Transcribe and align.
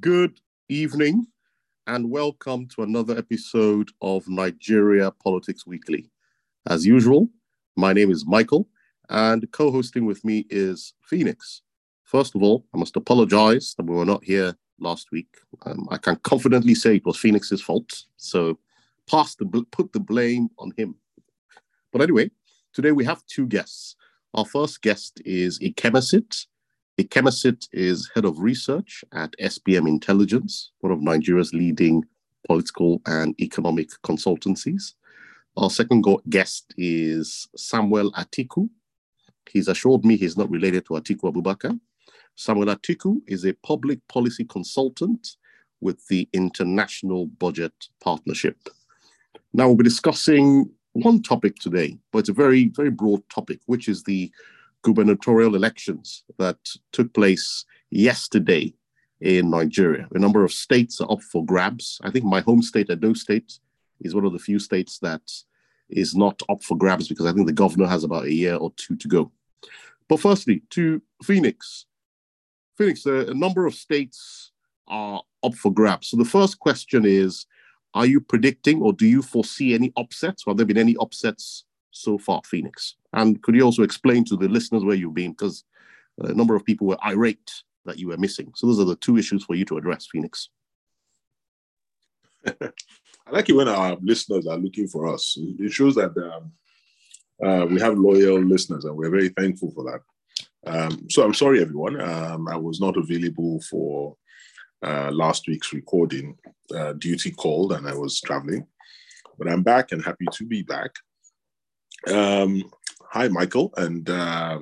Good 0.00 0.38
evening, 0.68 1.26
and 1.88 2.08
welcome 2.08 2.68
to 2.68 2.82
another 2.82 3.18
episode 3.18 3.90
of 4.00 4.28
Nigeria 4.28 5.10
Politics 5.10 5.66
Weekly. 5.66 6.10
As 6.68 6.86
usual, 6.86 7.28
my 7.74 7.92
name 7.92 8.12
is 8.12 8.24
Michael, 8.24 8.68
and 9.08 9.50
co 9.50 9.72
hosting 9.72 10.06
with 10.06 10.24
me 10.24 10.46
is 10.50 10.94
Phoenix. 11.00 11.62
First 12.04 12.36
of 12.36 12.42
all, 12.42 12.64
I 12.72 12.78
must 12.78 12.94
apologize 12.96 13.74
that 13.76 13.86
we 13.86 13.96
were 13.96 14.04
not 14.04 14.22
here 14.22 14.54
last 14.78 15.10
week. 15.10 15.34
Um, 15.64 15.88
I 15.90 15.96
can 15.96 16.16
confidently 16.16 16.76
say 16.76 16.96
it 16.96 17.06
was 17.06 17.16
Phoenix's 17.16 17.62
fault, 17.62 18.04
so 18.18 18.58
pass 19.10 19.34
the 19.34 19.46
put 19.72 19.92
the 19.92 20.00
blame 20.00 20.48
on 20.58 20.72
him. 20.76 20.94
But 21.92 22.02
anyway, 22.02 22.30
today 22.72 22.92
we 22.92 23.04
have 23.04 23.26
two 23.26 23.46
guests. 23.46 23.96
Our 24.34 24.44
first 24.44 24.80
guest 24.80 25.20
is 25.24 25.58
Ikemesit. 25.58 26.46
Ikemesit 26.98 27.68
is 27.72 28.10
head 28.12 28.24
of 28.24 28.40
research 28.40 29.04
at 29.12 29.32
SBM 29.40 29.86
Intelligence, 29.86 30.72
one 30.80 30.92
of 30.92 31.00
Nigeria's 31.00 31.54
leading 31.54 32.04
political 32.44 33.00
and 33.06 33.40
economic 33.40 33.90
consultancies. 34.02 34.94
Our 35.56 35.70
second 35.70 36.04
guest 36.28 36.74
is 36.76 37.46
Samuel 37.56 38.10
Atiku. 38.12 38.68
He's 39.48 39.68
assured 39.68 40.04
me 40.04 40.16
he's 40.16 40.36
not 40.36 40.50
related 40.50 40.86
to 40.86 40.94
Atiku 40.94 41.32
Abubakar. 41.32 41.78
Samuel 42.34 42.74
Atiku 42.74 43.20
is 43.28 43.44
a 43.44 43.52
public 43.64 44.00
policy 44.08 44.44
consultant 44.44 45.36
with 45.80 46.04
the 46.08 46.28
International 46.32 47.26
Budget 47.26 47.72
Partnership. 48.02 48.56
Now, 49.52 49.68
we'll 49.68 49.76
be 49.76 49.84
discussing 49.84 50.68
one 50.94 51.22
topic 51.22 51.54
today, 51.60 51.96
but 52.12 52.20
it's 52.20 52.28
a 52.28 52.32
very, 52.32 52.70
very 52.70 52.90
broad 52.90 53.22
topic, 53.30 53.60
which 53.66 53.88
is 53.88 54.02
the 54.02 54.32
gubernatorial 54.82 55.54
elections 55.54 56.24
that 56.38 56.58
took 56.92 57.12
place 57.12 57.64
yesterday 57.90 58.74
in 59.20 59.50
Nigeria. 59.50 60.08
A 60.14 60.18
number 60.18 60.44
of 60.44 60.52
states 60.52 61.00
are 61.00 61.10
up 61.10 61.22
for 61.22 61.44
grabs. 61.44 61.98
I 62.02 62.10
think 62.10 62.24
my 62.24 62.40
home 62.40 62.62
state, 62.62 62.90
Edo 62.90 63.14
State, 63.14 63.58
is 64.00 64.14
one 64.14 64.24
of 64.24 64.32
the 64.32 64.38
few 64.38 64.58
states 64.58 64.98
that 65.00 65.22
is 65.88 66.14
not 66.14 66.40
up 66.48 66.62
for 66.62 66.76
grabs 66.76 67.08
because 67.08 67.26
I 67.26 67.32
think 67.32 67.46
the 67.46 67.52
governor 67.52 67.86
has 67.86 68.04
about 68.04 68.26
a 68.26 68.32
year 68.32 68.54
or 68.54 68.72
two 68.76 68.96
to 68.96 69.08
go. 69.08 69.32
But 70.08 70.20
firstly, 70.20 70.62
to 70.70 71.02
Phoenix. 71.22 71.86
Phoenix, 72.76 73.04
a 73.06 73.34
number 73.34 73.66
of 73.66 73.74
states 73.74 74.52
are 74.86 75.22
up 75.42 75.54
for 75.54 75.72
grabs. 75.72 76.08
So 76.08 76.16
the 76.16 76.24
first 76.24 76.58
question 76.58 77.04
is 77.04 77.46
Are 77.94 78.06
you 78.06 78.20
predicting 78.20 78.80
or 78.80 78.92
do 78.92 79.06
you 79.06 79.22
foresee 79.22 79.74
any 79.74 79.92
upsets? 79.96 80.44
Have 80.46 80.56
there 80.56 80.66
been 80.66 80.78
any 80.78 80.96
upsets 81.00 81.64
so 81.90 82.18
far, 82.18 82.40
Phoenix? 82.44 82.96
And 83.12 83.42
could 83.42 83.54
you 83.54 83.62
also 83.62 83.82
explain 83.82 84.24
to 84.26 84.36
the 84.36 84.48
listeners 84.48 84.84
where 84.84 84.96
you've 84.96 85.14
been? 85.14 85.32
Because 85.32 85.64
a 86.18 86.34
number 86.34 86.54
of 86.54 86.64
people 86.64 86.86
were 86.86 87.04
irate 87.04 87.50
that 87.84 87.98
you 87.98 88.08
were 88.08 88.16
missing. 88.16 88.52
So 88.54 88.66
those 88.66 88.80
are 88.80 88.84
the 88.84 88.96
two 88.96 89.16
issues 89.16 89.44
for 89.44 89.54
you 89.54 89.64
to 89.66 89.78
address, 89.78 90.06
Phoenix. 90.10 90.50
I 92.46 93.30
like 93.30 93.48
it 93.48 93.56
when 93.56 93.68
our 93.68 93.96
listeners 94.00 94.46
are 94.46 94.56
looking 94.56 94.88
for 94.88 95.12
us. 95.12 95.36
It 95.38 95.72
shows 95.72 95.94
that 95.96 96.16
um, 96.16 96.52
uh, 97.44 97.66
we 97.66 97.80
have 97.80 97.98
loyal 97.98 98.40
listeners, 98.40 98.84
and 98.84 98.96
we're 98.96 99.10
very 99.10 99.28
thankful 99.28 99.70
for 99.72 99.84
that. 99.84 100.00
Um, 100.66 101.08
so 101.10 101.24
I'm 101.24 101.34
sorry, 101.34 101.60
everyone. 101.60 102.00
Um, 102.00 102.48
I 102.48 102.56
was 102.56 102.80
not 102.80 102.96
available 102.96 103.60
for 103.62 104.16
uh, 104.82 105.10
last 105.10 105.46
week's 105.46 105.72
recording. 105.72 106.36
Uh, 106.74 106.92
duty 106.94 107.30
called, 107.30 107.72
and 107.72 107.88
I 107.88 107.94
was 107.94 108.20
traveling, 108.20 108.66
but 109.38 109.48
I'm 109.48 109.62
back 109.62 109.92
and 109.92 110.04
happy 110.04 110.26
to 110.32 110.44
be 110.44 110.62
back. 110.62 110.90
Um, 112.06 112.70
hi, 113.10 113.28
Michael, 113.28 113.72
and 113.76 114.08
uh, 114.08 114.60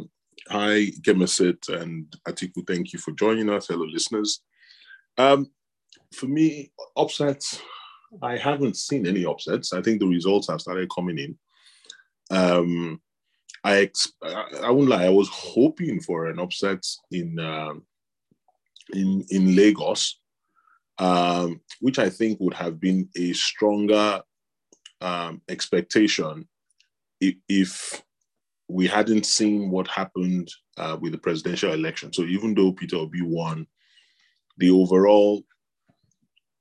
hi, 0.48 0.86
Ikemesit 1.00 1.68
and 1.68 2.06
Atiku. 2.26 2.66
Thank 2.66 2.92
you 2.92 2.98
for 2.98 3.12
joining 3.12 3.50
us, 3.50 3.68
hello 3.68 3.84
listeners. 3.84 4.40
Um, 5.18 5.50
for 6.14 6.26
me, 6.26 6.72
upsets 6.96 7.60
I 8.22 8.36
haven't 8.36 8.76
seen 8.76 9.06
any 9.06 9.24
upsets. 9.24 9.72
I 9.72 9.82
think 9.82 10.00
the 10.00 10.06
results 10.06 10.48
have 10.48 10.60
started 10.60 10.90
coming 10.94 11.18
in. 11.18 11.38
Um, 12.30 13.00
I 13.64 13.78
ex- 13.78 14.12
I 14.22 14.70
won't 14.70 14.88
lie. 14.88 15.04
I 15.04 15.10
was 15.10 15.28
hoping 15.28 16.00
for 16.00 16.26
an 16.26 16.38
upset 16.38 16.84
in 17.10 17.38
uh, 17.38 17.74
in 18.92 19.24
in 19.30 19.56
Lagos, 19.56 20.20
um, 20.98 21.60
which 21.80 21.98
I 21.98 22.08
think 22.08 22.38
would 22.40 22.54
have 22.54 22.80
been 22.80 23.08
a 23.16 23.32
stronger 23.32 24.22
um, 25.00 25.42
expectation 25.48 26.48
if, 27.20 28.02
we 28.68 28.86
hadn't 28.86 29.24
seen 29.24 29.70
what 29.70 29.86
happened 29.86 30.50
uh, 30.76 30.96
with 31.00 31.12
the 31.12 31.18
presidential 31.18 31.72
election. 31.72 32.12
So 32.12 32.22
even 32.22 32.54
though 32.54 32.72
Peter 32.72 32.96
Obi 32.96 33.22
won, 33.22 33.66
the 34.58 34.70
overall 34.70 35.42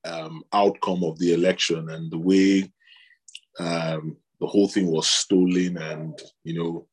um, 0.05 0.43
outcome 0.53 1.03
of 1.03 1.17
the 1.17 1.33
election 1.33 1.89
and 1.89 2.11
the 2.11 2.19
way 2.19 2.71
um, 3.59 4.17
the 4.39 4.47
whole 4.47 4.67
thing 4.67 4.91
was 4.91 5.07
stolen 5.07 5.77
and 5.77 6.21
you 6.43 6.59
know 6.59 6.87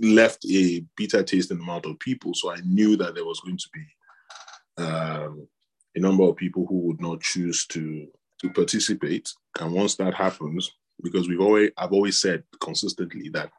left 0.00 0.44
a 0.50 0.84
bitter 0.96 1.22
taste 1.22 1.50
in 1.50 1.58
the 1.58 1.64
mouth 1.64 1.86
of 1.86 1.98
people. 1.98 2.34
So 2.34 2.52
I 2.52 2.60
knew 2.64 2.96
that 2.96 3.14
there 3.14 3.24
was 3.24 3.40
going 3.40 3.58
to 3.58 3.68
be 3.72 4.82
um, 4.82 5.48
a 5.94 6.00
number 6.00 6.24
of 6.24 6.36
people 6.36 6.66
who 6.68 6.80
would 6.86 7.00
not 7.00 7.20
choose 7.20 7.66
to 7.68 8.06
to 8.40 8.50
participate. 8.50 9.32
And 9.60 9.72
once 9.72 9.96
that 9.96 10.14
happens, 10.14 10.70
because 11.04 11.28
we've 11.28 11.40
always 11.40 11.70
I've 11.76 11.92
always 11.92 12.20
said 12.20 12.42
consistently 12.60 13.28
that 13.34 13.50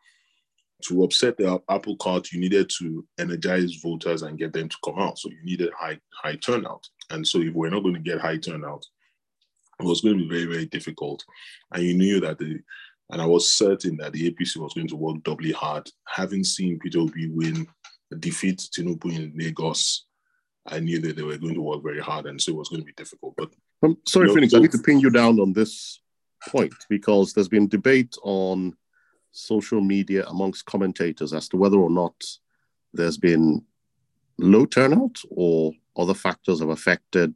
to 0.84 1.04
upset 1.04 1.38
the 1.38 1.62
apple 1.70 1.96
cart, 1.98 2.32
you 2.32 2.40
needed 2.40 2.70
to 2.80 3.06
energize 3.18 3.76
voters 3.76 4.24
and 4.24 4.38
get 4.38 4.52
them 4.52 4.68
to 4.68 4.78
come 4.84 5.00
out. 5.00 5.18
So 5.18 5.30
you 5.30 5.42
needed 5.44 5.72
high 5.78 6.00
high 6.14 6.36
turnout. 6.36 6.86
And 7.12 7.26
so 7.26 7.40
if 7.40 7.54
we're 7.54 7.70
not 7.70 7.84
going 7.84 7.96
to 7.96 8.02
get 8.02 8.20
high 8.20 8.38
turnout, 8.38 8.86
it 9.80 9.86
was 9.86 10.02
going 10.02 10.18
to 10.18 10.24
be 10.24 10.30
very, 10.30 10.46
very 10.46 10.66
difficult. 10.66 11.24
And 11.72 11.84
you 11.84 11.94
knew 11.94 12.20
that 12.22 12.40
the 12.40 12.60
and 13.12 13.22
I 13.22 13.26
was 13.26 13.54
certain 13.54 13.98
that 13.98 14.14
the 14.14 14.32
APC 14.32 14.58
was 14.58 14.74
going 14.74 14.88
to 14.88 14.96
work 14.96 15.22
doubly 15.24 15.52
hard. 15.52 15.88
Having 16.08 16.44
seen 16.44 16.80
Peter 16.80 17.00
Obi 17.00 17.30
win, 17.30 17.68
defeat 18.20 18.58
Tinubu 18.76 19.16
in 19.16 19.34
Lagos, 19.38 20.06
I 20.68 20.80
knew 20.80 21.00
that 21.02 21.16
they 21.16 21.22
were 21.22 21.38
going 21.38 21.54
to 21.54 21.62
work 21.62 21.84
very 21.84 22.00
hard, 22.00 22.26
and 22.26 22.42
so 22.42 22.52
it 22.52 22.58
was 22.58 22.70
going 22.70 22.82
to 22.82 22.86
be 22.86 22.94
difficult. 22.94 23.36
But 23.38 23.52
I'm 23.84 23.98
sorry, 24.08 24.24
you 24.24 24.28
know, 24.30 24.34
Phoenix, 24.34 24.52
so, 24.52 24.58
I 24.58 24.62
need 24.62 24.72
to 24.72 24.80
pin 24.80 25.00
you 25.00 25.12
down 25.12 25.40
on 25.40 25.54
this 25.54 26.00
point 26.48 26.74
because 26.90 27.34
there's 27.34 27.50
been 27.50 27.68
debate 27.68 28.16
on 28.24 28.76
social 29.32 29.82
media 29.82 30.26
amongst 30.28 30.66
commentators 30.66 31.34
as 31.34 31.50
to 31.50 31.58
whether 31.58 31.78
or 31.78 31.90
not 31.90 32.16
there's 32.94 33.18
been 33.18 33.64
low 34.38 34.66
turnout 34.66 35.18
or 35.30 35.74
other 35.98 36.14
factors 36.14 36.60
have 36.60 36.70
affected 36.70 37.34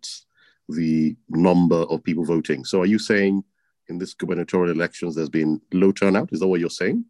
the 0.69 1.15
number 1.29 1.75
of 1.75 2.03
people 2.03 2.23
voting. 2.23 2.63
So 2.63 2.81
are 2.81 2.85
you 2.85 2.99
saying 2.99 3.43
in 3.87 3.97
this 3.97 4.13
gubernatorial 4.13 4.73
elections 4.73 5.15
there's 5.15 5.29
been 5.29 5.61
low 5.73 5.91
turnout? 5.91 6.31
Is 6.31 6.39
that 6.39 6.47
what 6.47 6.59
you're 6.59 6.69
saying? 6.69 7.05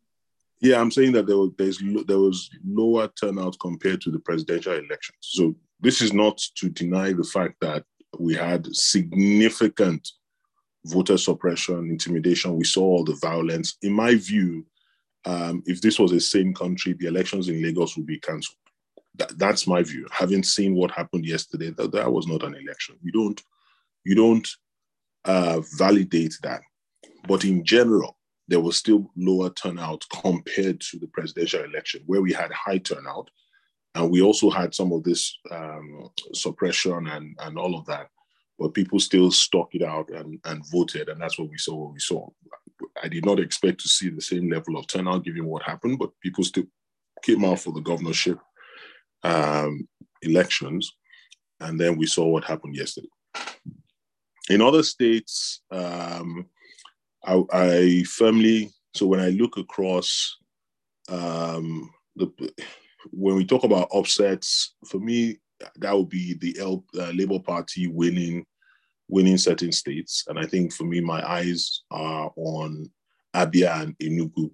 Yeah, 0.61 0.81
I'm 0.81 0.91
saying 0.91 1.13
that 1.13 1.25
there 1.25 1.37
was 1.37 1.51
there 2.05 2.19
was 2.19 2.49
lower 2.65 3.09
turnout 3.19 3.57
compared 3.59 4.01
to 4.01 4.11
the 4.11 4.19
presidential 4.19 4.73
elections. 4.73 5.17
So 5.21 5.55
this 5.79 6.01
is 6.01 6.13
not 6.13 6.37
to 6.55 6.69
deny 6.69 7.13
the 7.13 7.23
fact 7.23 7.55
that 7.61 7.85
we 8.17 8.33
had 8.33 8.67
significant 8.75 10.09
voter 10.85 11.17
suppression, 11.17 11.89
intimidation. 11.89 12.55
We 12.55 12.65
saw 12.65 12.83
all 12.83 13.03
the 13.03 13.17
violence. 13.21 13.77
In 13.81 13.93
my 13.93 14.15
view, 14.15 14.65
um, 15.25 15.63
if 15.65 15.81
this 15.81 15.99
was 15.99 16.11
a 16.11 16.19
same 16.19 16.53
country, 16.53 16.93
the 16.93 17.07
elections 17.07 17.49
in 17.49 17.61
Lagos 17.61 17.97
would 17.97 18.05
be 18.05 18.19
cancelled. 18.19 18.57
That, 19.15 19.37
that's 19.37 19.67
my 19.67 19.83
view. 19.83 20.07
Having 20.11 20.43
seen 20.43 20.75
what 20.75 20.91
happened 20.91 21.25
yesterday, 21.25 21.71
that, 21.71 21.91
that 21.91 22.11
was 22.11 22.27
not 22.27 22.43
an 22.43 22.55
election. 22.55 22.95
You 23.01 23.11
don't, 23.11 23.41
you 24.05 24.15
don't 24.15 24.47
uh, 25.25 25.61
validate 25.77 26.37
that. 26.43 26.61
But 27.27 27.43
in 27.43 27.65
general, 27.65 28.17
there 28.47 28.59
was 28.59 28.77
still 28.77 29.11
lower 29.15 29.51
turnout 29.51 30.05
compared 30.21 30.81
to 30.81 30.97
the 30.97 31.07
presidential 31.07 31.63
election, 31.63 32.01
where 32.07 32.21
we 32.21 32.33
had 32.33 32.51
high 32.51 32.79
turnout, 32.79 33.29
and 33.93 34.09
we 34.09 34.21
also 34.21 34.49
had 34.49 34.73
some 34.73 34.91
of 34.91 35.03
this 35.03 35.37
um, 35.51 36.09
suppression 36.33 37.07
and 37.07 37.35
and 37.41 37.57
all 37.57 37.77
of 37.77 37.85
that. 37.85 38.07
But 38.59 38.73
people 38.73 38.99
still 38.99 39.31
stuck 39.31 39.73
it 39.73 39.81
out 39.81 40.09
and, 40.09 40.39
and 40.43 40.69
voted, 40.69 41.07
and 41.07 41.21
that's 41.21 41.39
what 41.39 41.49
we 41.49 41.57
saw. 41.57 41.75
What 41.75 41.93
we 41.93 41.99
saw. 41.99 42.27
I 43.01 43.07
did 43.07 43.25
not 43.25 43.39
expect 43.39 43.79
to 43.81 43.87
see 43.87 44.09
the 44.09 44.21
same 44.21 44.49
level 44.49 44.77
of 44.77 44.87
turnout 44.87 45.23
given 45.23 45.45
what 45.45 45.63
happened, 45.63 45.97
but 45.97 46.11
people 46.21 46.43
still 46.43 46.65
came 47.23 47.45
out 47.45 47.59
for 47.59 47.71
the 47.71 47.81
governorship 47.81 48.37
um, 49.23 49.87
elections. 50.21 50.91
And 51.61 51.79
then 51.79 51.97
we 51.97 52.05
saw 52.05 52.27
what 52.27 52.43
happened 52.43 52.75
yesterday. 52.75 53.09
In 54.49 54.61
other 54.61 54.83
states, 54.83 55.61
um, 55.71 56.45
I, 57.23 57.43
I, 57.51 58.03
firmly, 58.07 58.71
so 58.93 59.05
when 59.05 59.19
I 59.19 59.29
look 59.29 59.57
across 59.57 60.37
um, 61.09 61.91
the, 62.15 62.31
when 63.11 63.35
we 63.35 63.45
talk 63.45 63.63
about 63.63 63.89
upsets, 63.93 64.75
for 64.87 64.99
me, 64.99 65.39
that 65.77 65.95
would 65.95 66.09
be 66.09 66.35
the 66.35 66.57
L, 66.59 66.83
uh, 66.97 67.11
Labour 67.11 67.39
Party 67.39 67.87
winning 67.87 68.45
winning 69.09 69.37
certain 69.37 69.71
states. 69.71 70.23
And 70.27 70.39
I 70.39 70.45
think 70.45 70.71
for 70.71 70.83
me, 70.83 71.01
my 71.01 71.27
eyes 71.27 71.81
are 71.89 72.31
on 72.35 72.89
Abia 73.35 73.81
and 73.81 73.97
Enugu, 73.97 74.51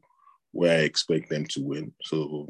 where 0.52 0.80
I 0.80 0.84
expect 0.84 1.30
them 1.30 1.46
to 1.48 1.62
win. 1.62 1.92
So 2.04 2.48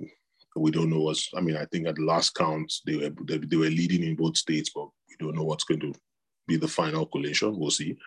we 0.56 0.72
don't 0.72 0.90
know 0.90 1.02
what's. 1.02 1.30
I 1.36 1.42
mean, 1.42 1.57
I 1.57 1.66
think 1.66 1.88
at 1.88 1.96
the 1.96 2.04
last 2.04 2.36
count 2.36 2.72
they 2.86 2.96
were 2.96 3.12
they, 3.28 3.38
they 3.40 3.57
were 3.57 3.66
leading 3.66 4.04
in 4.04 4.16
both 4.16 4.38
states, 4.38 4.69
but 4.74 4.88
we 5.10 5.16
don't 5.19 5.36
know 5.36 5.44
what's 5.44 5.66
going 5.66 5.81
to 5.81 5.94
be 6.48 6.57
the 6.57 6.68
final 6.68 7.06
collation. 7.06 7.57
We'll 7.57 7.72
see. 7.72 7.98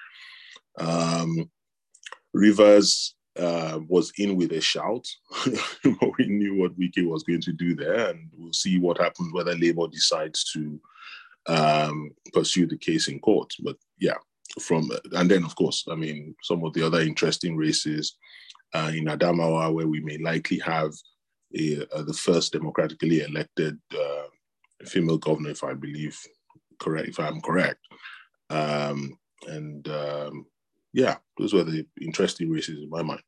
Um, 0.79 1.51
Rivers 2.33 3.17
uh, 3.39 3.81
was 3.89 4.13
in 4.19 4.37
with 4.37 4.53
a 4.53 4.61
shout. 4.61 5.07
we 5.85 6.27
knew 6.27 6.57
what 6.57 6.79
Wike 6.79 7.07
was 7.07 7.23
going 7.23 7.41
to 7.43 7.53
do 7.53 7.75
there, 7.75 8.11
and 8.11 8.29
we'll 8.37 8.53
see 8.53 8.79
what 8.79 8.99
happens 8.99 9.33
whether 9.33 9.55
Labour 9.57 9.87
decides 9.89 10.45
to 10.53 10.81
um, 11.47 12.11
pursue 12.33 12.67
the 12.67 12.77
case 12.77 13.09
in 13.09 13.19
court. 13.21 13.53
But 13.61 13.77
yeah, 13.99 14.17
from 14.61 14.91
and 15.13 15.31
then 15.31 15.45
of 15.45 15.55
course, 15.57 15.85
I 15.91 15.95
mean, 15.95 16.35
some 16.43 16.65
of 16.65 16.73
the 16.75 16.85
other 16.87 17.01
interesting 17.01 17.57
races 17.57 18.17
uh, 18.75 18.91
in 18.95 19.07
Adamawa, 19.07 19.73
where 19.73 19.89
we 19.89 20.01
may 20.01 20.19
likely 20.19 20.59
have 20.59 20.93
a, 21.57 21.87
uh, 21.95 22.03
the 22.03 22.13
first 22.13 22.53
democratically 22.53 23.23
elected 23.23 23.79
uh, 23.95 24.25
female 24.85 25.19
governor, 25.19 25.51
if 25.51 25.65
I 25.65 25.75
believe 25.75 26.19
correct, 26.79 27.09
if 27.09 27.21
I'm 27.21 27.41
correct. 27.41 27.81
Um, 28.51 29.19
and 29.47 29.89
um, 29.89 30.47
yeah, 30.93 31.17
those 31.39 31.53
were 31.53 31.65
the 31.65 31.87
interesting 32.01 32.51
races 32.51 32.83
in 32.83 32.91
my 32.91 33.03
mind. 33.03 33.23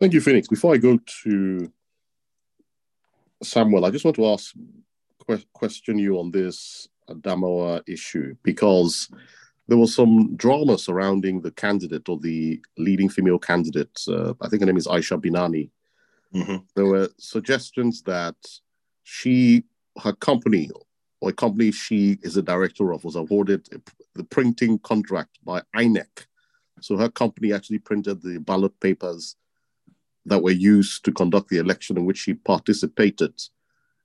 Thank 0.00 0.12
you, 0.12 0.20
Phoenix. 0.20 0.48
Before 0.48 0.74
I 0.74 0.78
go 0.78 0.98
to 1.22 1.72
Samuel, 3.42 3.84
I 3.84 3.90
just 3.90 4.04
want 4.04 4.16
to 4.16 4.26
ask 4.26 4.54
question 5.52 5.98
you 5.98 6.18
on 6.18 6.30
this 6.30 6.88
Adamawa 7.08 7.82
issue 7.86 8.34
because 8.42 9.08
there 9.68 9.78
was 9.78 9.94
some 9.94 10.36
drama 10.36 10.78
surrounding 10.78 11.40
the 11.40 11.50
candidate 11.50 12.08
or 12.08 12.18
the 12.18 12.60
leading 12.76 13.08
female 13.08 13.38
candidate. 13.38 13.98
Uh, 14.08 14.34
I 14.40 14.48
think 14.48 14.60
her 14.60 14.66
name 14.66 14.76
is 14.76 14.86
Aisha 14.86 15.18
Binani. 15.20 15.70
Mm-hmm. 16.34 16.56
There 16.74 16.86
were 16.86 17.08
suggestions 17.18 18.02
that 18.02 18.36
she, 19.04 19.64
her 20.02 20.12
company, 20.12 20.70
or 21.20 21.30
a 21.30 21.32
company 21.32 21.70
she 21.70 22.18
is 22.22 22.36
a 22.36 22.42
director 22.42 22.92
of, 22.92 23.04
was 23.04 23.16
awarded 23.16 23.66
the 24.14 24.24
printing 24.24 24.78
contract 24.80 25.38
by 25.44 25.62
INEC. 25.76 26.26
So 26.80 26.96
her 26.96 27.08
company 27.08 27.52
actually 27.52 27.78
printed 27.78 28.22
the 28.22 28.38
ballot 28.40 28.78
papers 28.80 29.36
that 30.26 30.42
were 30.42 30.50
used 30.50 31.04
to 31.04 31.12
conduct 31.12 31.48
the 31.48 31.58
election 31.58 31.96
in 31.96 32.04
which 32.04 32.18
she 32.18 32.34
participated. 32.34 33.34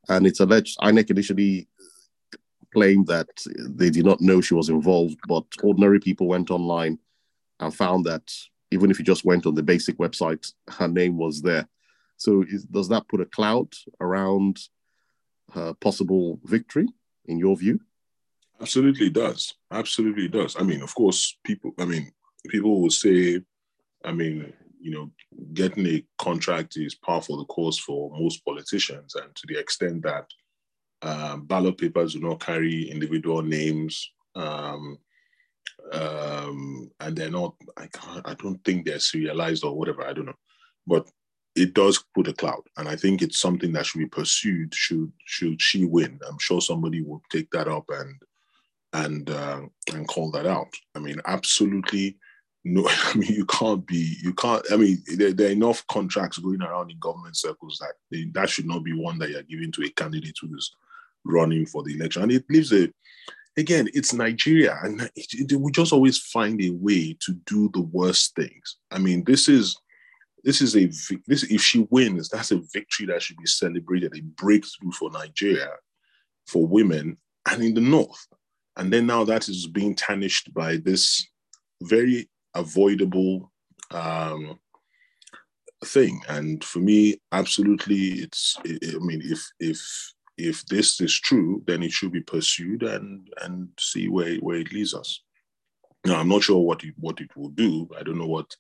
And 0.08 0.28
it's 0.28 0.40
alleged 0.40 0.78
INEC 0.80 1.12
initially 1.12 1.68
claimed 2.74 3.08
that 3.08 3.30
they 3.70 3.90
did 3.90 4.06
not 4.06 4.22
know 4.22 4.42
she 4.42 4.54
was 4.54 4.70
involved, 4.70 5.18
but 5.28 5.46
ordinary 5.64 6.00
people 6.00 6.28
went 6.28 6.52
online 6.52 7.00
and 7.60 7.74
found 7.74 8.06
that 8.06 8.32
even 8.72 8.92
if 8.92 9.00
you 9.00 9.06
just 9.06 9.26
went 9.26 9.46
on 9.46 9.56
the 9.56 9.64
basic 9.64 9.98
website, 9.98 10.52
her 10.68 10.88
name 10.88 11.18
was 11.18 11.42
there. 11.42 11.68
So, 12.18 12.44
is, 12.48 12.66
does 12.66 12.90
that 12.90 13.08
put 13.08 13.22
a 13.22 13.26
cloud 13.26 13.74
around 14.00 14.60
her 15.54 15.74
possible 15.74 16.40
victory, 16.44 16.88
in 17.26 17.40
your 17.40 17.56
view? 17.56 17.80
Absolutely 18.62 19.10
does. 19.10 19.56
Absolutely 19.72 20.28
does. 20.28 20.56
I 20.60 20.64
mean, 20.64 20.82
of 20.82 20.94
course, 20.94 21.38
people. 21.44 21.72
I 21.80 21.86
mean, 21.86 22.12
people 22.50 22.82
will 22.82 22.90
say, 22.90 23.42
I 24.04 24.12
mean, 24.12 24.54
you 24.80 24.92
know, 24.92 25.12
getting 25.54 25.86
a 25.88 26.04
contract 26.18 26.78
is 26.78 26.96
par 26.96 27.22
for 27.22 27.38
the 27.38 27.46
course 27.46 27.78
for 27.78 28.12
most 28.18 28.44
politicians, 28.46 29.16
and 29.16 29.36
to 29.36 29.44
the 29.48 29.60
extent 29.60 30.04
that 30.04 30.26
uh, 31.02 31.38
ballot 31.38 31.78
papers 31.78 32.14
do 32.14 32.20
not 32.20 32.40
carry 32.40 32.90
individual 32.90 33.42
names, 33.42 34.12
um, 34.36 34.98
um, 35.92 36.92
and 37.00 37.16
they're 37.16 37.32
not. 37.32 37.56
I 37.78 37.88
can't. 37.88 38.28
I 38.28 38.34
don't 38.36 38.64
think 38.64 38.86
they're 38.86 39.00
serialized 39.00 39.64
or 39.64 39.76
whatever. 39.76 40.06
I 40.06 40.14
don't 40.14 40.26
know, 40.26 40.40
but 40.88 41.10
it 41.56 41.74
does 41.74 42.04
put 42.16 42.28
a 42.28 42.34
cloud, 42.34 42.64
and 42.78 42.88
I 42.88 42.96
think 42.96 43.22
it's 43.22 43.40
something 43.40 43.74
that 43.74 43.86
should 43.86 44.00
be 44.00 44.08
pursued. 44.08 44.74
Should 44.74 45.12
should 45.26 45.62
she 45.62 45.86
win, 45.86 46.20
I'm 46.28 46.40
sure 46.40 46.62
somebody 46.62 47.02
will 47.02 47.22
take 47.32 47.50
that 47.52 47.68
up 47.68 47.86
and 47.90 48.16
and 48.94 49.30
uh, 49.30 49.62
and 49.94 50.08
call 50.08 50.32
that 50.32 50.46
out. 50.46 50.74
I 50.96 51.00
mean, 51.00 51.22
absolutely 51.26 52.18
no, 52.64 52.88
I 52.90 53.16
mean, 53.16 53.34
you 53.34 53.46
can't 53.46 53.86
be, 53.86 54.18
you 54.22 54.34
can't, 54.34 54.66
I 54.72 54.78
mean, 54.78 55.04
there, 55.16 55.34
there, 55.34 55.48
are 55.48 55.52
enough 55.52 55.86
contracts 55.88 56.38
going 56.38 56.62
around 56.62 56.92
in 56.92 57.00
government 57.00 57.38
circles 57.38 57.78
that 57.82 57.94
they, 58.12 58.26
that 58.34 58.50
should 58.50 58.68
not 58.68 58.84
be 58.84 58.94
one 58.94 59.18
that 59.20 59.30
you're 59.30 59.44
giving 59.44 59.72
to 59.74 59.84
a 59.84 59.90
candidate 59.90 60.38
who's 60.42 60.76
running 61.26 61.66
for 61.66 61.84
the 61.84 61.96
election. 61.96 62.24
And 62.24 62.32
it 62.32 62.46
leaves 62.50 62.74
a, 62.74 62.92
again, 63.58 63.88
it's 63.94 64.14
Nigeria, 64.14 64.78
and 64.84 65.02
it, 65.16 65.52
it, 65.52 65.60
we 65.60 65.72
just 65.72 65.94
always 65.94 66.18
find 66.18 66.62
a 66.62 66.70
way 66.72 67.18
to 67.22 67.34
do 67.46 67.70
the 67.74 67.82
worst 67.82 68.36
things. 68.36 68.78
I 68.92 69.00
mean, 69.00 69.24
this 69.24 69.48
is, 69.48 69.78
this 70.44 70.62
is 70.62 70.76
a, 70.76 70.86
this, 71.28 71.44
if 71.44 71.62
she 71.62 71.88
wins, 71.90 72.30
that's 72.30 72.52
a 72.52 72.62
victory 72.74 73.06
that 73.08 73.22
should 73.22 73.38
be 73.38 73.46
celebrated, 73.46 74.18
a 74.18 74.22
breakthrough 74.22 74.92
for 74.92 75.12
Nigeria, 75.12 75.72
for 76.48 76.66
women, 76.66 77.18
and 77.50 77.64
in 77.64 77.74
the 77.74 77.82
North. 77.82 78.28
And 78.78 78.94
then 78.94 79.08
now 79.08 79.26
that 79.26 79.50
is 79.50 79.68
being 79.68 79.96
tarnished 79.96 80.54
by 80.54 80.78
this 80.78 81.28
very 81.82 82.30
avoidable 82.56 83.52
um, 83.92 84.60
thing. 85.86 86.22
And 86.28 86.64
for 86.64 86.80
me, 86.80 87.22
absolutely, 87.32 88.24
it's. 88.24 88.58
I 88.66 88.98
mean, 89.00 89.22
if 89.24 89.42
if 89.60 90.14
if 90.38 90.66
this 90.68 91.02
is 91.02 91.20
true, 91.20 91.64
then 91.68 91.84
it 91.84 91.92
should 91.92 92.12
be 92.12 92.22
pursued 92.22 92.84
and 92.84 93.28
and 93.42 93.70
see 93.80 94.08
where 94.08 94.36
where 94.38 94.58
it 94.58 94.74
leads 94.74 94.94
us. 94.94 95.22
Now, 96.06 96.20
I'm 96.20 96.30
not 96.30 96.44
sure 96.44 96.60
what 96.60 96.84
it 96.84 96.94
what 96.98 97.20
it 97.22 97.36
will 97.36 97.50
do. 97.50 97.90
I 97.98 98.04
don't 98.04 98.20
know 98.20 98.28
what. 98.28 98.56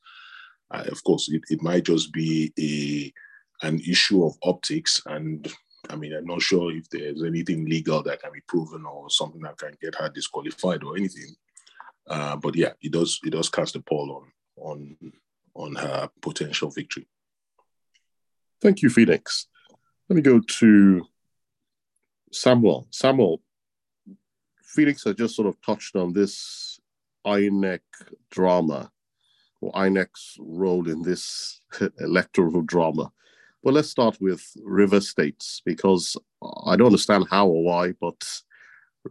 Uh, 0.71 0.83
of 0.91 1.03
course, 1.03 1.29
it, 1.29 1.41
it 1.49 1.63
might 1.63 1.85
just 1.85 2.13
be 2.13 2.53
a 2.59 3.65
an 3.65 3.79
issue 3.79 4.23
of 4.23 4.37
optics 4.43 5.01
and 5.07 5.51
I 5.89 5.95
mean, 5.95 6.13
I'm 6.13 6.25
not 6.25 6.41
sure 6.41 6.71
if 6.71 6.89
there's 6.89 7.23
anything 7.23 7.65
legal 7.65 8.03
that 8.03 8.21
can 8.21 8.31
be 8.33 8.41
proven 8.47 8.85
or 8.85 9.09
something 9.09 9.41
that 9.41 9.57
can 9.57 9.77
get 9.81 9.95
her 9.95 10.09
disqualified 10.09 10.83
or 10.83 10.97
anything. 10.97 11.35
Uh, 12.09 12.35
but 12.35 12.55
yeah, 12.55 12.73
it 12.81 12.91
does 12.91 13.19
it 13.23 13.29
does 13.29 13.49
cast 13.49 13.75
a 13.75 13.79
pall 13.79 14.11
on 14.11 14.31
on 14.57 15.13
on 15.53 15.75
her 15.75 16.09
potential 16.21 16.71
victory. 16.71 17.07
Thank 18.61 18.81
you, 18.81 18.89
Phoenix. 18.89 19.47
Let 20.09 20.15
me 20.15 20.21
go 20.21 20.39
to 20.39 21.05
Samuel. 22.31 22.87
Samuel, 22.89 23.41
Phoenix 24.63 25.03
has 25.03 25.15
just 25.15 25.35
sort 25.35 25.47
of 25.47 25.61
touched 25.61 25.95
on 25.95 26.13
this 26.13 26.79
INEC 27.25 27.79
drama 28.31 28.91
or 29.61 29.71
INEC's 29.73 30.37
role 30.39 30.89
in 30.89 31.01
this 31.03 31.61
electoral 31.99 32.61
drama. 32.63 33.11
But 33.63 33.73
let's 33.73 33.89
start 33.89 34.17
with 34.21 34.43
River 34.63 35.01
States 35.01 35.61
because 35.65 36.15
I 36.65 36.75
don't 36.75 36.87
understand 36.87 37.27
how 37.29 37.47
or 37.47 37.63
why, 37.63 37.93
but 37.99 38.23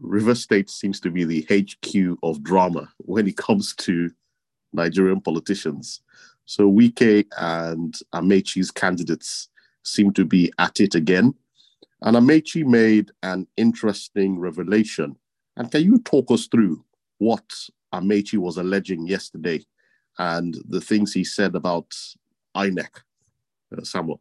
River 0.00 0.34
State 0.34 0.70
seems 0.70 1.00
to 1.00 1.10
be 1.10 1.24
the 1.24 1.46
HQ 1.50 2.18
of 2.22 2.42
drama 2.42 2.88
when 2.98 3.26
it 3.26 3.36
comes 3.36 3.74
to 3.76 4.10
Nigerian 4.72 5.20
politicians. 5.20 6.00
So 6.44 6.70
Wike 6.70 7.26
and 7.38 7.94
Amaechi's 8.14 8.70
candidates 8.70 9.48
seem 9.82 10.12
to 10.14 10.24
be 10.24 10.52
at 10.58 10.80
it 10.80 10.94
again. 10.94 11.34
And 12.02 12.16
Amaechi 12.16 12.64
made 12.64 13.10
an 13.22 13.46
interesting 13.56 14.38
revelation. 14.38 15.16
And 15.56 15.70
can 15.70 15.82
you 15.82 15.98
talk 16.00 16.30
us 16.30 16.46
through 16.46 16.84
what 17.18 17.44
Amechi 17.92 18.38
was 18.38 18.56
alleging 18.56 19.06
yesterday 19.06 19.64
and 20.18 20.56
the 20.68 20.80
things 20.80 21.12
he 21.12 21.24
said 21.24 21.54
about 21.54 21.90
INEC, 22.56 22.88
uh, 23.76 23.82
Samuel? 23.82 24.20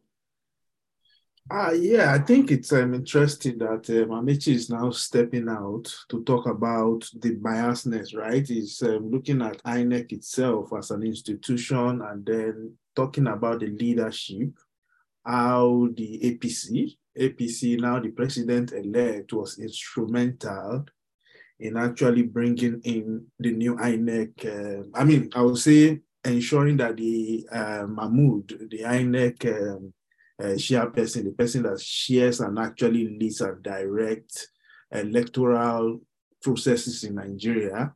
Uh, 1.50 1.72
yeah, 1.72 2.12
I 2.12 2.18
think 2.18 2.50
it's 2.50 2.74
um, 2.74 2.92
interesting 2.92 3.56
that 3.58 3.88
um, 4.10 4.28
is 4.28 4.68
now 4.68 4.90
stepping 4.90 5.48
out 5.48 5.90
to 6.10 6.22
talk 6.24 6.46
about 6.46 7.08
the 7.20 7.36
biasness, 7.36 8.14
right? 8.14 8.46
He's 8.46 8.82
um, 8.82 9.10
looking 9.10 9.40
at 9.40 9.62
INEC 9.62 10.12
itself 10.12 10.74
as 10.76 10.90
an 10.90 11.02
institution 11.02 12.02
and 12.02 12.26
then 12.26 12.74
talking 12.94 13.28
about 13.28 13.60
the 13.60 13.68
leadership, 13.68 14.50
how 15.24 15.88
the 15.96 16.20
APC, 16.22 16.98
APC, 17.18 17.80
now 17.80 17.98
the 17.98 18.10
president 18.10 18.72
elect, 18.72 19.32
was 19.32 19.58
instrumental 19.58 20.84
in 21.60 21.78
actually 21.78 22.24
bringing 22.24 22.78
in 22.84 23.24
the 23.38 23.52
new 23.52 23.74
INEC. 23.76 24.44
Uh, 24.44 24.84
I 24.94 25.02
mean, 25.02 25.30
I 25.34 25.40
would 25.40 25.56
say 25.56 26.00
ensuring 26.26 26.76
that 26.76 26.98
the 26.98 27.48
uh, 27.50 27.86
Mahmood, 27.88 28.68
the 28.70 28.80
INEC 28.80 29.46
um, 29.46 29.94
uh, 30.40 30.86
person, 30.86 31.24
the 31.24 31.34
person 31.36 31.64
that 31.64 31.80
shares 31.80 32.40
and 32.40 32.58
actually 32.58 33.18
leads 33.18 33.40
and 33.40 33.62
directs 33.62 34.48
electoral 34.92 36.00
processes 36.42 37.04
in 37.04 37.16
Nigeria. 37.16 37.92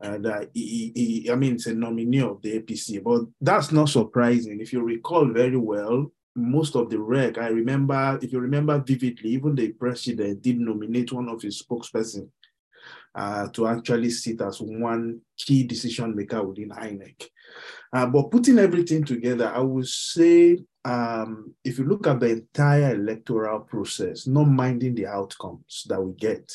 And 0.00 0.26
uh, 0.26 0.44
he, 0.52 0.92
he, 0.94 1.30
I 1.30 1.36
mean, 1.36 1.54
it's 1.54 1.66
a 1.66 1.74
nominee 1.74 2.22
of 2.22 2.42
the 2.42 2.60
APC, 2.60 3.02
but 3.02 3.22
that's 3.40 3.70
not 3.70 3.88
surprising. 3.88 4.60
If 4.60 4.72
you 4.72 4.82
recall 4.82 5.26
very 5.26 5.56
well, 5.56 6.12
most 6.34 6.76
of 6.76 6.90
the 6.90 6.98
reg, 6.98 7.38
I 7.38 7.48
remember, 7.48 8.18
if 8.20 8.32
you 8.32 8.40
remember 8.40 8.82
vividly, 8.84 9.30
even 9.30 9.54
the 9.54 9.68
president 9.72 10.42
did 10.42 10.58
nominate 10.58 11.12
one 11.12 11.28
of 11.28 11.42
his 11.42 11.62
spokesperson 11.62 12.28
uh, 13.14 13.48
to 13.48 13.66
actually 13.68 14.10
sit 14.10 14.40
as 14.40 14.60
one 14.60 15.20
key 15.36 15.64
decision 15.64 16.16
maker 16.16 16.42
within 16.42 16.70
INEC. 16.70 17.28
Uh, 17.92 18.06
but 18.06 18.30
putting 18.30 18.58
everything 18.58 19.04
together, 19.04 19.52
I 19.54 19.60
would 19.60 19.86
say 19.86 20.58
um, 20.84 21.54
if 21.62 21.78
you 21.78 21.84
look 21.84 22.06
at 22.06 22.20
the 22.20 22.30
entire 22.30 22.94
electoral 22.94 23.60
process, 23.60 24.26
not 24.26 24.44
minding 24.44 24.94
the 24.94 25.06
outcomes 25.06 25.84
that 25.88 26.00
we 26.00 26.14
get, 26.14 26.50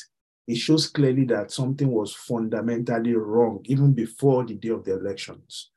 it 0.48 0.56
shows 0.56 0.88
clearly 0.88 1.24
that 1.26 1.52
something 1.52 1.88
was 1.88 2.14
fundamentally 2.14 3.14
wrong 3.14 3.60
even 3.66 3.92
before 3.92 4.44
the 4.44 4.54
day 4.54 4.70
of 4.70 4.84
the 4.84 4.98
elections. 4.98 5.70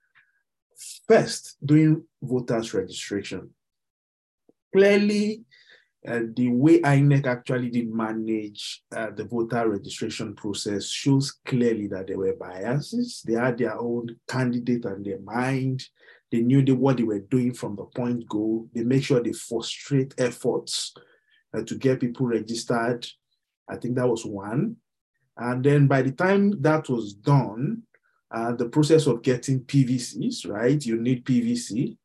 First, 1.07 1.57
doing 1.63 2.03
voters 2.21 2.73
registration. 2.73 3.51
Clearly, 4.73 5.43
uh, 6.07 6.21
the 6.35 6.49
way 6.49 6.81
INEC 6.81 7.27
actually 7.27 7.69
did 7.69 7.93
manage 7.93 8.81
uh, 8.95 9.11
the 9.11 9.23
voter 9.23 9.69
registration 9.69 10.33
process 10.35 10.89
shows 10.89 11.39
clearly 11.45 11.87
that 11.87 12.07
there 12.07 12.17
were 12.17 12.35
biases. 12.39 13.21
They 13.25 13.33
had 13.33 13.59
their 13.59 13.77
own 13.77 14.15
candidate 14.27 14.85
on 14.87 15.03
their 15.03 15.19
mind. 15.19 15.83
They 16.31 16.41
knew 16.41 16.63
what 16.75 16.97
they 16.97 17.03
were 17.03 17.19
doing 17.19 17.53
from 17.53 17.75
the 17.75 17.83
point 17.83 18.27
go. 18.27 18.67
They 18.73 18.83
make 18.83 19.03
sure 19.03 19.21
they 19.21 19.33
frustrate 19.33 20.15
efforts 20.17 20.95
uh, 21.55 21.61
to 21.63 21.75
get 21.75 21.99
people 21.99 22.25
registered. 22.25 23.05
I 23.69 23.75
think 23.75 23.95
that 23.95 24.07
was 24.07 24.25
one. 24.25 24.77
And 25.37 25.63
then 25.63 25.85
by 25.85 26.01
the 26.01 26.11
time 26.11 26.61
that 26.61 26.89
was 26.89 27.13
done, 27.13 27.83
uh, 28.31 28.53
the 28.53 28.69
process 28.69 29.05
of 29.05 29.21
getting 29.21 29.59
PVCs, 29.59 30.47
right? 30.47 30.83
You 30.83 30.99
need 30.99 31.25
PVC. 31.25 31.97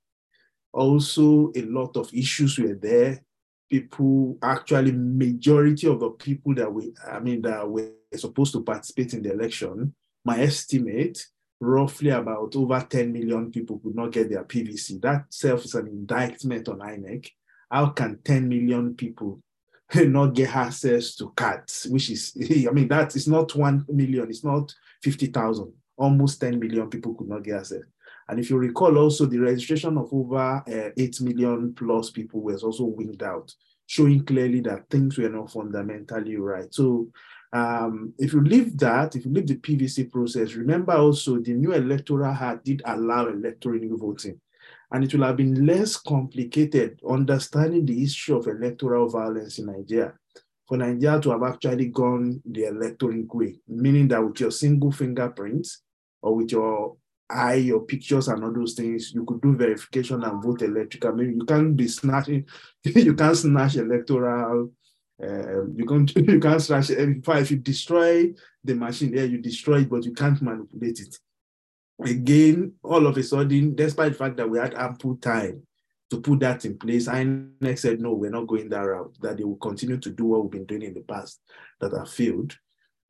Also, 0.73 1.51
a 1.57 1.63
lot 1.63 1.97
of 1.97 2.13
issues 2.13 2.59
were 2.59 2.75
there 2.75 3.23
people 3.71 4.39
actually 4.43 4.93
majority 4.93 5.87
of 5.87 6.01
the 6.01 6.11
people 6.11 6.55
that 6.55 6.73
we 6.73 6.93
i 7.11 7.19
mean 7.19 7.43
that 7.43 7.69
were 7.69 7.91
supposed 8.15 8.53
to 8.53 8.63
participate 8.63 9.15
in 9.15 9.23
the 9.23 9.33
election 9.33 9.95
my 10.25 10.41
estimate 10.41 11.25
roughly 11.61 12.11
about 12.11 12.55
over 12.55 12.87
10 12.89 13.13
million 13.13 13.51
people 13.51 13.79
could 13.79 13.95
not 13.95 14.13
get 14.13 14.31
their 14.31 14.45
pvc 14.45 15.01
that 15.01 15.25
self 15.31 15.65
is 15.65 15.75
an 15.75 15.87
indictment 15.89 16.69
on 16.69 16.79
inec. 16.79 17.31
How 17.71 17.89
can 17.89 18.19
10 18.23 18.49
million 18.49 18.95
people 18.95 19.41
not 19.95 20.35
get 20.35 20.55
access 20.55 21.15
to 21.17 21.33
cards 21.37 21.87
which 21.91 22.11
is 22.11 22.37
i 22.69 22.73
mean 22.73 22.89
that 22.89 23.17
is 23.17 23.27
not 23.27 23.55
1 23.55 23.87
million 23.89 24.29
it's 24.29 24.45
not 24.45 24.73
50000 25.03 25.73
almost 25.97 26.41
10 26.41 26.59
million 26.59 26.89
people 26.89 27.15
could 27.15 27.29
not 27.29 27.43
get 27.43 27.61
access 27.61 27.83
and 28.29 28.41
if 28.41 28.51
you 28.51 28.57
recall 28.57 28.99
also 28.99 29.27
the 29.27 29.39
registration 29.39 29.97
of 29.97 30.13
over 30.13 30.63
uh, 30.67 30.91
8 30.97 31.21
million 31.21 31.75
plus 31.75 32.11
people 32.11 32.41
was 32.41 32.65
also 32.65 32.85
winged 32.85 33.23
out, 33.23 33.53
showing 33.87 34.25
clearly 34.25 34.61
that 34.61 34.89
things 34.91 35.17
were 35.17 35.29
not 35.29 35.53
fundamentally 35.53 36.37
right. 36.37 36.73
So 36.75 37.09
um, 37.53 38.15
if 38.19 38.33
you 38.33 38.43
leave 38.43 38.77
that, 38.79 39.15
if 39.15 39.25
you 39.25 39.33
leave 39.33 39.47
the 39.47 39.57
PVC 39.57 40.11
process, 40.11 40.55
remember 40.55 40.93
also 40.93 41.39
the 41.39 41.53
new 41.53 41.73
electoral 41.73 42.27
act 42.33 42.65
did 42.65 42.83
allow 42.85 43.29
electoral 43.29 43.97
voting. 43.97 44.41
And 44.91 45.05
it 45.05 45.15
will 45.15 45.25
have 45.25 45.37
been 45.37 45.65
less 45.67 45.97
complicated 45.97 47.01
understanding 47.09 47.87
the 47.87 48.03
issue 48.03 48.37
of 48.37 48.47
electoral 48.47 49.09
violence 49.09 49.59
in 49.59 49.67
Nigeria 49.67 50.15
for 50.67 50.77
Nigeria 50.77 51.21
to 51.21 51.31
have 51.31 51.43
actually 51.45 51.87
gone 51.87 52.43
the 52.45 52.65
electoral 52.65 53.23
way, 53.33 53.57
meaning 53.69 54.09
that 54.09 54.25
with 54.25 54.41
your 54.41 54.51
single 54.51 54.91
fingerprint 54.91 55.67
or 56.23 56.37
with 56.37 56.51
your 56.51 56.97
eye 57.29 57.55
your 57.55 57.81
pictures 57.81 58.29
and 58.29 58.43
all 58.43 58.53
those 58.53 58.75
things, 58.75 59.13
you 59.13 59.25
could 59.25 59.41
do 59.41 59.57
verification 59.57 60.23
and 60.23 60.43
vote 60.43 60.63
electrical. 60.63 61.21
You 61.23 61.45
can't 61.45 61.77
be 61.77 61.89
snatching, 61.89 62.47
you 62.85 63.15
can't 63.15 63.37
snatch 63.37 63.77
electoral. 63.77 64.73
Uh, 65.23 65.65
you 65.75 65.87
can't 65.89 66.15
you 66.17 66.39
can't 66.39 66.61
snatch 66.61 66.91
if 66.91 67.51
you 67.51 67.57
destroy 67.57 68.33
the 68.63 68.75
machine 68.75 69.15
there, 69.15 69.27
you 69.27 69.39
destroy 69.39 69.81
it, 69.81 69.91
but 69.91 70.05
you 70.05 70.13
can't 70.13 70.41
manipulate 70.43 71.01
it. 71.01 71.19
Again, 72.05 72.75
all 72.83 73.07
of 73.07 73.17
a 73.17 73.23
sudden, 73.23 73.75
despite 73.75 74.13
the 74.13 74.19
fact 74.19 74.37
that 74.37 74.51
we 74.51 74.59
had 74.59 74.75
ample 74.75 75.17
time 75.17 75.63
to 76.11 76.21
put 76.21 76.41
that 76.41 76.65
in 76.67 76.77
place, 76.79 77.09
INEC 77.09 77.79
said 77.79 78.01
no, 78.01 78.13
we're 78.13 78.31
not 78.31 78.47
going 78.47 78.69
that 78.69 78.81
route. 78.81 79.17
That 79.23 79.39
they 79.39 79.45
will 79.45 79.57
continue 79.57 79.97
to 79.99 80.11
do 80.11 80.27
what 80.27 80.43
we've 80.43 80.53
been 80.53 80.67
doing 80.67 80.83
in 80.83 80.95
the 80.95 81.01
past 81.01 81.41
that 81.81 81.93
have 81.97 82.11
failed. 82.11 82.57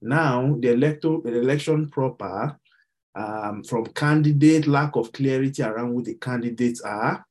Now 0.01 0.57
the 0.61 0.73
electoral 0.73 1.23
the 1.23 1.41
election 1.41 1.89
proper 1.89 2.57
um, 3.17 3.65
from 3.65 3.87
candidate, 3.87 4.67
lack 4.67 4.95
of 4.95 5.11
clarity 5.11 5.63
around 5.63 5.93
who 5.93 6.03
the 6.03 6.15
candidates 6.15 6.83
are, 6.83 7.25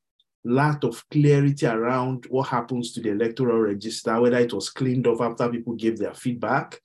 lack 0.44 0.82
of 0.84 1.04
clarity 1.10 1.66
around 1.66 2.26
what 2.28 2.48
happens 2.48 2.92
to 2.92 3.00
the 3.00 3.10
electoral 3.10 3.60
register, 3.60 4.20
whether 4.20 4.38
it 4.38 4.52
was 4.52 4.70
cleaned 4.70 5.06
off 5.06 5.20
after 5.20 5.48
people 5.48 5.74
gave 5.74 5.98
their 5.98 6.14
feedback. 6.14 6.80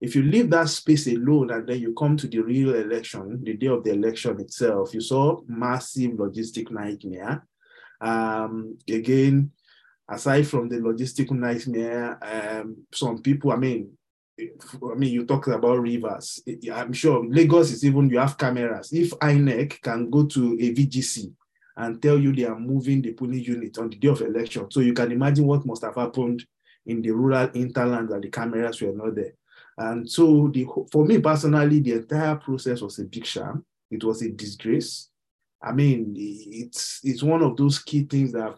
If 0.00 0.14
you 0.14 0.22
leave 0.22 0.50
that 0.50 0.68
space 0.68 1.06
alone 1.08 1.50
and 1.50 1.66
then 1.66 1.80
you 1.80 1.94
come 1.94 2.16
to 2.18 2.28
the 2.28 2.40
real 2.40 2.74
election, 2.74 3.42
the 3.42 3.54
day 3.54 3.68
of 3.68 3.82
the 3.82 3.92
election 3.92 4.40
itself, 4.40 4.94
you 4.94 5.00
saw 5.00 5.40
massive 5.48 6.12
logistic 6.12 6.70
nightmare. 6.70 7.46
Um, 8.00 8.78
again, 8.88 9.50
aside 10.08 10.46
from 10.46 10.68
the 10.68 10.76
logistical 10.76 11.32
nightmare, 11.32 12.18
um, 12.22 12.76
some 12.92 13.22
people, 13.22 13.52
I 13.52 13.56
mean, 13.56 13.96
I 14.38 14.94
mean, 14.94 15.12
you 15.12 15.24
talk 15.24 15.46
about 15.48 15.80
rivers. 15.80 16.42
I'm 16.72 16.92
sure 16.92 17.24
Lagos 17.26 17.70
is 17.70 17.84
even, 17.84 18.10
you 18.10 18.18
have 18.18 18.36
cameras. 18.36 18.92
If 18.92 19.10
INEC 19.12 19.80
can 19.80 20.10
go 20.10 20.26
to 20.26 20.52
a 20.60 20.74
VGC 20.74 21.32
and 21.76 22.02
tell 22.02 22.18
you 22.18 22.34
they 22.34 22.44
are 22.44 22.58
moving 22.58 23.00
the 23.00 23.12
polling 23.12 23.42
unit 23.42 23.78
on 23.78 23.88
the 23.88 23.96
day 23.96 24.08
of 24.08 24.20
election, 24.20 24.70
so 24.70 24.80
you 24.80 24.92
can 24.92 25.10
imagine 25.10 25.46
what 25.46 25.64
must 25.64 25.82
have 25.82 25.94
happened 25.94 26.44
in 26.84 27.02
the 27.02 27.10
rural 27.10 27.48
interland 27.48 28.08
that 28.10 28.22
the 28.22 28.28
cameras 28.28 28.80
were 28.80 28.92
not 28.92 29.14
there. 29.14 29.32
And 29.78 30.10
so, 30.10 30.48
the, 30.52 30.66
for 30.90 31.04
me 31.04 31.20
personally, 31.20 31.80
the 31.80 31.92
entire 31.94 32.36
process 32.36 32.80
was 32.80 32.98
a 32.98 33.04
big 33.04 33.26
sham. 33.26 33.64
It 33.90 34.02
was 34.04 34.22
a 34.22 34.30
disgrace. 34.30 35.10
I 35.62 35.72
mean, 35.72 36.14
it's 36.16 37.00
it's 37.02 37.22
one 37.22 37.42
of 37.42 37.56
those 37.56 37.78
key 37.78 38.04
things 38.04 38.32
that 38.32 38.54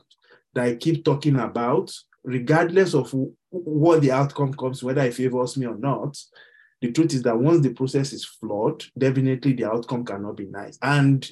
that 0.54 0.64
I 0.64 0.74
keep 0.76 1.04
talking 1.04 1.38
about, 1.38 1.92
regardless 2.24 2.94
of 2.94 3.14
what 3.50 4.00
the 4.02 4.10
outcome 4.10 4.52
comes, 4.54 4.82
whether 4.82 5.02
it 5.02 5.14
favors 5.14 5.56
me 5.56 5.66
or 5.66 5.76
not, 5.76 6.16
the 6.80 6.92
truth 6.92 7.14
is 7.14 7.22
that 7.22 7.38
once 7.38 7.60
the 7.60 7.74
process 7.74 8.12
is 8.12 8.24
flawed, 8.24 8.84
definitely 8.96 9.52
the 9.52 9.64
outcome 9.64 10.04
cannot 10.04 10.36
be 10.36 10.46
nice. 10.46 10.78
And 10.82 11.28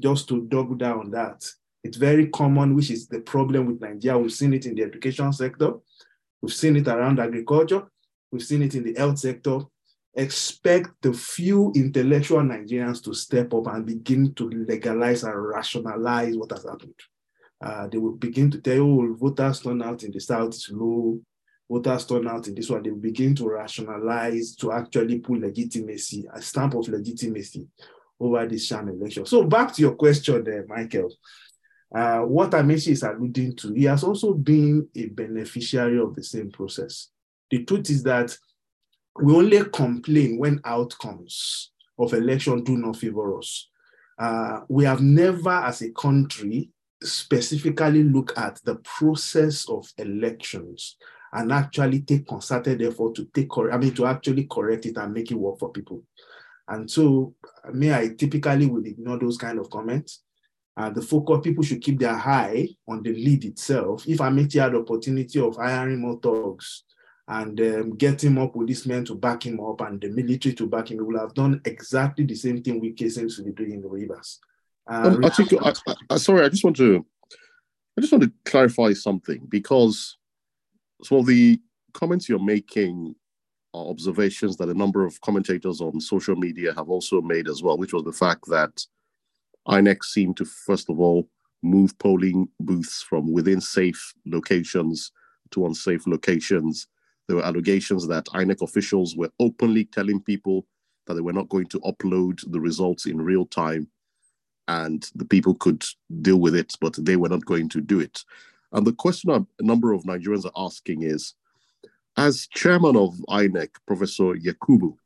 just 0.00 0.28
to 0.28 0.42
double 0.46 0.76
down 0.76 1.00
on 1.00 1.10
that, 1.12 1.44
it's 1.82 1.96
very 1.96 2.28
common, 2.28 2.74
which 2.74 2.90
is 2.90 3.08
the 3.08 3.20
problem 3.20 3.66
with 3.66 3.80
Nigeria. 3.80 4.18
We've 4.18 4.32
seen 4.32 4.54
it 4.54 4.66
in 4.66 4.74
the 4.74 4.82
education 4.82 5.32
sector, 5.32 5.72
we've 6.40 6.52
seen 6.52 6.76
it 6.76 6.88
around 6.88 7.20
agriculture, 7.20 7.82
we've 8.30 8.42
seen 8.42 8.62
it 8.62 8.74
in 8.74 8.84
the 8.84 8.94
health 8.98 9.18
sector. 9.18 9.60
Expect 10.16 10.90
the 11.02 11.12
few 11.12 11.72
intellectual 11.74 12.40
Nigerians 12.40 13.02
to 13.02 13.12
step 13.14 13.52
up 13.52 13.66
and 13.66 13.84
begin 13.84 14.32
to 14.34 14.48
legalize 14.48 15.24
and 15.24 15.34
rationalize 15.48 16.36
what 16.36 16.52
has 16.52 16.64
happened. 16.64 16.94
Uh, 17.62 17.86
they 17.88 17.98
will 17.98 18.16
begin 18.16 18.50
to 18.50 18.60
tell 18.60 18.82
oh, 18.82 19.14
voters 19.14 19.60
turnout 19.60 20.02
in 20.02 20.10
the 20.10 20.20
South 20.20 20.54
is 20.54 20.68
low, 20.70 21.18
voters 21.70 22.06
turn 22.06 22.28
out 22.28 22.46
in 22.46 22.54
this 22.54 22.70
one, 22.70 22.82
they 22.82 22.90
will 22.90 22.98
begin 22.98 23.34
to 23.34 23.48
rationalize 23.48 24.54
to 24.56 24.72
actually 24.72 25.18
put 25.18 25.40
legitimacy, 25.40 26.26
a 26.32 26.42
stamp 26.42 26.74
of 26.74 26.88
legitimacy 26.88 27.66
over 28.20 28.46
this 28.46 28.66
sham 28.66 28.88
election. 28.88 29.26
So 29.26 29.44
back 29.44 29.72
to 29.74 29.82
your 29.82 29.94
question 29.94 30.44
there, 30.44 30.64
Michael. 30.68 31.12
Uh, 31.94 32.20
what 32.20 32.50
Amaechi 32.50 32.88
is 32.88 33.02
alluding 33.02 33.54
to, 33.56 33.72
he 33.72 33.84
has 33.84 34.02
also 34.02 34.34
been 34.34 34.88
a 34.96 35.06
beneficiary 35.06 35.98
of 36.00 36.14
the 36.14 36.24
same 36.24 36.50
process. 36.50 37.08
The 37.50 37.64
truth 37.64 37.88
is 37.90 38.02
that 38.02 38.36
we 39.20 39.32
only 39.32 39.64
complain 39.66 40.38
when 40.38 40.60
outcomes 40.64 41.70
of 41.98 42.12
election 42.12 42.64
do 42.64 42.76
not 42.76 42.96
favor 42.96 43.38
us. 43.38 43.68
Uh, 44.18 44.60
we 44.68 44.84
have 44.84 45.00
never, 45.00 45.50
as 45.50 45.82
a 45.82 45.90
country, 45.92 46.70
specifically 47.02 48.04
look 48.04 48.36
at 48.38 48.60
the 48.64 48.76
process 48.76 49.68
of 49.68 49.86
elections 49.98 50.96
and 51.32 51.52
actually 51.52 52.02
take 52.02 52.26
concerted 52.26 52.80
effort 52.82 53.14
to 53.16 53.24
take, 53.34 53.48
I 53.72 53.76
mean, 53.76 53.94
to 53.94 54.06
actually 54.06 54.46
correct 54.50 54.86
it 54.86 54.96
and 54.96 55.12
make 55.12 55.30
it 55.30 55.34
work 55.34 55.58
for 55.58 55.72
people. 55.72 56.02
And 56.68 56.90
so, 56.90 57.34
me, 57.72 57.92
I 57.92 58.08
typically 58.16 58.66
will 58.66 58.86
ignore 58.86 59.18
those 59.18 59.36
kind 59.36 59.58
of 59.58 59.68
comments. 59.68 60.22
Uh, 60.76 60.90
the 60.90 61.02
focus, 61.02 61.40
people 61.42 61.62
should 61.62 61.82
keep 61.82 61.98
their 61.98 62.14
eye 62.14 62.68
on 62.88 63.02
the 63.02 63.12
lead 63.12 63.44
itself. 63.44 64.08
If 64.08 64.20
make 64.20 64.50
the 64.50 64.60
opportunity 64.60 65.40
of 65.40 65.56
hiring 65.56 66.00
more 66.00 66.18
thugs 66.20 66.84
and 67.28 67.60
um, 67.60 67.96
getting 67.96 68.34
more 68.34 68.50
policemen 68.50 69.04
to 69.06 69.14
back 69.14 69.46
him 69.46 69.60
up 69.60 69.80
and 69.82 70.00
the 70.00 70.08
military 70.08 70.54
to 70.54 70.66
back 70.66 70.90
him, 70.90 70.98
we 70.98 71.04
will 71.04 71.20
have 71.20 71.34
done 71.34 71.60
exactly 71.64 72.24
the 72.24 72.34
same 72.34 72.62
thing 72.62 72.80
we 72.80 72.94
seems 73.08 73.36
to 73.36 73.42
be 73.42 73.52
doing 73.52 73.72
in 73.72 73.82
the 73.82 73.88
rivers. 73.88 74.40
Uh, 74.86 75.12
um, 75.14 75.24
I 75.24 75.30
think, 75.30 75.52
I, 75.52 75.72
I, 76.10 76.16
sorry, 76.16 76.44
I 76.44 76.48
just 76.48 76.64
want 76.64 76.76
to, 76.76 77.04
I 77.96 78.00
just 78.00 78.12
want 78.12 78.24
to 78.24 78.32
clarify 78.44 78.92
something 78.92 79.46
because 79.48 80.16
some 81.02 81.18
of 81.18 81.26
the 81.26 81.60
comments 81.92 82.28
you're 82.28 82.38
making 82.38 83.14
are 83.72 83.86
observations 83.86 84.56
that 84.56 84.68
a 84.68 84.74
number 84.74 85.04
of 85.04 85.20
commentators 85.20 85.80
on 85.80 86.00
social 86.00 86.36
media 86.36 86.72
have 86.74 86.88
also 86.88 87.20
made 87.20 87.48
as 87.48 87.62
well, 87.62 87.78
which 87.78 87.92
was 87.92 88.04
the 88.04 88.12
fact 88.12 88.44
that 88.48 88.84
INEC 89.68 90.04
seemed 90.04 90.36
to, 90.36 90.44
first 90.44 90.90
of 90.90 91.00
all, 91.00 91.28
move 91.62 91.98
polling 91.98 92.46
booths 92.60 93.02
from 93.02 93.32
within 93.32 93.60
safe 93.60 94.12
locations 94.26 95.10
to 95.50 95.66
unsafe 95.66 96.06
locations. 96.06 96.86
there 97.26 97.36
were 97.36 97.44
allegations 97.44 98.06
that 98.06 98.26
INEC 98.26 98.60
officials 98.60 99.16
were 99.16 99.30
openly 99.40 99.86
telling 99.86 100.20
people 100.20 100.66
that 101.06 101.14
they 101.14 101.20
were 101.20 101.32
not 101.32 101.48
going 101.48 101.66
to 101.66 101.80
upload 101.80 102.40
the 102.52 102.60
results 102.60 103.06
in 103.06 103.20
real 103.20 103.46
time 103.46 103.88
and 104.68 105.10
the 105.14 105.24
people 105.24 105.54
could 105.54 105.84
deal 106.22 106.38
with 106.38 106.54
it, 106.54 106.74
but 106.80 106.94
they 107.04 107.16
were 107.16 107.28
not 107.28 107.44
going 107.44 107.68
to 107.70 107.80
do 107.80 108.00
it. 108.00 108.24
And 108.72 108.86
the 108.86 108.92
question 108.92 109.30
a 109.30 109.46
number 109.62 109.92
of 109.92 110.02
Nigerians 110.02 110.46
are 110.46 110.64
asking 110.66 111.02
is 111.02 111.34
as 112.16 112.46
chairman 112.48 112.96
of 112.96 113.14
INEC, 113.28 113.68
Professor 113.86 114.34
Yakubu, 114.34 114.96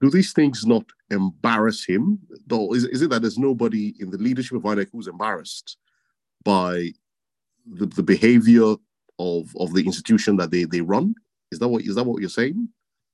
do 0.00 0.10
these 0.10 0.32
things 0.32 0.64
not 0.64 0.84
embarrass 1.10 1.84
him? 1.84 2.18
Though 2.46 2.74
is, 2.74 2.84
is 2.84 3.02
it 3.02 3.10
that 3.10 3.22
there's 3.22 3.38
nobody 3.38 3.94
in 4.00 4.10
the 4.10 4.18
leadership 4.18 4.56
of 4.56 4.62
INEC 4.62 4.88
who's 4.92 5.08
embarrassed 5.08 5.76
by 6.44 6.92
the, 7.70 7.86
the 7.86 8.02
behavior 8.02 8.74
of, 9.18 9.56
of 9.56 9.74
the 9.74 9.84
institution 9.84 10.36
that 10.36 10.50
they, 10.50 10.64
they 10.64 10.80
run? 10.80 11.14
Is 11.52 11.58
that 11.58 11.68
what 11.68 11.82
is 11.82 11.96
that 11.96 12.04
what 12.04 12.20
you're 12.20 12.30
saying? 12.30 12.68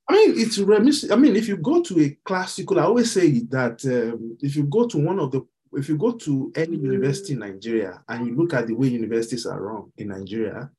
I 0.08 0.12
mean, 0.12 0.38
it's 0.38 0.58
remiss. 0.58 1.10
I 1.10 1.16
mean, 1.16 1.34
if 1.34 1.48
you 1.48 1.56
go 1.56 1.82
to 1.82 2.00
a 2.00 2.16
classical, 2.24 2.78
I 2.78 2.84
always 2.84 3.10
say 3.10 3.40
that 3.50 3.84
um, 3.86 4.36
if 4.40 4.54
you 4.54 4.64
go 4.64 4.86
to 4.86 4.98
one 4.98 5.18
of 5.18 5.32
the, 5.32 5.44
if 5.72 5.88
you 5.88 5.96
go 5.96 6.12
to 6.12 6.52
any 6.56 6.76
university 6.76 7.32
in 7.34 7.40
Nigeria 7.40 8.02
and 8.08 8.26
you 8.26 8.34
look 8.34 8.54
at 8.54 8.66
the 8.66 8.74
way 8.74 8.88
universities 8.88 9.46
are 9.46 9.60
run 9.60 9.92
in 9.96 10.08
Nigeria, 10.08 10.70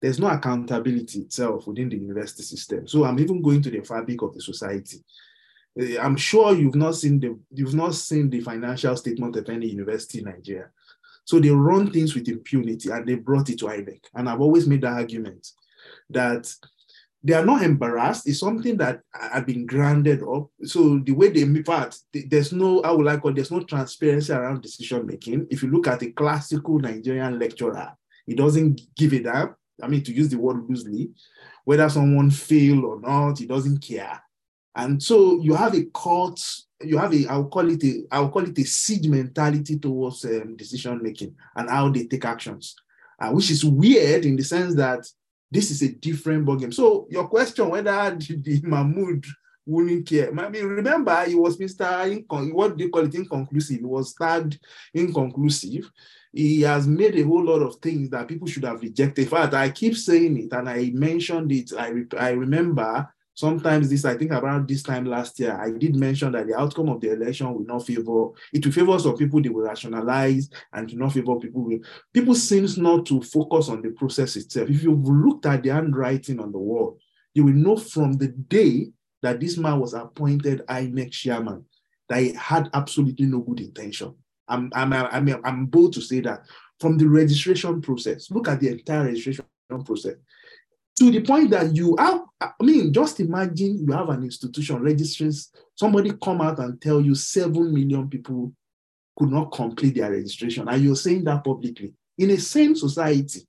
there's 0.00 0.18
no 0.18 0.28
accountability 0.28 1.20
itself 1.20 1.66
within 1.66 1.88
the 1.88 1.96
university 1.96 2.42
system. 2.42 2.88
So 2.88 3.04
I'm 3.04 3.18
even 3.18 3.42
going 3.42 3.62
to 3.62 3.70
the 3.70 3.80
fabric 3.82 4.22
of 4.22 4.34
the 4.34 4.40
society. 4.40 4.98
Uh, 5.78 6.00
I'm 6.00 6.16
sure 6.16 6.54
you've 6.54 6.74
not 6.74 6.94
seen 6.94 7.20
the 7.20 7.38
you've 7.52 7.74
not 7.74 7.94
seen 7.94 8.30
the 8.30 8.40
financial 8.40 8.96
statement 8.96 9.36
of 9.36 9.48
any 9.48 9.66
university 9.68 10.18
in 10.20 10.24
Nigeria. 10.24 10.70
So 11.24 11.38
they 11.38 11.50
run 11.50 11.92
things 11.92 12.14
with 12.14 12.28
impunity 12.28 12.90
and 12.90 13.06
they 13.06 13.14
brought 13.14 13.50
it 13.50 13.58
to 13.60 13.66
INEC. 13.66 14.00
And 14.14 14.28
I've 14.28 14.40
always 14.40 14.66
made 14.66 14.80
that 14.80 14.94
argument 14.94 15.46
that 16.08 16.52
they 17.22 17.34
are 17.34 17.44
not 17.44 17.62
embarrassed. 17.62 18.26
It's 18.26 18.40
something 18.40 18.76
that 18.78 19.00
I've 19.14 19.46
been 19.46 19.66
grounded 19.66 20.22
up. 20.22 20.50
So 20.64 20.98
the 20.98 21.12
way 21.12 21.28
they 21.28 21.44
move 21.44 21.68
there's 22.12 22.52
no, 22.52 22.80
I 22.80 22.90
would 22.92 23.04
like 23.04 23.20
call 23.20 23.34
there's 23.34 23.50
no 23.50 23.60
transparency 23.60 24.32
around 24.32 24.62
decision 24.62 25.06
making. 25.06 25.46
If 25.50 25.62
you 25.62 25.70
look 25.70 25.86
at 25.86 26.02
a 26.02 26.10
classical 26.12 26.78
Nigerian 26.78 27.38
lecturer, 27.38 27.92
he 28.26 28.34
doesn't 28.34 28.80
give 28.96 29.12
it 29.12 29.26
up. 29.26 29.56
I 29.82 29.88
mean, 29.88 30.02
to 30.04 30.12
use 30.12 30.28
the 30.28 30.38
word 30.38 30.64
loosely, 30.68 31.10
whether 31.64 31.88
someone 31.88 32.30
fail 32.30 32.84
or 32.84 33.00
not, 33.00 33.38
he 33.38 33.46
doesn't 33.46 33.82
care. 33.82 34.22
And 34.74 35.02
so 35.02 35.40
you 35.40 35.54
have 35.54 35.74
a 35.74 35.84
cult, 35.94 36.40
you 36.82 36.96
have 36.96 37.12
a, 37.12 37.26
I'll 37.26 37.48
call 37.48 37.68
it 37.70 37.82
a, 37.84 38.02
I'll 38.10 38.30
call 38.30 38.48
it 38.48 38.58
a 38.58 38.64
siege 38.64 39.08
mentality 39.08 39.78
towards 39.78 40.24
um, 40.24 40.56
decision 40.56 41.02
making 41.02 41.34
and 41.56 41.68
how 41.68 41.88
they 41.90 42.04
take 42.06 42.24
actions, 42.24 42.76
uh, 43.18 43.30
which 43.30 43.50
is 43.50 43.64
weird 43.64 44.24
in 44.24 44.36
the 44.36 44.44
sense 44.44 44.74
that 44.76 45.06
this 45.50 45.70
is 45.70 45.82
a 45.82 45.92
different 45.92 46.46
ballgame. 46.46 46.72
So 46.72 47.06
your 47.10 47.28
question 47.28 47.68
whether 47.68 48.16
the 48.16 48.60
Mahmood 48.62 49.24
wouldn't 49.66 50.06
care. 50.06 50.30
I 50.38 50.48
mean, 50.48 50.64
remember, 50.64 51.24
he 51.24 51.34
was 51.34 51.58
Mr. 51.58 51.86
Incon- 51.86 52.52
what 52.52 52.76
they 52.76 52.88
call 52.88 53.04
it 53.04 53.14
inconclusive. 53.14 53.78
He 53.78 53.84
was 53.84 54.14
tagged 54.14 54.58
inconclusive. 54.94 55.90
He 56.32 56.62
has 56.62 56.86
made 56.86 57.16
a 57.16 57.24
whole 57.24 57.44
lot 57.44 57.62
of 57.62 57.76
things 57.76 58.10
that 58.10 58.28
people 58.28 58.46
should 58.48 58.64
have 58.64 58.80
rejected. 58.80 59.22
In 59.22 59.28
fact, 59.28 59.54
I 59.54 59.70
keep 59.70 59.96
saying 59.96 60.38
it 60.38 60.52
and 60.52 60.68
I 60.68 60.90
mentioned 60.94 61.52
it. 61.52 61.72
I, 61.76 61.88
re- 61.88 62.18
I 62.18 62.30
remember 62.30 63.08
sometimes 63.40 63.88
this, 63.88 64.04
I 64.04 64.16
think 64.16 64.32
around 64.32 64.68
this 64.68 64.82
time 64.82 65.06
last 65.06 65.40
year, 65.40 65.58
I 65.58 65.70
did 65.70 65.96
mention 65.96 66.32
that 66.32 66.46
the 66.46 66.58
outcome 66.58 66.90
of 66.90 67.00
the 67.00 67.12
election 67.12 67.52
will 67.52 67.64
not 67.64 67.86
favor, 67.86 68.28
it 68.52 68.64
will 68.64 68.72
favor 68.72 68.98
some 68.98 69.16
people, 69.16 69.40
they 69.40 69.48
will 69.48 69.64
rationalize 69.64 70.50
and 70.74 70.94
not 70.96 71.14
favor 71.14 71.36
people. 71.36 71.62
Will, 71.62 71.78
people 72.12 72.34
seems 72.34 72.76
not 72.76 73.06
to 73.06 73.22
focus 73.22 73.70
on 73.70 73.80
the 73.80 73.90
process 73.90 74.36
itself. 74.36 74.68
If 74.68 74.82
you've 74.82 75.08
looked 75.08 75.46
at 75.46 75.62
the 75.62 75.70
handwriting 75.70 76.38
on 76.38 76.52
the 76.52 76.58
wall, 76.58 76.98
you 77.32 77.44
will 77.44 77.54
know 77.54 77.76
from 77.76 78.12
the 78.12 78.28
day 78.28 78.92
that 79.22 79.40
this 79.40 79.56
man 79.56 79.80
was 79.80 79.94
appointed 79.94 80.62
INEC 80.68 81.10
chairman 81.10 81.64
that 82.08 82.20
he 82.20 82.34
had 82.34 82.68
absolutely 82.74 83.26
no 83.26 83.38
good 83.38 83.60
intention. 83.60 84.14
I'm, 84.48 84.70
I'm, 84.74 84.92
I'm, 84.92 85.40
I'm 85.44 85.66
bold 85.66 85.94
to 85.94 86.02
say 86.02 86.20
that 86.20 86.44
from 86.78 86.98
the 86.98 87.08
registration 87.08 87.80
process, 87.80 88.30
look 88.30 88.48
at 88.48 88.60
the 88.60 88.68
entire 88.68 89.06
registration 89.06 89.44
process 89.84 90.14
to 90.98 91.10
the 91.10 91.20
point 91.22 91.50
that 91.50 91.74
you 91.74 91.96
have, 91.98 92.22
I 92.40 92.50
mean, 92.62 92.92
just 92.92 93.20
imagine 93.20 93.86
you 93.86 93.92
have 93.92 94.08
an 94.10 94.22
institution 94.22 94.82
registering, 94.82 95.32
somebody 95.74 96.12
come 96.22 96.40
out 96.40 96.58
and 96.58 96.80
tell 96.80 97.00
you 97.00 97.14
7 97.14 97.72
million 97.72 98.08
people 98.08 98.52
could 99.18 99.30
not 99.30 99.52
complete 99.52 99.94
their 99.96 100.10
registration, 100.10 100.68
and 100.68 100.82
you're 100.82 100.96
saying 100.96 101.24
that 101.24 101.44
publicly. 101.44 101.94
In 102.18 102.30
a 102.30 102.38
sane 102.38 102.74
society, 102.74 103.46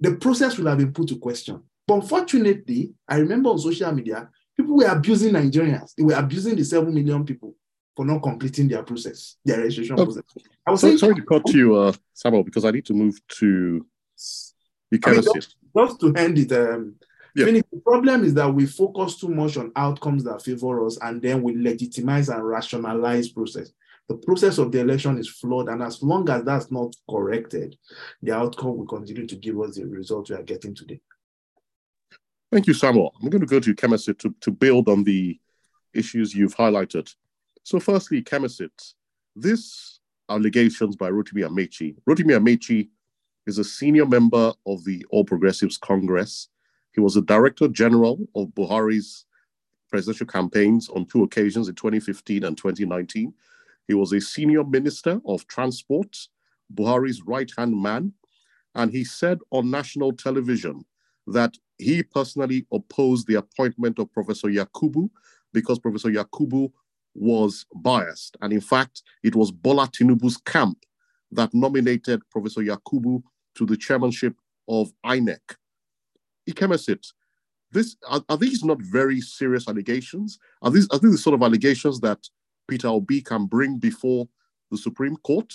the 0.00 0.16
process 0.16 0.56
will 0.58 0.66
have 0.66 0.78
been 0.78 0.92
put 0.92 1.08
to 1.08 1.18
question. 1.18 1.62
But 1.86 1.94
unfortunately, 1.96 2.92
I 3.08 3.16
remember 3.18 3.50
on 3.50 3.58
social 3.58 3.92
media, 3.92 4.28
people 4.56 4.76
were 4.76 4.86
abusing 4.86 5.34
Nigerians. 5.34 5.94
They 5.96 6.04
were 6.04 6.14
abusing 6.14 6.56
the 6.56 6.64
7 6.64 6.92
million 6.92 7.24
people 7.24 7.54
for 7.94 8.04
not 8.04 8.22
completing 8.22 8.68
their 8.68 8.82
process, 8.82 9.36
their 9.44 9.58
registration 9.58 9.96
oh, 9.98 10.04
process. 10.04 10.24
I 10.66 10.70
was 10.70 10.80
so, 10.80 10.86
saying, 10.88 10.98
sorry 10.98 11.14
to 11.16 11.22
cut 11.22 11.48
you, 11.52 11.76
uh, 11.76 11.92
Samuel, 12.14 12.44
because 12.44 12.64
I 12.64 12.70
need 12.70 12.86
to 12.86 12.94
move 12.94 13.20
to 13.38 13.86
you 14.90 14.98
kind 14.98 15.18
of 15.18 15.26
just, 15.76 16.00
to 16.00 16.14
end 16.14 16.38
it, 16.38 16.52
um, 16.52 16.94
yeah. 17.34 17.46
the 17.46 17.62
problem 17.84 18.24
is 18.24 18.34
that 18.34 18.52
we 18.52 18.66
focus 18.66 19.16
too 19.16 19.28
much 19.28 19.56
on 19.56 19.72
outcomes 19.76 20.24
that 20.24 20.42
favor 20.42 20.84
us 20.86 20.98
and 21.00 21.22
then 21.22 21.42
we 21.42 21.56
legitimize 21.56 22.28
and 22.28 22.46
rationalize 22.46 23.28
process. 23.28 23.72
The 24.08 24.16
process 24.16 24.58
of 24.58 24.72
the 24.72 24.80
election 24.80 25.16
is 25.16 25.28
flawed, 25.28 25.68
and 25.68 25.82
as 25.82 26.02
long 26.02 26.28
as 26.28 26.44
that's 26.44 26.70
not 26.70 26.94
corrected, 27.08 27.78
the 28.20 28.32
outcome 28.32 28.76
will 28.76 28.86
continue 28.86 29.26
to 29.26 29.36
give 29.36 29.58
us 29.60 29.76
the 29.76 29.84
result 29.84 30.28
we 30.28 30.36
are 30.36 30.42
getting 30.42 30.74
today. 30.74 31.00
Thank 32.50 32.66
you, 32.66 32.74
Samuel. 32.74 33.14
I'm 33.22 33.30
going 33.30 33.40
to 33.40 33.46
go 33.46 33.60
to 33.60 33.74
Kemisit 33.74 34.18
to, 34.18 34.34
to 34.40 34.50
build 34.50 34.88
on 34.88 35.04
the 35.04 35.38
issues 35.94 36.34
you've 36.34 36.56
highlighted. 36.56 37.14
So, 37.62 37.80
firstly, 37.80 38.22
Kemisit, 38.22 38.92
this 39.34 40.00
allegations 40.28 40.96
by 40.96 41.10
Rotimi 41.10 41.48
Amaechi. 41.48 41.96
Rotimi 42.06 42.36
Amaechi 42.36 42.88
is 43.46 43.58
a 43.58 43.64
senior 43.64 44.06
member 44.06 44.52
of 44.66 44.84
the 44.84 45.04
All 45.10 45.24
Progressives 45.24 45.78
Congress. 45.78 46.48
He 46.92 47.00
was 47.00 47.14
the 47.14 47.22
Director 47.22 47.68
General 47.68 48.18
of 48.34 48.48
Buhari's 48.48 49.24
presidential 49.88 50.26
campaigns 50.26 50.88
on 50.88 51.06
two 51.06 51.22
occasions 51.22 51.68
in 51.68 51.74
2015 51.74 52.44
and 52.44 52.56
2019. 52.56 53.32
He 53.88 53.94
was 53.94 54.12
a 54.12 54.20
senior 54.20 54.64
minister 54.64 55.20
of 55.26 55.46
transport, 55.48 56.16
Buhari's 56.74 57.22
right 57.22 57.50
hand 57.56 57.80
man. 57.80 58.12
And 58.74 58.90
he 58.90 59.04
said 59.04 59.38
on 59.50 59.70
national 59.70 60.12
television 60.12 60.84
that 61.26 61.54
he 61.78 62.02
personally 62.02 62.66
opposed 62.72 63.26
the 63.26 63.34
appointment 63.34 63.98
of 63.98 64.12
Professor 64.12 64.48
Yakubu 64.48 65.10
because 65.52 65.78
Professor 65.78 66.10
Yakubu 66.10 66.72
was 67.14 67.66
biased. 67.74 68.36
And 68.40 68.52
in 68.52 68.60
fact, 68.60 69.02
it 69.22 69.34
was 69.34 69.50
Bola 69.50 69.88
Tinubu's 69.88 70.38
camp 70.38 70.78
that 71.32 71.52
nominated 71.52 72.22
Professor 72.30 72.62
Yakubu 72.62 73.22
to 73.56 73.66
the 73.66 73.76
chairmanship 73.76 74.34
of 74.68 74.92
INEC. 75.04 75.40
Ikemesit, 76.48 77.06
this 77.70 77.96
are, 78.08 78.22
are, 78.28 78.36
these 78.36 78.64
not 78.64 78.80
very 78.82 79.20
serious 79.20 79.68
allegations? 79.68 80.38
Are 80.60 80.70
these 80.70 80.88
are 80.90 80.98
these 80.98 81.12
the 81.12 81.18
sort 81.18 81.34
of 81.34 81.42
allegations 81.42 82.00
that 82.00 82.18
Peter 82.68 82.88
Obi 82.88 83.20
can 83.20 83.46
bring 83.46 83.78
before 83.78 84.28
the 84.70 84.76
Supreme 84.76 85.16
Court? 85.16 85.52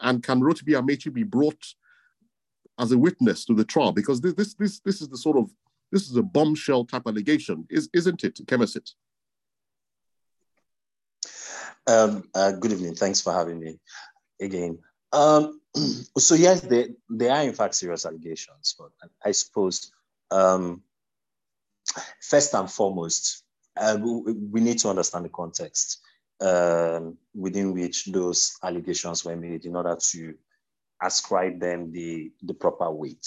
And 0.00 0.22
can 0.22 0.40
Rotimi 0.40 0.74
Amaechi 0.74 1.12
be 1.12 1.24
brought 1.24 1.62
as 2.78 2.92
a 2.92 2.98
witness 2.98 3.44
to 3.46 3.54
the 3.54 3.64
trial? 3.64 3.92
Because 3.92 4.20
this 4.20 4.34
this 4.34 4.54
this, 4.54 4.80
this 4.80 5.02
is 5.02 5.08
the 5.08 5.18
sort 5.18 5.36
of 5.36 5.50
this 5.92 6.08
is 6.08 6.16
a 6.16 6.22
bombshell 6.22 6.84
type 6.84 7.06
allegation, 7.06 7.66
is, 7.70 7.88
isn't 7.94 8.22
it, 8.24 8.34
Kemesit? 8.46 8.90
Um, 11.86 12.24
uh, 12.34 12.52
good 12.52 12.72
evening. 12.72 12.94
Thanks 12.94 13.22
for 13.22 13.32
having 13.32 13.58
me 13.58 13.78
again. 14.40 14.78
Um, 15.12 15.60
so 16.18 16.34
yes, 16.34 16.60
they, 16.62 16.88
they 17.10 17.28
are 17.28 17.42
in 17.42 17.52
fact 17.52 17.74
serious 17.74 18.06
allegations, 18.06 18.74
but 18.78 18.90
I 19.24 19.32
suppose 19.32 19.90
um, 20.30 20.82
first 22.20 22.54
and 22.54 22.70
foremost, 22.70 23.44
uh, 23.76 23.96
we, 24.00 24.32
we, 24.32 24.60
need 24.60 24.78
to 24.78 24.88
understand 24.88 25.24
the 25.24 25.30
context 25.30 26.00
um, 26.40 27.16
within 27.34 27.72
which 27.74 28.06
those 28.06 28.56
allegations 28.62 29.24
were 29.24 29.36
made 29.36 29.64
in 29.64 29.76
order 29.76 29.96
to 30.10 30.34
ascribe 31.02 31.60
them 31.60 31.92
the, 31.92 32.32
the 32.42 32.54
proper 32.54 32.90
weight 32.90 33.26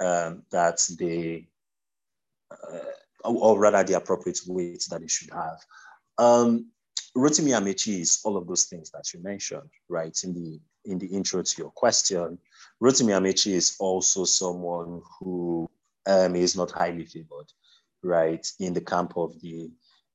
um, 0.00 0.42
that 0.50 0.80
they, 0.98 1.48
uh, 2.50 3.28
or 3.28 3.58
rather 3.58 3.84
the 3.84 3.96
appropriate 3.96 4.40
weight 4.46 4.84
that 4.90 5.00
they 5.00 5.08
should 5.08 5.30
have. 5.30 5.64
Um, 6.18 6.70
Rotimi 7.16 7.50
Amaechi 7.50 8.00
is 8.00 8.20
all 8.24 8.36
of 8.36 8.46
those 8.46 8.64
things 8.64 8.90
that 8.90 9.12
you 9.12 9.20
mentioned, 9.22 9.70
right, 9.88 10.16
in 10.24 10.34
the 10.34 10.60
in 10.84 10.98
the 10.98 11.06
intro 11.06 11.42
to 11.42 11.54
your 11.58 11.70
question, 11.70 12.38
Rotimi 12.82 13.12
Amaechi 13.12 13.52
is 13.52 13.76
also 13.78 14.24
someone 14.24 15.02
who 15.18 15.68
um, 16.06 16.36
is 16.36 16.56
not 16.56 16.70
highly 16.70 17.04
favored, 17.04 17.52
right, 18.02 18.46
in 18.58 18.72
the 18.72 18.80
camp 18.80 19.14
of 19.16 19.38
the 19.40 19.70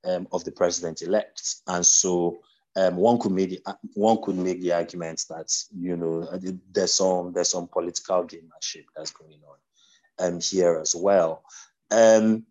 um, 0.05 0.27
of 0.31 0.43
the 0.43 0.51
president-elect, 0.51 1.55
and 1.67 1.85
so 1.85 2.39
um, 2.75 2.97
one 2.97 3.19
could 3.19 3.31
make 3.31 3.49
the, 3.51 3.77
one 3.93 4.21
could 4.21 4.37
make 4.37 4.61
the 4.61 4.73
argument 4.73 5.23
that 5.29 5.53
you 5.77 5.95
know 5.95 6.27
there's 6.71 6.93
some 6.93 7.33
there's 7.33 7.49
some 7.49 7.67
political 7.67 8.23
gamemanship 8.23 8.85
that's 8.95 9.11
going 9.11 9.39
on 9.47 10.27
um, 10.27 10.39
here 10.39 10.79
as 10.79 10.95
well. 10.95 11.43
Um, 11.91 12.45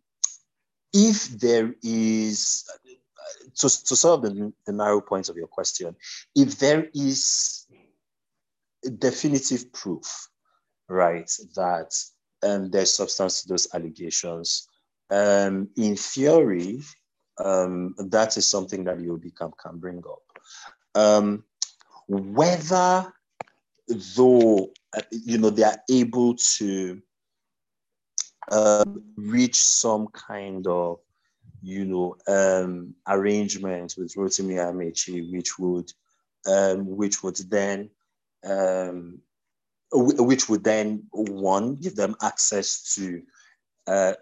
if 0.93 1.29
there 1.41 1.75
is, 1.83 2.65
to, 3.57 3.85
to 3.85 3.97
solve 3.97 4.23
the, 4.23 4.53
the 4.67 4.73
narrow 4.73 5.01
points 5.01 5.29
of 5.29 5.37
your 5.37 5.47
question, 5.47 5.95
if 6.35 6.59
there 6.59 6.89
is 6.95 7.67
definitive 8.99 9.73
proof, 9.73 10.29
right, 10.89 11.31
that 11.55 11.95
um, 12.43 12.71
there's 12.71 12.95
substance 12.95 13.43
to 13.43 13.49
those 13.49 13.69
allegations, 13.75 14.69
um, 15.11 15.69
in 15.77 15.97
theory, 15.97 16.81
um, 17.39 17.95
that 17.99 18.37
is 18.37 18.47
something 18.47 18.85
that 18.85 18.99
UOB 18.99 19.35
can, 19.37 19.51
can 19.63 19.79
bring 19.79 19.99
up. 19.99 20.23
Um, 20.95 21.45
whether, 22.09 23.13
though, 24.17 24.71
uh, 24.97 25.03
you 25.11 25.39
know, 25.39 25.51
they 25.51 25.63
are 25.63 25.79
able 25.91 26.35
to 26.57 27.01
um, 28.51 29.03
reach 29.17 29.57
some 29.57 30.09
kind 30.09 30.67
of, 30.67 30.99
you 31.63 31.85
know, 31.85 32.17
um, 32.27 32.95
arrangement 33.07 33.95
with 33.97 34.15
Rotimi 34.15 34.57
Amaechi, 34.57 35.33
which 35.33 35.59
would, 35.59 35.93
um, 36.47 36.97
which 36.97 37.23
would 37.23 37.37
then, 37.49 37.91
um, 38.45 39.21
which 39.93 40.49
would 40.49 40.65
then 40.65 41.05
one 41.13 41.77
give 41.77 41.95
them 41.95 42.17
access 42.21 42.95
to, 42.95 43.23
uh, 43.87 44.15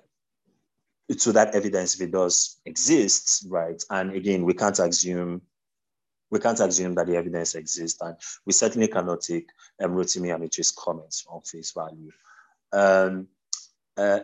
to 1.19 1.33
that 1.33 1.55
evidence 1.55 1.95
if 1.95 2.03
it 2.03 2.13
does 2.13 2.61
exist, 2.67 3.47
right? 3.49 3.83
And 3.91 4.13
again, 4.15 4.45
we 4.45 4.55
can't 4.55 4.79
assume 4.79 5.43
we 6.31 6.39
can't 6.39 6.61
assume 6.61 6.95
that 6.95 7.07
the 7.07 7.17
evidence 7.17 7.55
exists, 7.57 8.01
and 8.01 8.17
we 8.47 8.53
certainly 8.53 8.89
cannot 8.89 9.21
take 9.21 9.49
um, 9.83 9.93
Rotimi 9.93 10.29
Amaechi's 10.29 10.71
comments 10.71 11.27
on 11.29 11.41
face 11.43 11.73
value. 11.73 12.13
Um, 12.73 13.27
uh, 13.97 14.21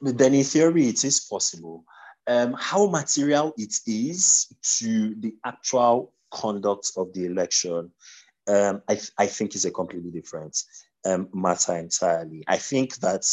then 0.00 0.34
in 0.34 0.44
theory, 0.44 0.88
it 0.88 1.04
is 1.04 1.20
possible. 1.20 1.84
Um, 2.26 2.54
how 2.56 2.86
material 2.86 3.52
it 3.56 3.74
is 3.86 4.46
to 4.78 5.14
the 5.16 5.34
actual 5.44 6.12
conduct 6.30 6.92
of 6.96 7.12
the 7.12 7.26
election, 7.26 7.90
um, 8.48 8.82
I, 8.88 9.00
I, 9.18 9.26
think 9.26 9.54
is 9.54 9.64
a 9.64 9.70
completely 9.70 10.10
different 10.10 10.62
um, 11.04 11.28
matter 11.32 11.76
entirely. 11.76 12.44
I 12.46 12.58
think 12.58 12.96
that 12.96 13.24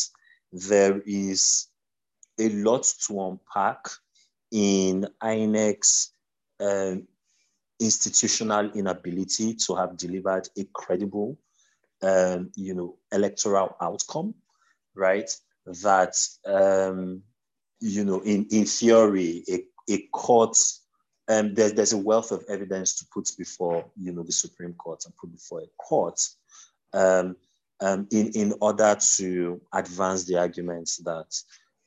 there 0.52 1.02
is 1.06 1.68
a 2.40 2.50
lot 2.50 2.92
to 3.08 3.22
unpack 3.22 3.88
in 4.52 5.08
INEC's 5.22 6.14
um, 6.60 7.08
institutional 7.80 8.72
inability 8.72 9.56
to 9.56 9.76
have 9.76 9.98
delivered 9.98 10.48
a 10.58 10.66
credible, 10.74 11.38
um, 12.02 12.52
you 12.56 12.74
know, 12.74 12.98
electoral 13.12 13.76
outcome, 13.82 14.36
right? 14.96 15.30
That, 15.66 16.16
um, 16.46 17.24
you 17.80 18.04
know, 18.04 18.22
in, 18.22 18.46
in 18.52 18.66
theory, 18.66 19.44
a, 19.50 19.64
a 19.90 20.08
court, 20.12 20.58
um, 21.28 21.54
there's, 21.54 21.74
there's 21.74 21.94
a 21.94 21.98
wealth 21.98 22.32
of 22.32 22.44
evidence 22.50 22.96
to 22.96 23.06
put 23.14 23.30
before, 23.38 23.86
you 23.96 24.12
know, 24.12 24.24
the 24.24 24.32
Supreme 24.32 24.74
Court 24.74 25.06
and 25.06 25.16
put 25.16 25.32
before 25.32 25.62
a 25.62 25.68
court 25.78 26.20
um, 26.94 27.36
um, 27.82 28.08
in, 28.12 28.32
in 28.34 28.54
order 28.62 28.98
to 29.16 29.62
advance 29.74 30.26
the 30.26 30.38
arguments 30.38 30.98
that 30.98 31.34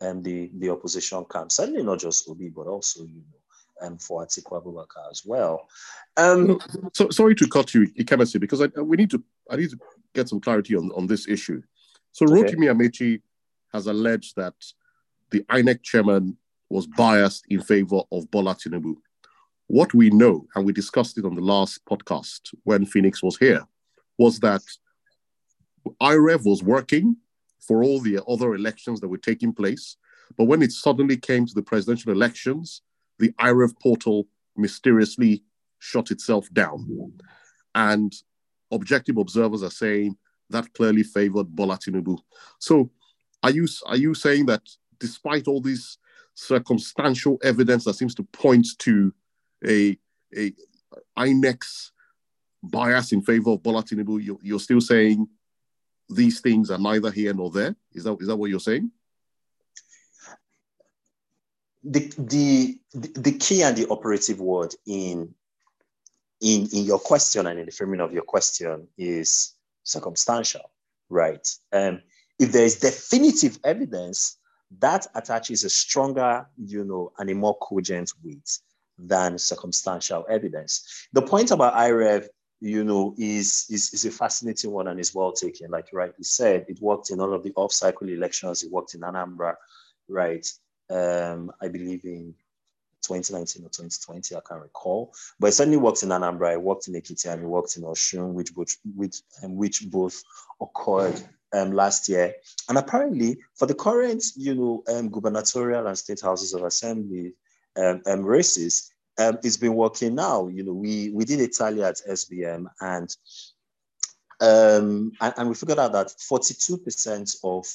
um, 0.00 0.22
the, 0.22 0.50
the 0.58 0.70
opposition 0.70 1.24
camp, 1.30 1.52
certainly 1.52 1.82
not 1.82 2.00
just 2.00 2.28
Obi, 2.28 2.48
but 2.48 2.66
also, 2.66 3.04
you 3.04 3.22
know, 3.30 3.86
um, 3.86 3.98
for 3.98 4.24
Atiku 4.24 4.62
Abubakar 4.62 5.10
as 5.10 5.22
well. 5.24 5.68
Um, 6.16 6.60
so 6.92 7.10
sorry 7.10 7.34
to 7.34 7.48
cut 7.48 7.74
you, 7.74 7.88
Ikemesi, 7.98 8.38
because 8.38 8.62
I, 8.62 8.66
we 8.80 8.96
need 8.96 9.10
to 9.10 9.22
I 9.50 9.56
need 9.56 9.70
to 9.70 9.78
get 10.14 10.28
some 10.28 10.40
clarity 10.40 10.76
on, 10.76 10.90
on 10.94 11.06
this 11.06 11.26
issue. 11.26 11.62
So 12.12 12.26
okay. 12.26 12.54
Rotimi 12.54 12.70
Amaechi 12.70 13.22
has 13.72 13.86
alleged 13.86 14.36
that 14.36 14.54
the 15.32 15.40
INEC 15.50 15.82
chairman 15.82 16.36
was 16.68 16.86
biased 16.86 17.44
in 17.48 17.60
favor 17.60 18.02
of 18.12 18.30
Bola 18.30 18.54
Tinubu. 18.54 18.94
What 19.66 19.92
we 19.94 20.10
know, 20.10 20.46
and 20.54 20.64
we 20.64 20.72
discussed 20.72 21.18
it 21.18 21.24
on 21.24 21.34
the 21.34 21.40
last 21.40 21.84
podcast 21.86 22.54
when 22.64 22.86
Phoenix 22.86 23.22
was 23.22 23.36
here, 23.38 23.66
was 24.18 24.38
that 24.40 24.62
IREV 26.00 26.44
was 26.44 26.62
working 26.62 27.16
for 27.60 27.82
all 27.82 28.00
the 28.00 28.22
other 28.28 28.54
elections 28.54 29.00
that 29.00 29.08
were 29.08 29.18
taking 29.18 29.52
place. 29.52 29.96
But 30.36 30.44
when 30.44 30.62
it 30.62 30.72
suddenly 30.72 31.16
came 31.16 31.46
to 31.46 31.54
the 31.54 31.62
presidential 31.62 32.12
elections, 32.12 32.82
the 33.18 33.32
IREV 33.40 33.80
portal 33.80 34.28
mysteriously 34.56 35.42
shut 35.78 36.10
itself 36.10 36.48
down. 36.52 37.12
And 37.74 38.12
objective 38.70 39.16
observers 39.16 39.62
are 39.62 39.70
saying 39.70 40.16
that 40.50 40.72
clearly 40.74 41.02
favored 41.02 41.54
Bola 41.54 41.78
Tinubu. 41.78 42.18
So 42.58 42.90
are 43.42 43.50
you, 43.50 43.66
are 43.86 43.96
you 43.96 44.14
saying 44.14 44.46
that 44.46 44.62
despite 45.02 45.48
all 45.48 45.60
this 45.60 45.98
circumstantial 46.34 47.38
evidence 47.42 47.84
that 47.84 47.94
seems 47.94 48.14
to 48.14 48.22
point 48.22 48.66
to 48.78 49.12
a, 49.66 49.98
a 50.34 50.52
INEC's 51.18 51.92
bias 52.62 53.12
in 53.12 53.20
favor 53.20 53.50
of 53.50 53.62
Bola 53.62 53.82
Tinubu, 53.82 54.22
you, 54.22 54.38
you're 54.42 54.60
still 54.60 54.80
saying 54.80 55.26
these 56.08 56.40
things 56.40 56.70
are 56.70 56.78
neither 56.78 57.10
here 57.10 57.34
nor 57.34 57.50
there? 57.50 57.76
Is 57.92 58.04
that, 58.04 58.16
is 58.20 58.28
that 58.28 58.36
what 58.36 58.48
you're 58.48 58.60
saying? 58.60 58.90
the, 61.84 62.12
the, 62.18 62.78
the 62.94 63.32
key 63.32 63.62
and 63.62 63.76
the 63.76 63.88
operative 63.88 64.40
word 64.40 64.74
in, 64.86 65.34
in, 66.40 66.68
in 66.72 66.84
your 66.84 66.98
question 66.98 67.46
and 67.46 67.58
in 67.58 67.66
the 67.66 67.72
framing 67.72 68.00
of 68.00 68.12
your 68.12 68.22
question 68.22 68.86
is 68.96 69.54
circumstantial, 69.82 70.70
right? 71.08 71.46
Um, 71.72 72.02
if 72.38 72.52
there 72.52 72.64
is 72.64 72.78
definitive 72.78 73.58
evidence, 73.64 74.38
that 74.78 75.06
attaches 75.14 75.64
a 75.64 75.70
stronger, 75.70 76.46
you 76.56 76.84
know, 76.84 77.12
and 77.18 77.30
a 77.30 77.34
more 77.34 77.56
cogent 77.58 78.12
weight 78.24 78.58
than 78.98 79.38
circumstantial 79.38 80.24
evidence. 80.28 81.06
The 81.12 81.22
point 81.22 81.50
about 81.50 81.74
IREV, 81.74 82.28
you 82.60 82.84
know, 82.84 83.14
is, 83.18 83.66
is, 83.70 83.92
is 83.92 84.04
a 84.04 84.10
fascinating 84.10 84.70
one 84.70 84.88
and 84.88 85.00
is 85.00 85.14
well 85.14 85.32
taken. 85.32 85.70
Like 85.70 85.90
you 85.92 85.98
rightly 85.98 86.24
said, 86.24 86.66
it 86.68 86.80
worked 86.80 87.10
in 87.10 87.20
all 87.20 87.32
of 87.34 87.42
the 87.42 87.52
off-cycle 87.56 88.08
elections. 88.08 88.62
It 88.62 88.70
worked 88.70 88.94
in 88.94 89.00
Anambra, 89.00 89.56
right? 90.08 90.46
um, 90.92 91.52
I 91.60 91.68
believe 91.68 92.04
in 92.04 92.34
2019 93.02 93.64
or 93.64 93.68
2020, 93.68 94.36
I 94.36 94.40
can't 94.46 94.62
recall. 94.62 95.12
But 95.38 95.48
it 95.48 95.52
certainly 95.52 95.78
worked 95.78 96.02
in 96.02 96.10
Anambra, 96.10 96.52
it 96.52 96.62
worked 96.62 96.88
in 96.88 96.94
Ekiti, 96.94 97.32
and 97.32 97.42
it 97.42 97.46
worked 97.46 97.76
in 97.76 97.82
Osun, 97.82 98.32
which 98.32 98.54
both, 98.54 98.76
which, 98.94 99.22
which 99.42 99.90
both 99.90 100.22
occurred 100.60 101.20
um, 101.54 101.72
last 101.72 102.08
year. 102.08 102.34
And 102.68 102.78
apparently, 102.78 103.38
for 103.54 103.66
the 103.66 103.74
current, 103.74 104.24
you 104.36 104.54
know, 104.54 104.82
um, 104.88 105.10
gubernatorial 105.10 105.86
and 105.86 105.98
state 105.98 106.20
houses 106.20 106.54
of 106.54 106.62
assembly 106.64 107.32
um, 107.76 108.02
um, 108.06 108.22
races, 108.22 108.90
um, 109.18 109.38
it's 109.42 109.56
been 109.56 109.74
working 109.74 110.14
now. 110.14 110.48
You 110.48 110.64
know, 110.64 110.72
we 110.72 111.10
we 111.10 111.24
did 111.24 111.40
a 111.40 111.48
tally 111.48 111.82
at 111.82 112.00
SBM, 112.08 112.66
and 112.80 113.14
um, 114.40 115.12
and, 115.20 115.34
and 115.36 115.48
we 115.48 115.54
figured 115.54 115.78
out 115.78 115.92
that 115.92 116.08
42% 116.08 117.36
of 117.44 117.66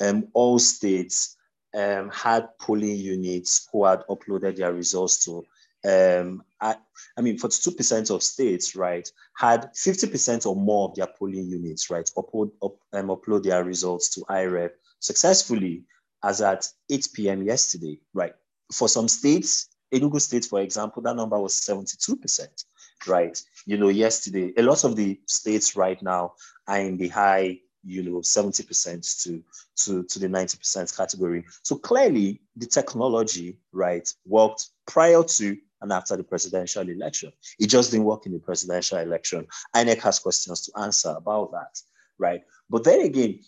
um, 0.00 0.28
all 0.32 0.58
states 0.58 1.36
um, 1.76 2.10
had 2.10 2.48
polling 2.58 2.96
units 2.96 3.68
who 3.72 3.84
had 3.84 4.02
uploaded 4.08 4.56
their 4.56 4.72
results 4.72 5.24
to, 5.24 5.44
um, 5.84 6.42
I, 6.60 6.76
I 7.16 7.20
mean, 7.20 7.38
42% 7.38 8.14
of 8.14 8.22
states, 8.22 8.74
right, 8.74 9.08
had 9.36 9.70
50% 9.74 10.46
or 10.46 10.56
more 10.56 10.88
of 10.88 10.96
their 10.96 11.06
polling 11.06 11.48
units, 11.48 11.90
right, 11.90 12.10
upload, 12.16 12.50
up, 12.62 12.76
um, 12.92 13.08
upload 13.08 13.44
their 13.44 13.64
results 13.64 14.08
to 14.14 14.20
IREV 14.22 14.70
successfully 15.00 15.84
as 16.24 16.40
at 16.40 16.68
8 16.90 17.08
p.m. 17.14 17.42
yesterday, 17.42 18.00
right? 18.12 18.34
For 18.72 18.88
some 18.88 19.08
states, 19.08 19.68
Enugu 19.94 20.20
State, 20.20 20.44
for 20.44 20.60
example, 20.60 21.02
that 21.02 21.16
number 21.16 21.38
was 21.38 21.54
72%, 21.60 22.64
right? 23.06 23.40
You 23.64 23.78
know, 23.78 23.88
yesterday, 23.88 24.52
a 24.56 24.62
lot 24.62 24.84
of 24.84 24.96
the 24.96 25.20
states 25.26 25.76
right 25.76 26.02
now 26.02 26.32
are 26.66 26.80
in 26.80 26.96
the 26.96 27.08
high 27.08 27.60
you 27.84 28.02
know 28.02 28.18
70% 28.18 29.22
to, 29.22 29.42
to, 29.76 30.02
to 30.04 30.18
the 30.18 30.26
90% 30.26 30.96
category. 30.96 31.44
So 31.62 31.76
clearly 31.76 32.40
the 32.56 32.66
technology, 32.66 33.58
right, 33.72 34.12
worked 34.26 34.68
prior 34.86 35.22
to 35.22 35.56
and 35.80 35.92
after 35.92 36.16
the 36.16 36.24
presidential 36.24 36.88
election. 36.88 37.32
It 37.58 37.66
just 37.66 37.90
didn't 37.90 38.06
work 38.06 38.26
in 38.26 38.32
the 38.32 38.38
presidential 38.38 38.98
election. 38.98 39.46
INEC 39.74 40.00
has 40.00 40.18
questions 40.18 40.62
to 40.62 40.80
answer 40.80 41.14
about 41.16 41.52
that, 41.52 41.80
right? 42.18 42.42
But 42.68 42.84
then 42.84 43.00
again, 43.00 43.40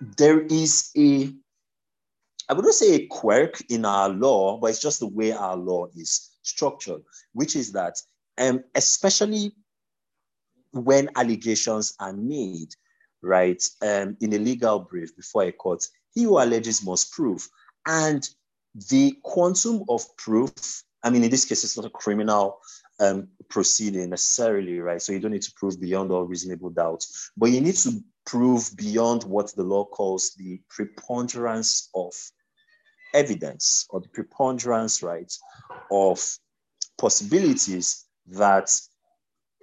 there 0.00 0.40
is 0.40 0.90
a, 0.96 1.32
I 2.48 2.52
wouldn't 2.52 2.74
say 2.74 2.94
a 2.94 3.06
quirk 3.06 3.60
in 3.70 3.84
our 3.84 4.08
law, 4.08 4.58
but 4.58 4.70
it's 4.70 4.80
just 4.80 5.00
the 5.00 5.06
way 5.06 5.32
our 5.32 5.56
law 5.56 5.86
is 5.96 6.30
structured, 6.42 7.02
which 7.32 7.56
is 7.56 7.72
that, 7.72 8.00
um, 8.38 8.64
especially 8.74 9.52
when 10.72 11.08
allegations 11.16 11.94
are 12.00 12.12
made, 12.12 12.74
right, 13.22 13.62
um, 13.82 14.16
in 14.20 14.32
a 14.32 14.38
legal 14.38 14.80
brief 14.80 15.16
before 15.16 15.44
a 15.44 15.52
court, 15.52 15.86
he 16.14 16.24
who 16.24 16.38
alleges 16.38 16.84
must 16.84 17.12
prove. 17.12 17.48
And 17.86 18.28
the 18.90 19.16
quantum 19.22 19.84
of 19.88 20.04
proof, 20.16 20.82
I 21.04 21.10
mean, 21.10 21.22
in 21.22 21.30
this 21.30 21.44
case, 21.44 21.62
it's 21.64 21.76
not 21.76 21.86
a 21.86 21.90
criminal 21.90 22.60
um, 22.98 23.28
proceeding 23.50 24.10
necessarily, 24.10 24.80
right? 24.80 25.02
So 25.02 25.12
you 25.12 25.20
don't 25.20 25.32
need 25.32 25.42
to 25.42 25.52
prove 25.54 25.78
beyond 25.78 26.10
all 26.10 26.24
reasonable 26.24 26.70
doubt, 26.70 27.04
but 27.36 27.50
you 27.50 27.60
need 27.60 27.76
to 27.76 28.02
prove 28.24 28.70
beyond 28.74 29.22
what 29.24 29.54
the 29.54 29.62
law 29.62 29.84
calls 29.84 30.32
the 30.38 30.60
preponderance 30.70 31.90
of 31.94 32.14
evidence 33.12 33.86
or 33.90 34.00
the 34.00 34.08
preponderance, 34.08 35.02
right, 35.02 35.32
of 35.90 36.18
possibilities 36.96 38.06
that 38.28 38.70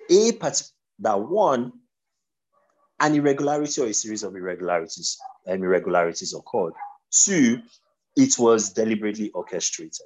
a 0.10 0.32
part 0.34 0.62
that 1.00 1.20
one, 1.20 1.72
an 3.00 3.16
irregularity 3.16 3.82
or 3.82 3.88
a 3.88 3.94
series 3.94 4.22
of 4.22 4.36
irregularities 4.36 5.18
and 5.48 5.64
irregularities 5.64 6.36
occurred. 6.36 6.74
Two, 7.10 7.62
it 8.16 8.38
was 8.38 8.74
deliberately 8.74 9.32
orchestrated. 9.32 10.06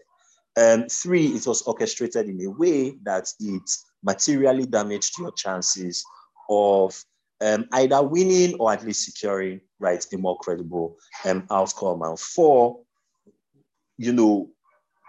Um, 0.58 0.88
three, 0.88 1.28
it 1.28 1.46
was 1.46 1.62
orchestrated 1.64 2.30
in 2.30 2.42
a 2.46 2.50
way 2.50 2.96
that 3.04 3.30
it 3.40 3.70
materially 4.04 4.66
damaged 4.66 5.18
your 5.20 5.32
chances 5.34 6.06
of 6.50 7.04
um, 7.42 7.66
either 7.74 8.02
winning 8.02 8.56
or 8.60 8.72
at 8.72 8.86
least 8.86 9.06
securing 9.06 9.60
right 9.80 10.06
a 10.14 10.18
more 10.18 10.38
credible 10.38 10.96
um, 11.26 11.46
outcome. 11.52 12.02
And 12.04 12.20
four, 12.20 12.80
you 13.98 14.14
know, 14.14 14.50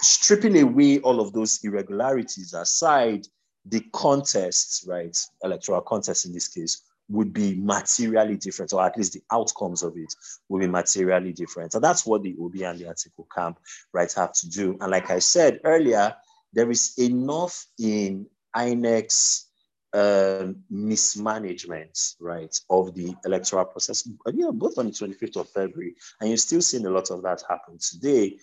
stripping 0.00 0.60
away 0.60 0.98
all 0.98 1.20
of 1.20 1.32
those 1.32 1.60
irregularities 1.62 2.52
aside, 2.52 3.26
the 3.64 3.80
contests, 3.92 4.84
right, 4.86 5.16
electoral 5.42 5.80
contests 5.80 6.24
in 6.24 6.32
this 6.32 6.48
case, 6.48 6.82
would 7.08 7.32
be 7.32 7.56
materially 7.56 8.36
different, 8.36 8.72
or 8.72 8.84
at 8.84 8.96
least 8.96 9.12
the 9.12 9.22
outcomes 9.32 9.82
of 9.82 9.96
it 9.96 10.12
will 10.48 10.60
be 10.60 10.66
materially 10.66 11.32
different. 11.32 11.74
And 11.74 11.82
that's 11.82 12.04
what 12.04 12.22
the 12.22 12.36
Obi 12.40 12.64
and 12.64 12.78
the 12.78 12.86
Atiku 12.86 13.26
camp, 13.34 13.58
right, 13.92 14.12
have 14.14 14.32
to 14.32 14.48
do. 14.48 14.76
And 14.80 14.90
like 14.90 15.10
I 15.10 15.20
said 15.20 15.60
earlier, 15.64 16.16
there 16.52 16.70
is 16.70 16.94
enough 16.98 17.66
in 17.78 18.26
INEC's 18.56 19.46
um, 19.92 20.56
mismanagement, 20.68 21.98
right, 22.20 22.54
of 22.68 22.94
the 22.94 23.14
electoral 23.24 23.64
process, 23.64 24.08
yeah, 24.32 24.50
both 24.52 24.78
on 24.78 24.86
the 24.86 24.92
25th 24.92 25.36
of 25.36 25.48
February, 25.50 25.94
and 26.20 26.28
you're 26.28 26.36
still 26.36 26.60
seeing 26.60 26.86
a 26.86 26.90
lot 26.90 27.10
of 27.10 27.22
that 27.22 27.42
happen 27.48 27.78
today 27.78 28.36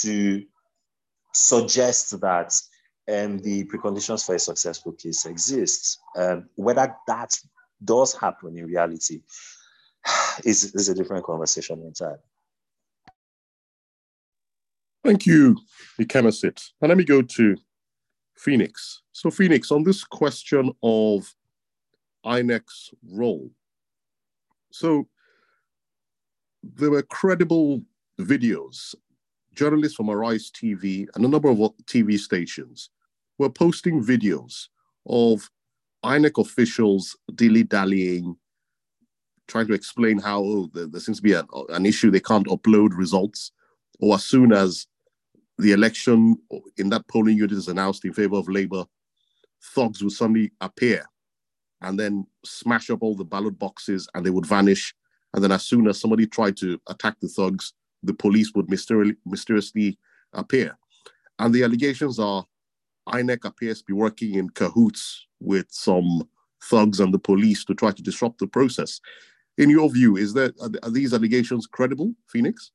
to 0.00 0.44
suggest 1.32 2.18
that 2.20 2.54
um, 3.12 3.38
the 3.38 3.64
preconditions 3.64 4.24
for 4.24 4.34
a 4.34 4.38
successful 4.38 4.92
case 4.92 5.26
exist. 5.26 5.98
Um, 6.16 6.48
whether 6.54 6.94
that 7.06 7.36
does 7.84 8.14
happen 8.14 8.56
in 8.56 8.66
reality 8.66 9.20
is, 10.44 10.74
is 10.74 10.88
a 10.88 10.94
different 10.94 11.24
conversation 11.24 11.82
entirely. 11.82 12.18
Thank 15.04 15.26
you, 15.26 15.58
Ikemesit. 16.00 16.70
And 16.80 16.88
let 16.88 16.96
me 16.96 17.04
go 17.04 17.20
to 17.20 17.56
Phoenix. 18.36 19.02
So, 19.12 19.30
Phoenix, 19.30 19.70
on 19.70 19.84
this 19.84 20.02
question 20.02 20.72
of 20.82 21.34
INEC's 22.24 22.90
role, 23.12 23.50
so 24.72 25.06
there 26.62 26.90
were 26.90 27.02
credible 27.02 27.82
videos. 28.18 28.94
Journalists 29.54 29.96
from 29.96 30.10
Arise 30.10 30.50
TV 30.50 31.06
and 31.14 31.24
a 31.24 31.28
number 31.28 31.48
of 31.48 31.58
TV 31.84 32.18
stations 32.18 32.90
were 33.38 33.50
posting 33.50 34.02
videos 34.02 34.68
of 35.06 35.48
INEC 36.04 36.40
officials 36.40 37.16
dilly 37.34 37.64
dallying, 37.64 38.36
trying 39.48 39.66
to 39.66 39.74
explain 39.74 40.18
how 40.18 40.40
oh, 40.40 40.70
there, 40.72 40.86
there, 40.86 41.00
seems 41.00 41.18
to 41.18 41.22
be 41.22 41.32
a, 41.32 41.44
an 41.70 41.86
issue 41.86 42.10
they 42.10 42.20
can't 42.20 42.46
upload 42.46 42.90
results, 42.92 43.52
or 44.00 44.14
as 44.14 44.24
soon 44.24 44.52
as 44.52 44.86
the 45.58 45.72
election 45.72 46.36
in 46.76 46.88
that 46.90 47.06
polling 47.08 47.36
unit 47.36 47.52
is 47.52 47.68
announced 47.68 48.04
in 48.04 48.12
favor 48.12 48.36
of 48.36 48.48
Labour, 48.48 48.84
thugs 49.74 50.02
will 50.02 50.10
suddenly 50.10 50.52
appear 50.60 51.04
and 51.80 51.98
then 51.98 52.26
smash 52.44 52.90
up 52.90 53.02
all 53.02 53.14
the 53.14 53.24
ballot 53.24 53.58
boxes 53.58 54.08
and 54.14 54.24
they 54.24 54.30
would 54.30 54.46
vanish. 54.46 54.94
And 55.32 55.42
then, 55.42 55.52
as 55.52 55.64
soon 55.64 55.86
as 55.88 56.00
somebody 56.00 56.26
tried 56.26 56.56
to 56.58 56.80
attack 56.88 57.16
the 57.20 57.28
thugs, 57.28 57.72
the 58.02 58.14
police 58.14 58.52
would 58.54 58.68
mysteriously 58.70 59.98
appear. 60.32 60.76
And 61.38 61.52
the 61.52 61.64
allegations 61.64 62.18
are 62.18 62.44
INEC 63.08 63.44
appears 63.44 63.78
to 63.78 63.84
be 63.84 63.92
working 63.92 64.34
in 64.34 64.50
cahoots 64.50 65.26
with 65.40 65.66
some 65.70 66.28
thugs 66.62 67.00
and 67.00 67.12
the 67.12 67.18
police 67.18 67.64
to 67.64 67.74
try 67.74 67.90
to 67.90 68.02
disrupt 68.02 68.38
the 68.38 68.46
process. 68.46 69.00
In 69.58 69.70
your 69.70 69.90
view, 69.90 70.16
is 70.16 70.32
that 70.34 70.54
are, 70.60 70.90
these 70.90 71.14
allegations 71.14 71.66
credible, 71.66 72.14
Phoenix? 72.28 72.72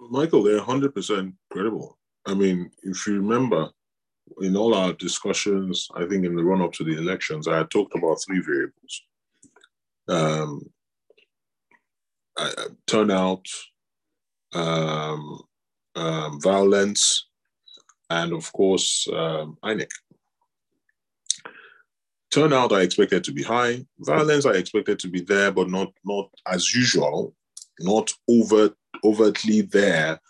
Michael, 0.00 0.42
they're 0.42 0.60
100% 0.60 1.32
credible. 1.50 1.98
I 2.26 2.34
mean, 2.34 2.70
if 2.82 3.06
you 3.06 3.14
remember, 3.14 3.70
in 4.40 4.56
all 4.56 4.74
our 4.74 4.92
discussions, 4.92 5.88
I 5.94 6.06
think 6.06 6.24
in 6.24 6.36
the 6.36 6.44
run 6.44 6.62
up 6.62 6.72
to 6.74 6.84
the 6.84 6.98
elections, 6.98 7.48
I 7.48 7.58
had 7.58 7.70
talked 7.70 7.94
about 7.96 8.18
three 8.26 8.40
variables 8.40 9.02
um, 10.08 10.62
turnout, 12.86 13.46
um, 14.54 15.40
um, 15.96 16.40
violence, 16.40 17.28
and 18.10 18.32
of 18.32 18.52
course, 18.52 19.06
um, 19.12 19.58
INEC. 19.64 19.90
Turnout 22.30 22.72
I 22.72 22.82
expected 22.82 23.24
to 23.24 23.32
be 23.32 23.42
high. 23.42 23.86
Violence 24.00 24.44
I 24.44 24.52
expected 24.52 24.98
to 25.00 25.08
be 25.08 25.20
there, 25.20 25.50
but 25.50 25.70
not 25.70 25.92
not 26.04 26.30
as 26.46 26.74
usual, 26.74 27.34
not 27.80 28.12
over 28.28 28.70
overtly 29.04 29.62
there, 29.62 30.20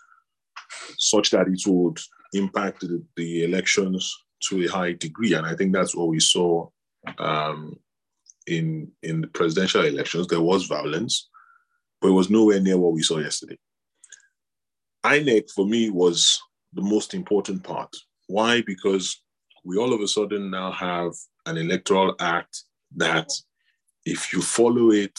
such 0.97 1.31
that 1.31 1.47
it 1.47 1.61
would 1.65 1.99
impact 2.33 2.81
the, 2.81 3.03
the 3.15 3.43
elections 3.43 4.15
to 4.41 4.63
a 4.63 4.67
high 4.67 4.93
degree. 4.93 5.33
And 5.33 5.45
I 5.45 5.55
think 5.55 5.73
that's 5.73 5.95
what 5.95 6.07
we 6.07 6.19
saw 6.19 6.69
um, 7.17 7.77
in 8.47 8.91
in 9.03 9.21
the 9.21 9.27
presidential 9.27 9.83
elections. 9.83 10.27
There 10.27 10.41
was 10.41 10.67
violence, 10.67 11.29
but 11.99 12.09
it 12.09 12.13
was 12.13 12.29
nowhere 12.29 12.61
near 12.61 12.77
what 12.77 12.93
we 12.93 13.03
saw 13.03 13.17
yesterday. 13.17 13.57
INEC 15.05 15.51
for 15.51 15.65
me 15.65 15.89
was 15.89 16.39
the 16.73 16.81
most 16.81 17.13
important 17.13 17.63
part. 17.63 17.95
Why? 18.27 18.61
Because 18.61 19.21
we 19.63 19.77
all 19.77 19.93
of 19.93 20.01
a 20.01 20.07
sudden 20.07 20.51
now 20.51 20.71
have 20.71 21.13
an 21.45 21.57
electoral 21.57 22.15
act 22.19 22.63
that, 22.95 23.29
if 24.05 24.33
you 24.33 24.41
follow 24.41 24.91
it, 24.91 25.17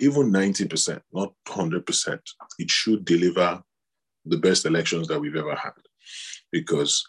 even 0.00 0.32
90%, 0.32 1.00
not 1.12 1.32
100%, 1.48 2.18
it 2.58 2.70
should 2.70 3.04
deliver 3.04 3.62
the 4.24 4.36
best 4.36 4.66
elections 4.66 5.08
that 5.08 5.20
we've 5.20 5.36
ever 5.36 5.54
had. 5.54 5.72
Because 6.52 7.04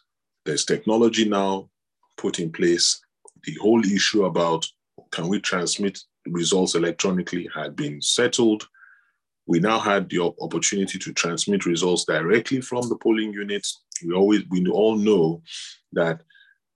there's 0.46 0.66
technology 0.66 1.28
now 1.28 1.70
put 2.18 2.40
in 2.40 2.52
place. 2.52 3.02
The 3.44 3.58
whole 3.62 3.84
issue 3.86 4.26
about 4.26 4.66
can 5.12 5.28
we 5.28 5.40
transmit 5.40 6.00
results 6.28 6.76
electronically 6.76 7.50
had 7.54 7.76
been 7.76 8.02
settled. 8.02 8.68
We 9.48 9.60
now 9.60 9.80
had 9.80 10.10
the 10.10 10.34
opportunity 10.42 11.00
to 11.00 11.14
transmit 11.14 11.66
results 11.66 12.06
directly 12.06 12.62
from 12.62 12.88
the 12.90 12.98
polling 12.98 13.34
units. 13.34 13.82
We 14.06 14.14
always, 14.14 14.42
we 14.50 14.68
all 14.70 14.96
know 14.98 15.42
that 15.94 16.22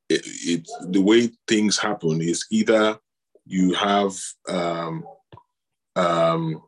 it, 0.10 0.22
it 0.26 0.68
the 0.90 1.02
way 1.02 1.30
things 1.48 1.78
happen 1.78 2.22
is 2.22 2.46
either 2.50 2.98
you 3.46 3.74
have 3.74 4.14
um, 4.50 5.04
um, 5.96 6.62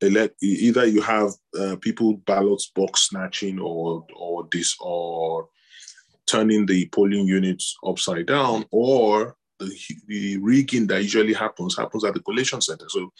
elect, 0.00 0.42
either 0.42 0.86
you 0.86 1.00
have 1.00 1.30
uh, 1.58 1.76
people 1.80 2.18
ballots 2.26 2.70
box 2.74 3.08
snatching 3.08 3.58
or 3.58 4.06
or 4.14 4.46
this 4.52 4.76
or 4.80 5.48
turning 6.26 6.66
the 6.66 6.86
polling 6.88 7.26
units 7.26 7.76
upside 7.84 8.26
down, 8.26 8.64
or 8.70 9.36
the, 9.58 9.74
the 10.06 10.36
rigging 10.38 10.86
that 10.86 11.02
usually 11.02 11.32
happens 11.32 11.76
happens 11.76 12.04
at 12.04 12.14
the 12.14 12.20
collation 12.20 12.60
center. 12.60 12.86
So 12.88 13.12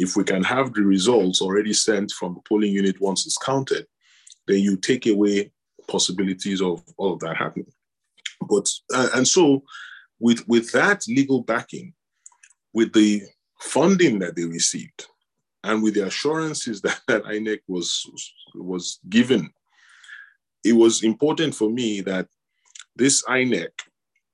if 0.00 0.16
we 0.16 0.24
can 0.24 0.42
have 0.42 0.72
the 0.72 0.82
results 0.82 1.42
already 1.42 1.74
sent 1.74 2.10
from 2.12 2.32
the 2.32 2.40
polling 2.48 2.72
unit 2.72 2.98
once 3.00 3.26
it's 3.26 3.36
counted, 3.36 3.86
then 4.48 4.58
you 4.58 4.76
take 4.78 5.06
away 5.06 5.52
possibilities 5.88 6.62
of 6.62 6.82
all 6.96 7.12
of 7.12 7.20
that 7.20 7.36
happening. 7.36 7.70
But 8.48 8.66
uh, 8.94 9.10
and 9.14 9.28
so 9.28 9.62
with 10.18 10.42
with 10.48 10.72
that 10.72 11.04
legal 11.06 11.42
backing, 11.42 11.92
with 12.72 12.94
the 12.94 13.22
funding 13.60 14.18
that 14.20 14.36
they 14.36 14.44
received, 14.44 15.06
and 15.64 15.82
with 15.82 15.94
the 15.94 16.06
assurances 16.06 16.80
that, 16.84 17.00
that 17.06 17.24
INEC 17.24 17.60
was 17.68 18.40
was 18.54 19.00
given, 19.10 19.50
it 20.64 20.72
was 20.72 21.04
important 21.04 21.54
for 21.54 21.68
me 21.68 22.00
that 22.00 22.26
this 22.96 23.22
INEC 23.24 23.68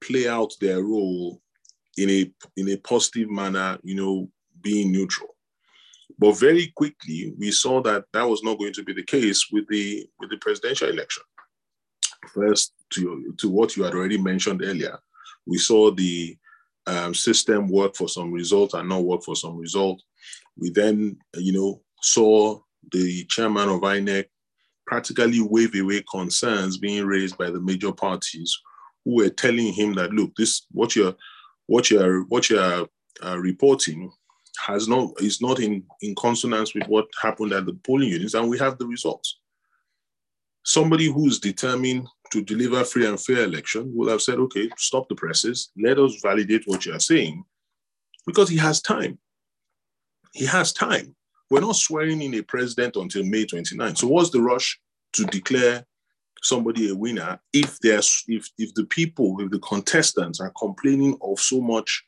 play 0.01 0.29
out 0.29 0.53
their 0.61 0.81
role 0.85 1.43
in 1.97 2.09
a 2.09 2.33
in 2.57 2.69
a 2.69 2.77
positive 2.77 3.29
manner, 3.29 3.79
you 3.83 3.97
know, 3.97 4.31
being 4.63 4.93
neutral. 4.93 5.36
But 6.19 6.39
very 6.39 6.73
quickly, 6.75 7.35
we 7.39 7.51
saw 7.51 7.83
that 7.83 8.05
that 8.13 8.29
was 8.29 8.43
not 8.43 8.59
going 8.59 8.73
to 8.75 8.83
be 8.83 8.95
the 8.95 9.05
case 9.05 9.49
with 9.53 9.67
the 9.69 10.09
with 10.19 10.31
the 10.31 10.39
presidential 10.39 10.89
election. 10.89 11.23
First, 12.33 12.73
to 12.95 13.35
to 13.39 13.51
what 13.51 13.77
you 13.77 13.83
had 13.85 13.95
already 13.95 14.19
mentioned 14.19 14.63
earlier, 14.65 14.99
we 15.47 15.59
saw 15.59 15.91
the 15.91 16.37
um, 16.87 17.15
system 17.15 17.69
work 17.69 17.97
for 17.97 18.09
some 18.09 18.33
result 18.33 18.75
and 18.75 18.89
not 18.89 19.05
work 19.05 19.23
for 19.25 19.37
some 19.37 19.57
result. 19.57 20.03
We 20.57 20.71
then, 20.71 21.19
you 21.35 21.53
know, 21.53 21.83
saw 22.01 22.61
the 22.93 23.25
chairman 23.25 23.69
of 23.69 23.81
INEC 23.81 24.27
practically 24.87 25.41
wave 25.41 25.75
away 25.75 26.03
concerns 26.11 26.79
being 26.79 27.05
raised 27.05 27.37
by 27.37 27.51
the 27.51 27.61
major 27.61 27.93
parties 27.93 28.57
who 29.05 29.17
were 29.17 29.31
telling 29.31 29.73
him 29.73 29.95
that, 29.95 30.13
look, 30.13 30.31
this 30.37 30.67
what 30.71 30.95
you're 30.97 31.15
what 31.67 31.91
you're 31.91 32.23
what 32.25 32.49
you're 32.49 32.87
uh, 33.25 33.39
reporting 33.39 34.11
has 34.65 34.89
not 34.89 35.11
is 35.21 35.41
not 35.41 35.61
in, 35.61 35.85
in 36.03 36.15
consonance 36.15 36.75
with 36.75 36.87
what 36.89 37.07
happened 37.21 37.53
at 37.53 37.67
the 37.67 37.75
polling 37.85 38.09
units, 38.09 38.35
and 38.35 38.49
we 38.49 38.59
have 38.59 38.79
the 38.79 38.87
results. 38.87 39.39
Somebody 40.65 41.07
who's 41.07 41.39
determined 41.39 42.09
to 42.33 42.43
deliver 42.43 42.85
free 42.85 43.07
and 43.07 43.21
fair 43.21 43.45
election 43.45 43.93
will 43.95 44.09
have 44.09 44.21
said, 44.21 44.39
okay, 44.39 44.69
stop 44.77 45.09
the 45.09 45.15
presses, 45.15 45.71
let 45.77 45.99
us 45.99 46.21
validate 46.23 46.63
what 46.67 46.85
you 46.85 46.93
are 46.93 47.01
saying, 47.01 47.45
because 48.27 48.49
he 48.49 48.57
has 48.57 48.81
time. 48.81 49.19
He 50.33 50.45
has 50.47 50.73
time. 50.73 51.15
We're 51.51 51.61
not 51.61 51.77
swearing 51.77 52.21
in 52.23 52.35
a 52.35 52.43
president 52.43 52.97
until 52.97 53.25
May 53.25 53.47
29. 53.47 53.97
So 53.97 54.09
what's 54.09 54.31
the 54.31 54.41
rush 54.41 54.79
to 55.13 55.25
declare 55.27 55.87
somebody 56.43 56.91
a 56.91 56.95
winner 56.95 57.41
if 57.53 57.79
there's 57.81 58.25
if 58.29 58.49
if 58.59 58.75
the 58.75 58.85
people, 58.85 59.37
if 59.41 59.51
the 59.51 59.59
contestants 59.61 60.41
are 60.41 60.53
complaining 60.59 61.17
of 61.23 61.39
so 61.39 61.61
much 61.61 62.05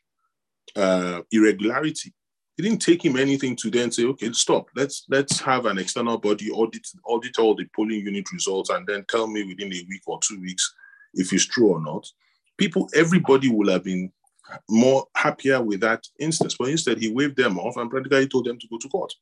uh, 0.75 1.21
irregularity? 1.31 2.13
It 2.59 2.63
didn't 2.63 2.81
take 2.81 3.05
him 3.05 3.15
anything 3.15 3.55
to 3.55 3.71
then 3.71 3.89
say, 3.89 4.03
okay, 4.03 4.33
stop. 4.33 4.67
Let's 4.75 5.05
let's 5.07 5.39
have 5.39 5.65
an 5.65 5.77
external 5.77 6.17
body 6.17 6.51
audit 6.51 6.85
audit 7.05 7.39
all 7.39 7.55
the 7.55 7.65
polling 7.73 8.01
unit 8.01 8.29
results 8.33 8.69
and 8.69 8.85
then 8.85 9.05
tell 9.07 9.27
me 9.27 9.45
within 9.45 9.73
a 9.73 9.85
week 9.87 10.01
or 10.05 10.19
two 10.21 10.41
weeks 10.41 10.75
if 11.13 11.31
it's 11.31 11.45
true 11.45 11.69
or 11.69 11.81
not. 11.81 12.05
People, 12.57 12.89
everybody 12.93 13.49
will 13.49 13.71
have 13.71 13.85
been 13.85 14.11
more 14.69 15.07
happier 15.15 15.61
with 15.61 15.79
that 15.79 16.05
instance. 16.19 16.57
But 16.59 16.67
instead, 16.67 16.97
he 16.97 17.09
waved 17.09 17.37
them 17.37 17.57
off 17.57 17.77
and 17.77 17.89
practically 17.89 18.27
told 18.27 18.43
them 18.43 18.59
to 18.59 18.67
go 18.67 18.77
to 18.77 18.89
court 18.89 19.13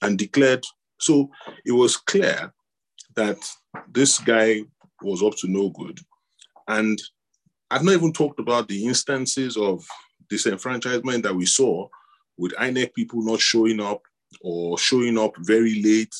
and 0.00 0.18
declared. 0.18 0.66
So 0.98 1.30
it 1.64 1.70
was 1.70 1.96
clear 1.96 2.52
that 3.14 3.38
this 3.92 4.18
guy 4.18 4.62
was 5.00 5.22
up 5.22 5.36
to 5.36 5.48
no 5.48 5.70
good. 5.70 6.00
And 6.66 7.00
I've 7.70 7.84
not 7.84 7.94
even 7.94 8.12
talked 8.12 8.40
about 8.40 8.66
the 8.66 8.84
instances 8.84 9.56
of 9.56 9.86
disenfranchisement 10.28 11.22
that 11.22 11.36
we 11.36 11.46
saw 11.46 11.88
with 12.36 12.52
INEC 12.52 12.94
people 12.94 13.22
not 13.22 13.40
showing 13.40 13.80
up 13.80 14.02
or 14.40 14.78
showing 14.78 15.18
up 15.18 15.34
very 15.40 15.82
late 15.82 16.14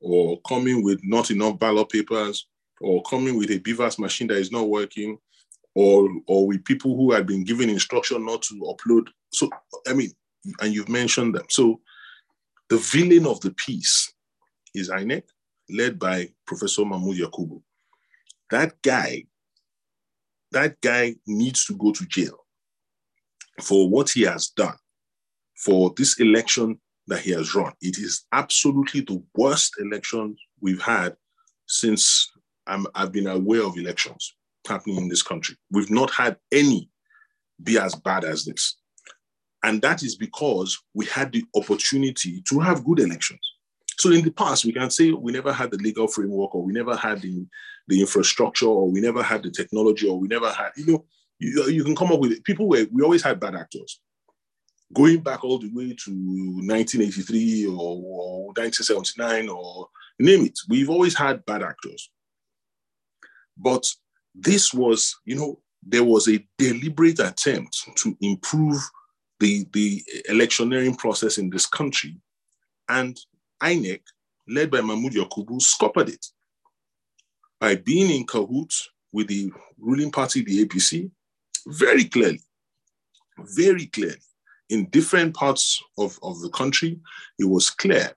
or 0.00 0.40
coming 0.42 0.82
with 0.84 1.00
not 1.02 1.30
enough 1.30 1.58
ballot 1.58 1.88
papers 1.88 2.46
or 2.80 3.02
coming 3.02 3.36
with 3.36 3.50
a 3.50 3.58
BVAS 3.58 3.98
machine 3.98 4.28
that 4.28 4.38
is 4.38 4.52
not 4.52 4.68
working 4.68 5.18
or 5.74 6.08
or 6.26 6.46
with 6.46 6.64
people 6.64 6.96
who 6.96 7.12
had 7.12 7.26
been 7.26 7.44
given 7.44 7.68
instruction 7.68 8.24
not 8.24 8.42
to 8.42 8.54
upload. 8.62 9.08
So 9.32 9.50
I 9.86 9.92
mean, 9.92 10.12
and 10.60 10.72
you've 10.72 10.88
mentioned 10.88 11.34
them. 11.34 11.46
So 11.48 11.80
the 12.68 12.78
villain 12.78 13.26
of 13.26 13.40
the 13.40 13.52
piece 13.52 14.12
is 14.74 14.90
INEC, 14.90 15.22
led 15.70 15.98
by 15.98 16.30
Professor 16.46 16.84
Mahmoud 16.84 17.16
Yakubu. 17.16 17.62
That 18.50 18.80
guy, 18.82 19.24
that 20.52 20.80
guy 20.80 21.16
needs 21.26 21.64
to 21.66 21.76
go 21.76 21.92
to 21.92 22.06
jail 22.06 22.44
for 23.62 23.88
what 23.88 24.10
he 24.10 24.22
has 24.22 24.48
done 24.48 24.76
for 25.56 25.92
this 25.96 26.18
election 26.20 26.78
that 27.06 27.20
he 27.20 27.30
has 27.30 27.54
run. 27.54 27.72
It 27.80 27.98
is 27.98 28.24
absolutely 28.32 29.00
the 29.00 29.22
worst 29.36 29.74
election 29.80 30.36
we've 30.60 30.82
had 30.82 31.16
since 31.66 32.30
i 32.68 32.82
have 32.96 33.12
been 33.12 33.28
aware 33.28 33.62
of 33.62 33.76
elections 33.76 34.34
happening 34.66 34.96
in 34.96 35.08
this 35.08 35.22
country. 35.22 35.56
We've 35.70 35.90
not 35.90 36.10
had 36.10 36.36
any 36.52 36.90
be 37.62 37.78
as 37.78 37.94
bad 37.94 38.24
as 38.24 38.44
this. 38.44 38.76
And 39.62 39.80
that 39.82 40.02
is 40.02 40.16
because 40.16 40.78
we 40.94 41.06
had 41.06 41.32
the 41.32 41.44
opportunity 41.54 42.42
to 42.48 42.60
have 42.60 42.84
good 42.84 43.00
elections. 43.00 43.40
So 43.98 44.10
in 44.10 44.24
the 44.24 44.30
past, 44.30 44.64
we 44.64 44.72
can 44.72 44.90
say 44.90 45.10
we 45.12 45.32
never 45.32 45.52
had 45.52 45.70
the 45.70 45.78
legal 45.78 46.06
framework, 46.06 46.54
or 46.54 46.62
we 46.62 46.72
never 46.72 46.94
had 46.94 47.22
the, 47.22 47.46
the 47.88 48.00
infrastructure, 48.00 48.66
or 48.66 48.90
we 48.90 49.00
never 49.00 49.22
had 49.22 49.42
the 49.42 49.50
technology, 49.50 50.06
or 50.06 50.18
we 50.18 50.28
never 50.28 50.50
had, 50.50 50.70
you 50.76 50.86
know, 50.86 51.04
you, 51.38 51.64
you 51.68 51.84
can 51.84 51.96
come 51.96 52.12
up 52.12 52.20
with 52.20 52.32
it. 52.32 52.44
People 52.44 52.68
were, 52.68 52.86
we 52.92 53.02
always 53.02 53.22
had 53.22 53.40
bad 53.40 53.54
actors. 53.54 54.00
Going 54.94 55.20
back 55.20 55.44
all 55.44 55.58
the 55.58 55.70
way 55.72 55.94
to 56.04 56.10
1983 56.10 57.66
or, 57.66 57.72
or 57.72 58.46
1979 58.54 59.48
or 59.48 59.88
name 60.18 60.46
it, 60.46 60.58
we've 60.68 60.90
always 60.90 61.16
had 61.16 61.44
bad 61.44 61.62
actors. 61.62 62.10
But 63.56 63.84
this 64.34 64.72
was, 64.72 65.16
you 65.24 65.34
know, 65.36 65.60
there 65.82 66.04
was 66.04 66.28
a 66.28 66.44
deliberate 66.58 67.20
attempt 67.20 67.88
to 67.96 68.16
improve 68.20 68.80
the, 69.40 69.66
the 69.72 70.02
electioneering 70.28 70.96
process 70.96 71.38
in 71.38 71.50
this 71.50 71.66
country. 71.66 72.16
And 72.88 73.18
INEC, 73.62 74.00
led 74.48 74.70
by 74.70 74.80
Mahmoud 74.80 75.12
Yakubu, 75.12 75.60
scuppered 75.60 76.10
it 76.10 76.26
by 77.60 77.76
being 77.76 78.10
in 78.10 78.26
cahoots 78.26 78.88
with 79.12 79.28
the 79.28 79.50
ruling 79.78 80.10
party, 80.10 80.42
the 80.42 80.64
APC, 80.64 81.10
very 81.66 82.04
clearly, 82.04 82.40
very 83.38 83.86
clearly. 83.86 84.20
In 84.68 84.86
different 84.86 85.34
parts 85.34 85.82
of, 85.96 86.18
of 86.22 86.40
the 86.40 86.50
country, 86.50 86.98
it 87.38 87.44
was 87.44 87.70
clear 87.70 88.12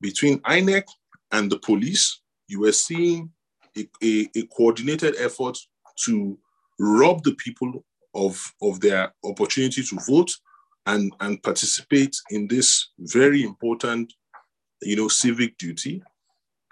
between 0.00 0.40
INEC 0.40 0.84
and 1.32 1.50
the 1.50 1.58
police, 1.58 2.20
you 2.48 2.60
were 2.60 2.72
seeing 2.72 3.30
a, 3.76 3.88
a, 4.02 4.28
a 4.36 4.42
coordinated 4.46 5.16
effort 5.18 5.58
to 6.04 6.38
rob 6.78 7.22
the 7.24 7.34
people 7.34 7.84
of, 8.14 8.52
of 8.62 8.80
their 8.80 9.12
opportunity 9.24 9.82
to 9.82 9.98
vote 10.06 10.30
and, 10.86 11.12
and 11.20 11.42
participate 11.42 12.16
in 12.30 12.46
this 12.46 12.90
very 12.98 13.42
important, 13.42 14.12
you 14.82 14.96
know, 14.96 15.08
civic 15.08 15.56
duty. 15.58 16.02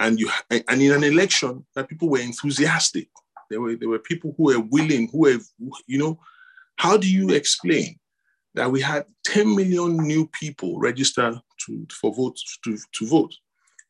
And 0.00 0.18
you 0.18 0.28
and 0.50 0.82
in 0.82 0.92
an 0.92 1.04
election 1.04 1.64
that 1.74 1.88
people 1.88 2.08
were 2.08 2.18
enthusiastic. 2.18 3.08
There 3.48 3.60
were 3.60 3.76
there 3.76 3.88
were 3.88 4.00
people 4.00 4.34
who 4.36 4.44
were 4.44 4.60
willing, 4.60 5.08
who 5.08 5.18
were, 5.18 5.38
you 5.86 5.98
know, 5.98 6.18
how 6.76 6.96
do 6.96 7.08
you 7.10 7.30
explain 7.30 7.96
that 8.54 8.70
we 8.70 8.80
had 8.80 9.04
10 9.24 9.54
million 9.54 9.96
new 9.96 10.28
people 10.28 10.78
register 10.78 11.40
to, 11.66 11.86
for 12.00 12.14
vote 12.14 12.38
to, 12.64 12.78
to 12.92 13.06
vote? 13.06 13.34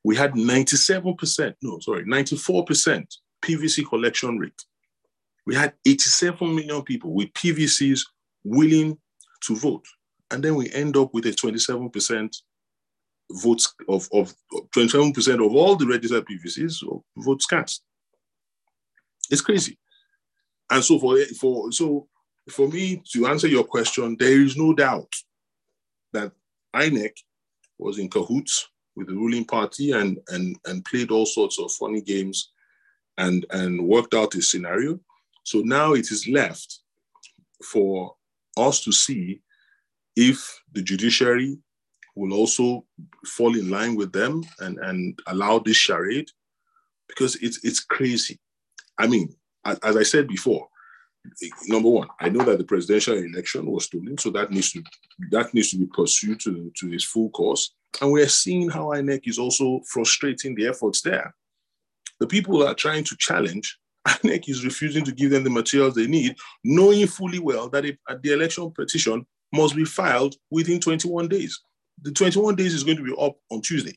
We 0.03 0.17
had 0.17 0.33
97%, 0.33 1.55
no, 1.63 1.79
sorry, 1.81 2.05
94% 2.05 3.07
PVC 3.43 3.89
collection 3.89 4.39
rate. 4.39 4.65
We 5.47 5.55
had 5.55 5.75
87 5.87 6.55
million 6.55 6.83
people 6.83 7.13
with 7.15 7.33
PVCs 7.35 8.01
willing 8.45 8.99
to 9.47 9.57
vote. 9.57 9.85
And 10.31 10.43
then 10.43 10.55
we 10.55 10.73
end 10.73 10.97
up 10.97 11.13
with 11.13 11.27
a 11.27 11.31
27% 11.31 12.37
votes 13.31 13.75
of, 13.89 14.09
of 14.13 14.35
27% 14.75 15.47
of 15.47 15.55
all 15.55 15.77
the 15.77 15.87
registered 15.87 16.27
PVCs 16.27 16.83
votes 17.17 17.47
cast. 17.47 17.83
It's 19.31 19.41
crazy. 19.41 19.79
And 20.71 20.83
so 20.83 20.99
for 20.99 21.19
for 21.39 21.73
so 21.73 22.09
for 22.51 22.69
me 22.69 23.03
to 23.13 23.27
answer 23.27 23.49
your 23.49 23.65
question, 23.65 24.17
there 24.19 24.41
is 24.41 24.57
no 24.57 24.75
doubt 24.75 25.13
that 26.13 26.33
INEC 26.75 27.13
was 27.79 27.99
in 27.99 28.09
cahoots 28.09 28.69
with 28.97 29.09
the 29.09 29.15
ruling 29.15 29.45
party 29.45 29.93
and 29.93 30.19
and 30.29 30.57
and 30.67 30.85
played 30.85 31.11
all 31.11 31.27
sorts 31.27 31.59
of 31.59 31.73
funny 31.73 32.01
games 32.01 32.53
and 33.19 33.47
and 33.51 33.87
worked 33.87 34.15
out 34.15 34.35
a 34.35 34.43
scenario. 34.43 35.01
So 35.43 35.61
now 35.61 35.95
it 35.95 36.11
is 36.11 36.29
left 36.29 36.81
for 37.63 38.15
us 38.57 38.83
to 38.85 38.93
see 38.93 39.41
if 40.17 40.63
the 40.73 40.83
judiciary 40.83 41.59
will 42.15 42.33
also 42.33 42.85
fall 43.27 43.59
in 43.59 43.69
line 43.71 43.97
with 43.97 44.13
them 44.13 44.43
and, 44.61 44.79
and 44.79 45.19
allow 45.27 45.59
this 45.59 45.77
charade 45.77 46.31
because 47.09 47.37
it's 47.37 47.65
it's 47.65 47.81
crazy. 47.81 48.39
I 48.99 49.07
mean, 49.07 49.35
as, 49.65 49.79
as 49.81 49.97
I 49.97 50.05
said 50.05 50.29
before, 50.29 50.69
number 51.69 51.89
one, 51.89 52.09
I 52.21 52.29
know 52.29 52.45
that 52.45 52.59
the 52.59 52.65
presidential 52.65 53.17
election 53.17 53.67
was 53.67 53.85
stolen, 53.85 54.19
so 54.19 54.31
that 54.31 54.51
needs 54.51 54.73
to 54.73 54.83
that 55.31 55.53
needs 55.55 55.71
to 55.71 55.79
be 55.79 55.87
pursued 55.87 56.41
to, 56.41 56.73
to 56.77 56.93
its 56.93 57.05
full 57.05 57.31
course. 57.31 57.75
And 58.01 58.13
we're 58.13 58.29
seeing 58.29 58.69
how 58.71 58.87
INEC 58.87 59.29
is 59.29 59.39
also 59.39 59.81
frustrating 59.87 60.55
the 60.55 60.67
efforts 60.67 61.01
there. 61.03 61.35
The 62.21 62.27
people 62.27 62.67
are 62.67 62.75
trying 62.75 63.05
to 63.05 63.17
challenge, 63.19 63.79
INEC 64.09 64.49
is 64.49 64.65
refusing 64.65 65.05
to 65.05 65.13
give 65.13 65.31
them 65.31 65.45
the 65.45 65.51
materials 65.51 65.95
they 65.95 66.07
need, 66.07 66.37
knowing 66.65 67.07
fully 67.07 67.39
well 67.39 67.69
that 67.71 67.85
if, 67.85 67.97
uh, 68.09 68.17
the 68.23 68.33
election 68.33 68.71
petition 68.71 69.25
must 69.53 69.77
be 69.77 69.85
filed 69.85 70.35
within 70.51 70.81
21 70.81 71.29
days. 71.29 71.61
The 72.03 72.11
21 72.11 72.57
days 72.57 72.75
is 72.75 72.85
going 72.85 72.97
to 72.97 73.05
be 73.05 73.15
up 73.19 73.37
on 73.51 73.63
Tuesday. 73.63 73.95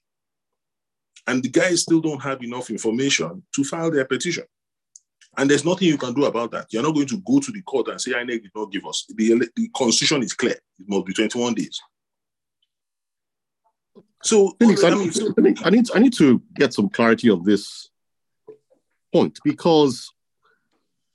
And 1.26 1.44
the 1.44 1.50
guys 1.50 1.82
still 1.82 2.00
don't 2.00 2.22
have 2.22 2.42
enough 2.44 2.70
information 2.70 3.44
to 3.56 3.63
file 3.63 3.92
their 3.92 4.06
petition. 4.06 4.46
And 5.38 5.50
there's 5.50 5.64
nothing 5.64 5.88
you 5.88 5.98
can 5.98 6.14
do 6.14 6.26
about 6.26 6.52
that. 6.52 6.68
You're 6.72 6.82
not 6.82 6.96
going 6.96 7.08
to 7.08 7.18
go 7.18 7.40
to 7.40 7.52
the 7.52 7.62
court 7.62 7.90
and 7.90 8.02
say 8.02 8.12
INEC 8.12 8.42
did 8.42 8.52
not 8.56 8.72
give 8.72 8.86
us. 8.88 9.06
The, 9.08 9.48
the 9.56 9.70
constitution 9.70 10.24
is 10.24 10.34
clear. 10.34 10.56
It 10.80 10.88
must 10.88 11.06
be 11.06 11.14
21 11.14 11.54
days. 11.54 11.80
So, 14.24 14.58
I, 14.60 14.66
mean, 14.66 14.78
so, 14.78 15.34
I, 15.38 15.70
need, 15.70 15.92
I 15.94 16.00
need 16.00 16.14
to 16.14 16.42
get 16.56 16.74
some 16.74 16.90
clarity 16.90 17.30
on 17.30 17.44
this 17.44 17.90
point 19.14 19.40
because 19.44 20.12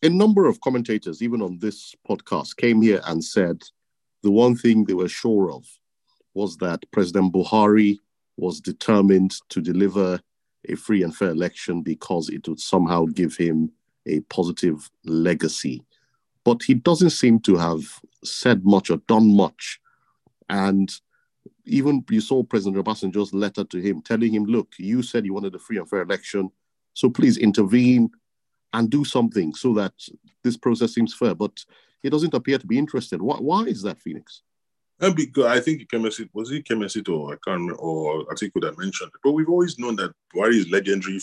a 0.03 0.09
number 0.09 0.47
of 0.47 0.61
commentators, 0.61 1.21
even 1.21 1.43
on 1.43 1.59
this 1.59 1.95
podcast, 2.09 2.57
came 2.57 2.81
here 2.81 3.01
and 3.07 3.25
said 3.25 3.61
the 4.23 4.31
one 4.31 4.55
thing 4.57 4.85
they 4.85 4.95
were 4.95 5.09
sure 5.09 5.51
of 5.51 5.67
was 6.33 6.57
that 6.59 6.85
President 6.93 7.35
Buhari 7.35 7.99
was 8.37 8.61
determined 8.61 9.35
to 9.49 9.61
deliver 9.61 10.21
a 10.69 10.77
free 10.77 11.03
and 11.03 11.15
fair 11.15 11.31
election 11.31 11.83
because 11.83 12.29
it 12.29 12.47
would 12.49 12.61
somehow 12.61 13.05
give 13.07 13.37
him 13.37 13.73
a 14.07 14.21
positive 14.21 14.91
legacy. 15.05 15.83
But 16.45 16.63
he 16.63 16.75
doesn't 16.75 17.11
seem 17.11 17.41
to 17.41 17.57
have 17.57 17.83
said 18.25 18.65
much 18.65 18.91
or 18.91 18.99
done 19.09 19.37
much. 19.37 19.81
And 20.49 20.93
even 21.65 22.05
you 22.11 22.21
saw 22.21 22.43
President 22.43 22.85
Obasanjo's 22.85 23.33
letter 23.33 23.65
to 23.65 23.79
him 23.79 24.03
telling 24.03 24.35
him, 24.35 24.45
look, 24.45 24.73
you 24.79 25.03
said 25.03 25.25
you 25.25 25.35
wanted 25.35 25.55
a 25.55 25.59
free 25.59 25.79
and 25.79 25.89
fair 25.89 26.03
election, 26.03 26.51
so 26.95 27.09
please 27.09 27.39
intervene 27.39 28.11
and 28.73 28.91
do 28.91 29.05
something 29.05 29.55
so 29.55 29.73
that 29.75 29.93
this 30.43 30.57
process 30.57 30.95
seems 30.95 31.15
fair. 31.15 31.35
But 31.35 31.65
he 32.03 32.11
doesn't 32.11 32.35
appear 32.35 32.59
to 32.59 32.67
be 32.67 32.79
interested. 32.79 33.23
Why, 33.23 33.37
why 33.37 33.63
is 33.65 33.83
that, 33.83 34.01
Phoenix? 34.01 34.43
And 35.03 35.17
because 35.17 35.47
I 35.47 35.59
think 35.59 35.89
Kemesit 35.89 36.31
was 36.33 36.49
he 36.49 36.63
Kemesit 36.63 37.09
or 37.09 37.33
I 37.33 37.37
can't 37.45 37.61
remember, 37.61 37.75
or 37.75 38.25
could 38.25 38.63
have 38.63 38.79
mentioned 38.79 39.11
it. 39.13 39.21
But 39.25 39.33
we've 39.33 39.49
always 39.49 39.77
known 39.77 39.97
that 39.97 40.15
Buhari 40.35 40.55
is 40.55 40.71
legendary 40.71 41.19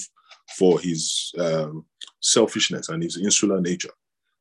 for 0.58 0.82
his 0.82 1.32
um, 1.40 1.86
selfishness 2.20 2.90
and 2.90 3.02
his 3.02 3.18
insular 3.18 3.62
nature. 3.62 3.94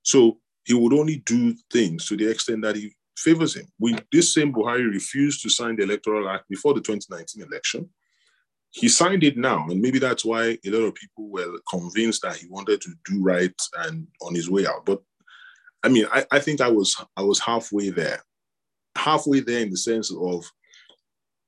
So 0.03 0.39
he 0.65 0.75
would 0.75 0.93
only 0.93 1.19
do 1.25 1.55
things 1.73 2.07
to 2.09 2.17
the 2.17 2.29
extent 2.29 2.63
that 2.63 2.75
he 2.75 2.97
favors 3.17 3.55
him. 3.55 3.67
We, 3.79 3.97
this 4.11 4.35
same 4.35 4.53
Buhari 4.53 4.91
refused 4.91 5.43
to 5.43 5.51
sign 5.51 5.77
the 5.77 5.85
Electoral 5.85 6.29
Act 6.29 6.49
before 6.49 6.75
the 6.75 6.81
2019 6.81 7.47
election. 7.47 7.89
He 8.71 8.89
signed 8.89 9.23
it 9.23 9.39
now, 9.39 9.67
and 9.69 9.81
maybe 9.81 10.01
that's 10.01 10.25
why 10.25 10.59
a 10.65 10.71
lot 10.71 10.87
of 10.87 10.95
people 10.95 11.31
were 11.31 11.59
convinced 11.71 12.23
that 12.23 12.37
he 12.37 12.49
wanted 12.49 12.81
to 12.83 12.91
do 13.05 13.23
right 13.23 13.55
and 13.79 14.07
on 14.21 14.35
his 14.35 14.51
way 14.51 14.67
out. 14.67 14.85
But 14.85 15.01
I 15.83 15.89
mean, 15.89 16.07
I, 16.13 16.27
I 16.33 16.39
think 16.41 16.61
I 16.61 16.69
was 16.69 16.97
I 17.17 17.23
was 17.23 17.39
halfway 17.41 17.91
there, 17.91 18.21
halfway 18.99 19.41
there 19.41 19.61
in 19.61 19.71
the 19.71 19.77
sense 19.77 20.13
of, 20.13 20.45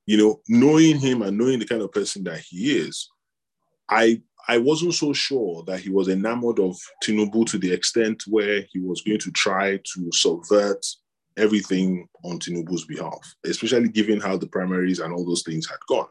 you 0.05 0.17
know, 0.17 0.41
knowing 0.47 0.99
him 0.99 1.21
and 1.21 1.37
knowing 1.37 1.59
the 1.59 1.65
kind 1.65 1.81
of 1.81 1.91
person 1.91 2.23
that 2.23 2.39
he 2.39 2.77
is. 2.77 3.09
I 3.89 4.21
I 4.47 4.57
wasn't 4.57 4.93
so 4.95 5.13
sure 5.13 5.63
that 5.67 5.79
he 5.79 5.89
was 5.89 6.07
enamored 6.07 6.59
of 6.59 6.75
Tinubu 7.03 7.45
to 7.47 7.57
the 7.57 7.71
extent 7.71 8.23
where 8.27 8.63
he 8.71 8.79
was 8.79 9.01
going 9.01 9.19
to 9.19 9.31
try 9.31 9.77
to 9.77 10.11
subvert 10.11 10.83
everything 11.37 12.07
on 12.23 12.39
Tinubu's 12.39 12.85
behalf, 12.85 13.35
especially 13.45 13.89
given 13.89 14.19
how 14.19 14.37
the 14.37 14.47
primaries 14.47 14.99
and 14.99 15.13
all 15.13 15.25
those 15.25 15.43
things 15.43 15.67
had 15.69 15.79
gone. 15.87 16.07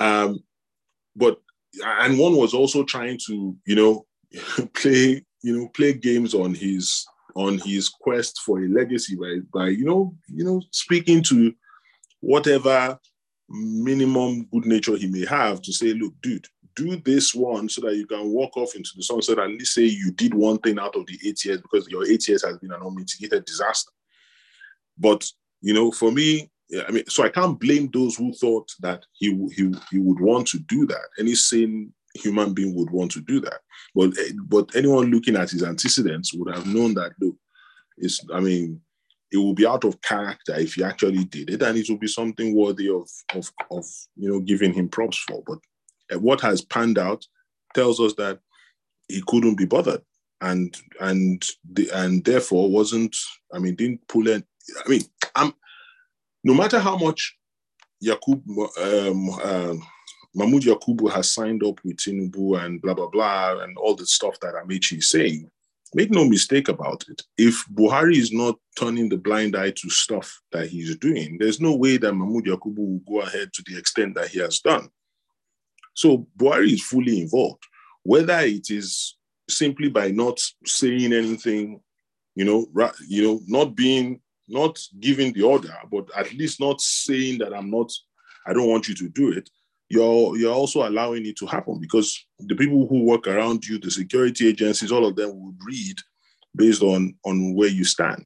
Um, 0.00 0.40
but 1.14 1.40
and 1.84 2.18
one 2.18 2.36
was 2.36 2.52
also 2.52 2.82
trying 2.82 3.18
to, 3.26 3.56
you 3.66 3.76
know, 3.76 4.06
play, 4.74 5.24
you 5.42 5.56
know, 5.56 5.68
play 5.68 5.92
games 5.92 6.34
on 6.34 6.54
his 6.54 7.06
on 7.40 7.58
his 7.58 7.88
quest 7.88 8.40
for 8.44 8.62
a 8.62 8.68
legacy 8.68 9.16
by 9.16 9.38
by 9.52 9.68
you 9.68 9.84
know, 9.84 10.14
you 10.28 10.44
know, 10.44 10.62
speaking 10.70 11.22
to 11.22 11.54
whatever 12.20 12.98
minimum 13.48 14.46
good 14.52 14.66
nature 14.66 14.96
he 14.96 15.06
may 15.06 15.24
have 15.24 15.60
to 15.62 15.72
say, 15.72 15.92
look, 15.94 16.14
dude, 16.22 16.46
do 16.76 16.96
this 16.96 17.34
one 17.34 17.68
so 17.68 17.80
that 17.80 17.96
you 17.96 18.06
can 18.06 18.30
walk 18.30 18.56
off 18.56 18.74
into 18.76 18.90
the 18.94 19.02
sunset 19.02 19.38
and 19.38 19.52
at 19.52 19.58
least 19.58 19.74
say 19.74 19.84
you 19.84 20.12
did 20.12 20.34
one 20.34 20.58
thing 20.58 20.78
out 20.78 20.94
of 20.94 21.06
the 21.06 21.18
eight 21.26 21.44
years 21.44 21.60
because 21.60 21.88
your 21.88 22.06
eight 22.06 22.26
years 22.28 22.44
has 22.44 22.58
been 22.58 22.72
an 22.72 22.82
unmitigated 22.82 23.44
disaster. 23.44 23.90
But 24.98 25.26
you 25.62 25.74
know, 25.74 25.90
for 25.90 26.12
me, 26.12 26.50
I 26.86 26.92
mean, 26.92 27.04
so 27.08 27.24
I 27.24 27.28
can't 27.30 27.58
blame 27.58 27.90
those 27.92 28.16
who 28.16 28.32
thought 28.34 28.70
that 28.80 29.04
he 29.12 29.28
he 29.56 29.72
he 29.90 29.98
would 29.98 30.20
want 30.20 30.46
to 30.48 30.58
do 30.58 30.86
that. 30.86 31.08
Any 31.18 31.34
sane 31.34 31.92
human 32.14 32.54
being 32.54 32.74
would 32.74 32.90
want 32.90 33.10
to 33.12 33.20
do 33.20 33.40
that. 33.40 33.60
But 33.94 34.12
but 34.46 34.74
anyone 34.76 35.10
looking 35.10 35.36
at 35.36 35.50
his 35.50 35.62
antecedents 35.62 36.32
would 36.34 36.54
have 36.54 36.66
known 36.66 36.94
that 36.94 37.12
look, 37.20 37.36
it's 37.98 38.20
I 38.32 38.40
mean, 38.40 38.80
it 39.32 39.36
will 39.36 39.54
be 39.54 39.66
out 39.66 39.84
of 39.84 40.00
character 40.02 40.54
if 40.58 40.74
he 40.74 40.84
actually 40.84 41.24
did 41.24 41.50
it, 41.50 41.62
and 41.62 41.76
it 41.76 41.88
will 41.88 41.98
be 41.98 42.08
something 42.08 42.54
worthy 42.54 42.88
of 42.88 43.08
of 43.34 43.50
of 43.70 43.84
you 44.16 44.30
know 44.30 44.40
giving 44.40 44.72
him 44.72 44.88
props 44.88 45.18
for. 45.18 45.42
But 45.46 46.20
what 46.20 46.40
has 46.40 46.62
panned 46.62 46.98
out 46.98 47.24
tells 47.74 48.00
us 48.00 48.14
that 48.14 48.40
he 49.08 49.22
couldn't 49.26 49.56
be 49.56 49.66
bothered 49.66 50.02
and 50.40 50.76
and 51.00 51.46
the, 51.72 51.90
and 51.92 52.24
therefore 52.24 52.70
wasn't 52.70 53.16
i 53.52 53.58
mean 53.58 53.74
didn't 53.74 54.06
pull 54.08 54.26
it 54.28 54.44
i 54.84 54.88
mean 54.88 55.02
i'm 55.36 55.52
no 56.44 56.54
matter 56.54 56.78
how 56.78 56.96
much 56.96 57.36
yakub 58.00 58.42
um, 58.80 59.30
um, 59.42 59.82
mahmoud 60.34 60.62
yakubu 60.62 61.10
has 61.10 61.32
signed 61.32 61.62
up 61.64 61.80
with 61.84 61.96
tinubu 61.96 62.62
and 62.62 62.80
blah 62.80 62.94
blah 62.94 63.08
blah 63.08 63.58
and 63.62 63.76
all 63.78 63.94
the 63.94 64.06
stuff 64.06 64.38
that 64.40 64.54
Amaechi 64.54 64.98
is 64.98 65.10
saying 65.10 65.50
make 65.94 66.10
no 66.10 66.24
mistake 66.24 66.68
about 66.68 67.04
it 67.08 67.22
if 67.36 67.64
buhari 67.68 68.16
is 68.16 68.32
not 68.32 68.56
turning 68.78 69.08
the 69.08 69.16
blind 69.16 69.56
eye 69.56 69.72
to 69.72 69.90
stuff 69.90 70.40
that 70.52 70.68
he's 70.68 70.96
doing 70.96 71.36
there's 71.38 71.60
no 71.60 71.74
way 71.74 71.96
that 71.96 72.12
mahmoud 72.12 72.46
yakubu 72.46 72.78
will 72.78 73.02
go 73.08 73.20
ahead 73.20 73.52
to 73.52 73.62
the 73.66 73.76
extent 73.76 74.14
that 74.14 74.28
he 74.28 74.38
has 74.38 74.60
done 74.60 74.88
so 75.94 76.26
Buhari 76.36 76.72
is 76.72 76.82
fully 76.82 77.20
involved, 77.20 77.62
whether 78.02 78.38
it 78.40 78.70
is 78.70 79.16
simply 79.48 79.90
by 79.90 80.10
not 80.10 80.40
saying 80.64 81.12
anything, 81.12 81.80
you 82.34 82.44
know, 82.44 82.68
ra- 82.72 82.92
you 83.06 83.22
know, 83.22 83.40
not 83.46 83.74
being, 83.74 84.20
not 84.48 84.78
giving 84.98 85.32
the 85.32 85.42
order, 85.42 85.76
but 85.92 86.08
at 86.16 86.32
least 86.32 86.60
not 86.60 86.80
saying 86.80 87.38
that 87.38 87.54
I'm 87.54 87.70
not, 87.70 87.92
I 88.46 88.54
don't 88.54 88.70
want 88.70 88.88
you 88.88 88.94
to 88.94 89.08
do 89.08 89.32
it. 89.32 89.50
You're 89.90 90.38
you're 90.38 90.54
also 90.54 90.88
allowing 90.88 91.26
it 91.26 91.36
to 91.38 91.46
happen 91.46 91.80
because 91.80 92.24
the 92.38 92.54
people 92.54 92.86
who 92.86 93.02
work 93.02 93.26
around 93.26 93.66
you, 93.66 93.78
the 93.78 93.90
security 93.90 94.48
agencies, 94.48 94.92
all 94.92 95.04
of 95.04 95.16
them 95.16 95.30
would 95.34 95.56
read 95.66 95.96
based 96.54 96.82
on 96.82 97.14
on 97.24 97.54
where 97.54 97.68
you 97.68 97.84
stand. 97.84 98.24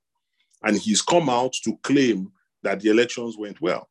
And 0.62 0.76
he's 0.76 1.00
come 1.02 1.30
out 1.30 1.54
to 1.64 1.76
claim 1.82 2.30
that 2.62 2.80
the 2.80 2.90
elections 2.90 3.36
went 3.38 3.60
well. 3.60 3.88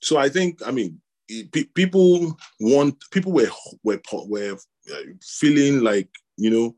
So 0.00 0.16
I 0.16 0.28
think, 0.28 0.60
I 0.66 0.72
mean, 0.72 1.00
people 1.74 2.36
want 2.60 3.02
people 3.10 3.32
were 3.32 3.50
were 3.82 4.00
were 4.26 4.56
uh, 4.92 5.02
feeling 5.22 5.80
like 5.80 6.08
you 6.36 6.50
know 6.50 6.74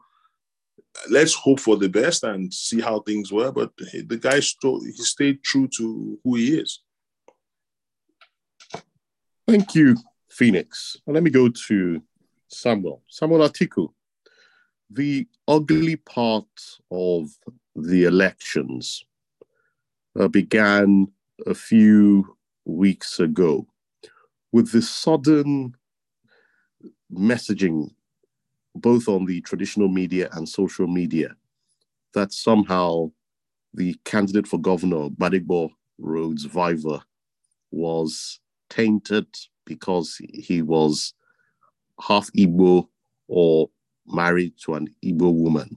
let's 1.10 1.34
hope 1.34 1.60
for 1.60 1.76
the 1.76 1.88
best 1.88 2.22
and 2.24 2.52
see 2.52 2.80
how 2.80 3.00
things 3.00 3.32
were 3.32 3.50
but 3.50 3.70
the 3.76 4.18
guy 4.20 4.38
st- 4.38 4.84
he 4.84 5.02
stayed 5.02 5.42
true 5.42 5.68
to 5.76 6.18
who 6.22 6.36
he 6.36 6.56
is 6.58 6.83
thank 9.46 9.74
you 9.74 9.96
phoenix. 10.28 10.96
Let 11.06 11.22
me 11.22 11.30
go 11.30 11.48
to 11.48 12.02
samuel. 12.48 13.02
Samuel 13.08 13.48
atiku 13.48 13.88
the 14.90 15.26
ugly 15.48 15.96
part 15.96 16.46
of 16.90 17.28
the 17.74 18.04
elections 18.04 19.04
uh, 20.18 20.28
began 20.28 21.08
a 21.46 21.54
few 21.54 22.36
weeks 22.64 23.18
ago 23.18 23.66
with 24.52 24.70
this 24.70 24.88
sudden 24.88 25.74
messaging, 27.12 27.90
both 28.74 29.08
on 29.08 29.24
the 29.24 29.40
traditional 29.40 29.88
media 29.88 30.28
and 30.32 30.48
social 30.48 30.86
media, 30.86 31.34
that 32.14 32.32
somehow 32.32 33.10
the 33.72 33.96
candidate 34.04 34.46
for 34.46 34.58
governor, 34.58 35.08
Gbadebo 35.10 35.70
Rhodes 35.98 36.46
Vivour, 36.46 37.02
was 37.72 38.38
tainted 38.74 39.26
because 39.64 40.16
he 40.32 40.62
was 40.62 41.14
half 42.00 42.30
Igbo 42.32 42.88
or 43.28 43.70
married 44.06 44.54
to 44.64 44.74
an 44.74 44.88
Igbo 45.04 45.32
woman. 45.32 45.74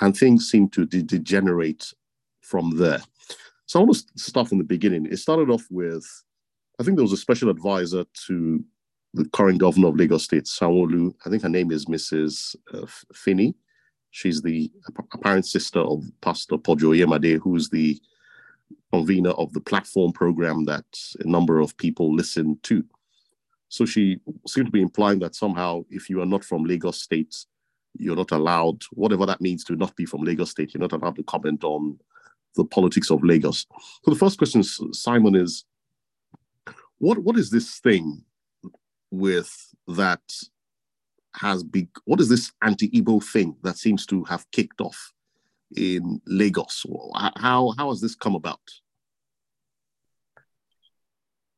And 0.00 0.16
things 0.16 0.50
seemed 0.50 0.72
to 0.74 0.86
de- 0.86 1.02
degenerate 1.02 1.92
from 2.40 2.76
there. 2.76 3.02
So 3.66 3.80
I 3.80 3.84
want 3.84 3.96
to 3.96 4.04
start 4.22 4.48
from 4.48 4.58
the 4.58 4.64
beginning. 4.64 5.06
It 5.06 5.18
started 5.18 5.50
off 5.50 5.64
with 5.70 6.06
I 6.80 6.84
think 6.84 6.96
there 6.96 7.04
was 7.04 7.12
a 7.12 7.16
special 7.18 7.48
advisor 7.50 8.04
to 8.26 8.64
the 9.14 9.24
current 9.26 9.58
governor 9.60 9.88
of 9.88 9.96
Lagos 9.96 10.24
State, 10.24 10.44
Sanwo-Olu. 10.44 11.14
I 11.24 11.30
think 11.30 11.42
her 11.42 11.48
name 11.48 11.70
is 11.70 11.84
Mrs. 11.84 12.56
Uh, 12.72 12.86
Finney. 13.14 13.54
She's 14.10 14.42
the 14.42 14.70
apparent 15.12 15.46
sister 15.46 15.80
of 15.80 16.02
Pastor 16.22 16.56
Poju 16.56 16.96
Oyemade, 16.96 17.38
who's 17.40 17.68
the 17.68 18.00
convener 18.92 19.30
of 19.30 19.52
the 19.52 19.60
platform 19.60 20.12
program 20.12 20.64
that 20.64 20.84
a 21.20 21.26
number 21.26 21.60
of 21.60 21.76
people 21.76 22.14
listen 22.14 22.58
to. 22.62 22.84
So 23.68 23.86
she 23.86 24.18
seemed 24.46 24.66
to 24.66 24.72
be 24.72 24.82
implying 24.82 25.18
that 25.20 25.34
somehow, 25.34 25.84
if 25.88 26.10
you 26.10 26.20
are 26.20 26.26
not 26.26 26.44
from 26.44 26.64
Lagos 26.64 27.00
State, 27.00 27.34
you're 27.98 28.16
not 28.16 28.32
allowed, 28.32 28.82
whatever 28.92 29.24
that 29.26 29.40
means 29.40 29.64
to 29.64 29.76
not 29.76 29.96
be 29.96 30.04
from 30.04 30.22
Lagos 30.22 30.50
State, 30.50 30.74
you're 30.74 30.80
not 30.80 30.92
allowed 30.92 31.16
to 31.16 31.22
comment 31.22 31.64
on 31.64 31.98
the 32.54 32.64
politics 32.66 33.10
of 33.10 33.24
Lagos. 33.24 33.66
So 34.04 34.10
the 34.10 34.18
first 34.18 34.36
question, 34.36 34.62
Simon, 34.62 35.34
is 35.34 35.64
what 36.98 37.18
what 37.18 37.38
is 37.38 37.50
this 37.50 37.80
thing 37.80 38.22
with 39.10 39.50
that 39.88 40.22
has 41.34 41.62
big 41.62 41.88
what 42.04 42.20
is 42.20 42.28
this 42.28 42.52
anti-Igbo 42.62 43.24
thing 43.24 43.56
that 43.62 43.78
seems 43.78 44.04
to 44.06 44.22
have 44.24 44.50
kicked 44.52 44.80
off 44.80 45.11
in 45.76 46.20
Lagos? 46.26 46.84
How 47.36 47.72
how 47.76 47.90
has 47.90 48.00
this 48.00 48.14
come 48.14 48.34
about? 48.34 48.60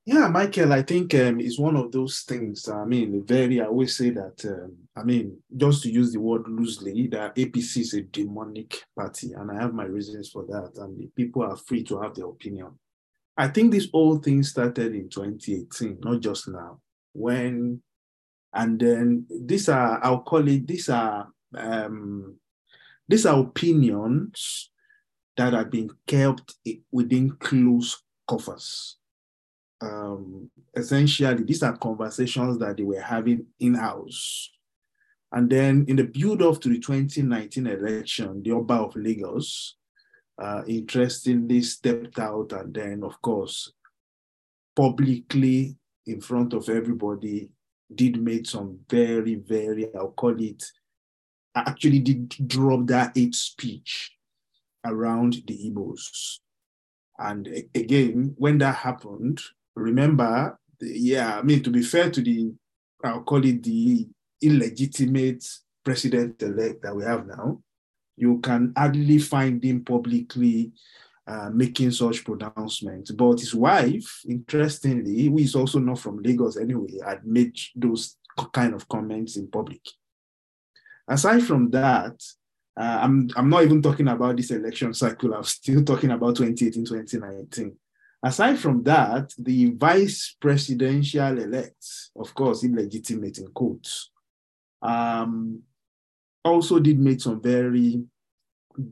Yeah, 0.07 0.29
Michael, 0.29 0.75
I 0.75 0.83
think 0.83 1.15
um, 1.15 1.41
it's 1.41 1.59
one 1.59 1.77
of 1.77 1.91
those 1.91 2.21
things. 2.29 2.69
I 2.69 2.85
mean, 2.85 3.25
very, 3.25 3.63
I 3.63 3.65
always 3.65 3.97
say 3.97 4.11
that, 4.11 4.45
um, 4.45 4.77
I 4.95 5.03
mean, 5.03 5.39
just 5.57 5.83
to 5.85 5.91
use 5.91 6.13
the 6.13 6.21
word 6.21 6.47
loosely, 6.47 7.07
that 7.07 7.35
APC 7.37 7.79
is 7.79 7.95
a 7.95 8.03
demonic 8.03 8.85
party, 8.95 9.33
and 9.33 9.51
I 9.51 9.63
have 9.63 9.73
my 9.73 9.85
reasons 9.85 10.29
for 10.29 10.45
that. 10.45 10.73
And 10.77 11.11
people 11.17 11.43
are 11.43 11.57
free 11.57 11.83
to 11.85 12.03
have 12.03 12.15
their 12.15 12.27
opinion. 12.27 12.79
I 13.35 13.49
think 13.49 13.73
this 13.73 13.89
whole 13.91 14.19
thing 14.19 14.43
started 14.43 14.95
in 14.95 15.09
2018, 15.09 16.01
not 16.03 16.21
just 16.21 16.49
now. 16.49 16.81
When, 17.15 17.81
and 18.53 18.79
then 18.79 19.27
these 19.31 19.71
are, 19.71 20.05
I'll 20.05 20.21
call 20.21 20.47
it, 20.47 20.67
these 20.67 20.91
are, 20.91 21.29
um, 21.57 22.37
these 23.09 23.27
are 23.27 23.41
opinions 23.41 24.71
that 25.37 25.53
have 25.53 25.71
been 25.71 25.91
kept 26.07 26.55
within 26.93 27.31
close 27.39 28.03
coffers. 28.27 28.97
Um, 29.81 30.51
essentially, 30.75 31.43
these 31.43 31.63
are 31.63 31.77
conversations 31.77 32.59
that 32.59 32.77
they 32.77 32.83
were 32.83 33.01
having 33.01 33.47
in 33.61 33.75
house. 33.75 34.51
And 35.33 35.51
then 35.51 35.85
in 35.89 35.97
the 35.97 36.05
build 36.05 36.43
up 36.43 36.61
to 36.61 36.69
the 36.69 36.79
2019 36.79 37.67
election, 37.67 38.43
the 38.43 38.53
Oba 38.53 38.75
of 38.75 38.97
Lagos 38.97 39.77
uh, 40.41 40.63
interestingly 40.67 41.63
stepped 41.63 42.19
out 42.19 42.53
and 42.53 42.73
then, 42.73 43.03
of 43.03 43.21
course, 43.21 43.73
publicly 44.77 45.77
in 46.07 46.21
front 46.21 46.53
of 46.53 46.69
everybody 46.69 47.51
did 47.95 48.21
make 48.21 48.47
some 48.47 48.79
very, 48.89 49.37
very, 49.37 49.89
I'll 49.95 50.13
call 50.13 50.41
it, 50.41 50.65
actually 51.55 52.01
did 52.01 52.29
drop 52.49 52.87
that 52.87 53.17
hate 53.17 53.35
speech 53.35 54.13
around 54.85 55.43
the 55.47 55.71
Igbos. 55.71 56.39
And 57.19 57.49
again, 57.75 58.35
when 58.39 58.59
that 58.59 58.77
happened, 58.77 59.41
remember, 59.77 60.59
yeah, 60.81 61.39
I 61.39 61.43
mean, 61.43 61.63
to 61.63 61.71
be 61.71 61.83
fair 61.83 62.11
to 62.11 62.21
the, 62.21 62.53
I'll 63.05 63.23
call 63.23 63.45
it 63.45 63.63
the 63.63 64.07
illegitimate 64.43 65.45
president 65.85 66.43
elect 66.43 66.83
that 66.83 66.95
we 66.95 67.05
have 67.05 67.27
now, 67.27 67.61
you 68.17 68.39
can 68.41 68.73
hardly 68.77 69.19
find 69.19 69.63
him 69.63 69.85
publicly 69.85 70.73
uh, 71.27 71.51
making 71.53 71.91
such 71.91 72.25
pronouncements. 72.25 73.11
But 73.13 73.41
his 73.41 73.55
wife, 73.55 74.21
interestingly, 74.29 75.27
who 75.27 75.39
is 75.39 75.55
also 75.55 75.79
not 75.79 75.99
from 75.99 76.23
Lagos 76.23 76.57
anyway, 76.57 76.99
had 77.05 77.25
made 77.25 77.57
those 77.75 78.17
kind 78.53 78.75
of 78.75 78.89
comments 78.89 79.37
in 79.37 79.49
public. 79.49 79.81
Aside 81.09 81.43
from 81.43 81.71
that, 81.71 82.23
uh, 82.77 82.99
I'm, 83.03 83.31
I'm 83.37 83.49
not 83.49 83.65
even 83.65 83.83
talking 83.83 84.09
about 84.09 84.37
this 84.37 84.51
election 84.51 84.95
cycle. 84.95 85.35
I'm 85.35 85.45
still 85.45 85.85
talking 85.85 86.11
about 86.11 86.37
2018, 86.37 86.85
2019. 86.85 87.77
Aside 88.23 88.59
from 88.59 88.83
that, 88.85 89.33
the 89.39 89.73
vice 89.73 90.35
presidential 90.41 91.39
elect, 91.39 91.85
of 92.17 92.35
course, 92.35 92.65
illegitimate 92.65 93.39
in 93.39 93.49
quotes, 93.49 94.11
um, 94.81 95.61
also 96.43 96.79
did 96.79 96.99
make 96.99 97.21
some 97.21 97.41
very 97.41 98.03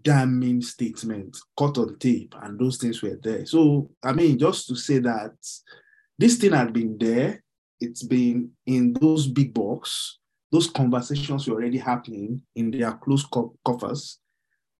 damning 0.02 0.62
statements, 0.62 1.42
cut 1.58 1.78
on 1.78 1.98
tape, 1.98 2.34
and 2.42 2.58
those 2.58 2.76
things 2.76 3.02
were 3.02 3.18
there. 3.22 3.44
So, 3.46 3.90
I 4.02 4.12
mean, 4.12 4.38
just 4.38 4.68
to 4.68 4.76
say 4.76 4.98
that 4.98 5.32
this 6.18 6.36
thing 6.36 6.52
had 6.52 6.72
been 6.72 6.96
there, 6.98 7.42
it's 7.80 8.02
been 8.02 8.50
in 8.66 8.92
those 8.92 9.26
big 9.26 9.52
box, 9.52 10.18
those 10.52 10.70
conversations 10.70 11.48
were 11.48 11.56
already 11.56 11.78
happening 11.78 12.42
in 12.54 12.70
their 12.70 12.92
closed 12.92 13.26
co- 13.30 13.56
coffers 13.64 14.18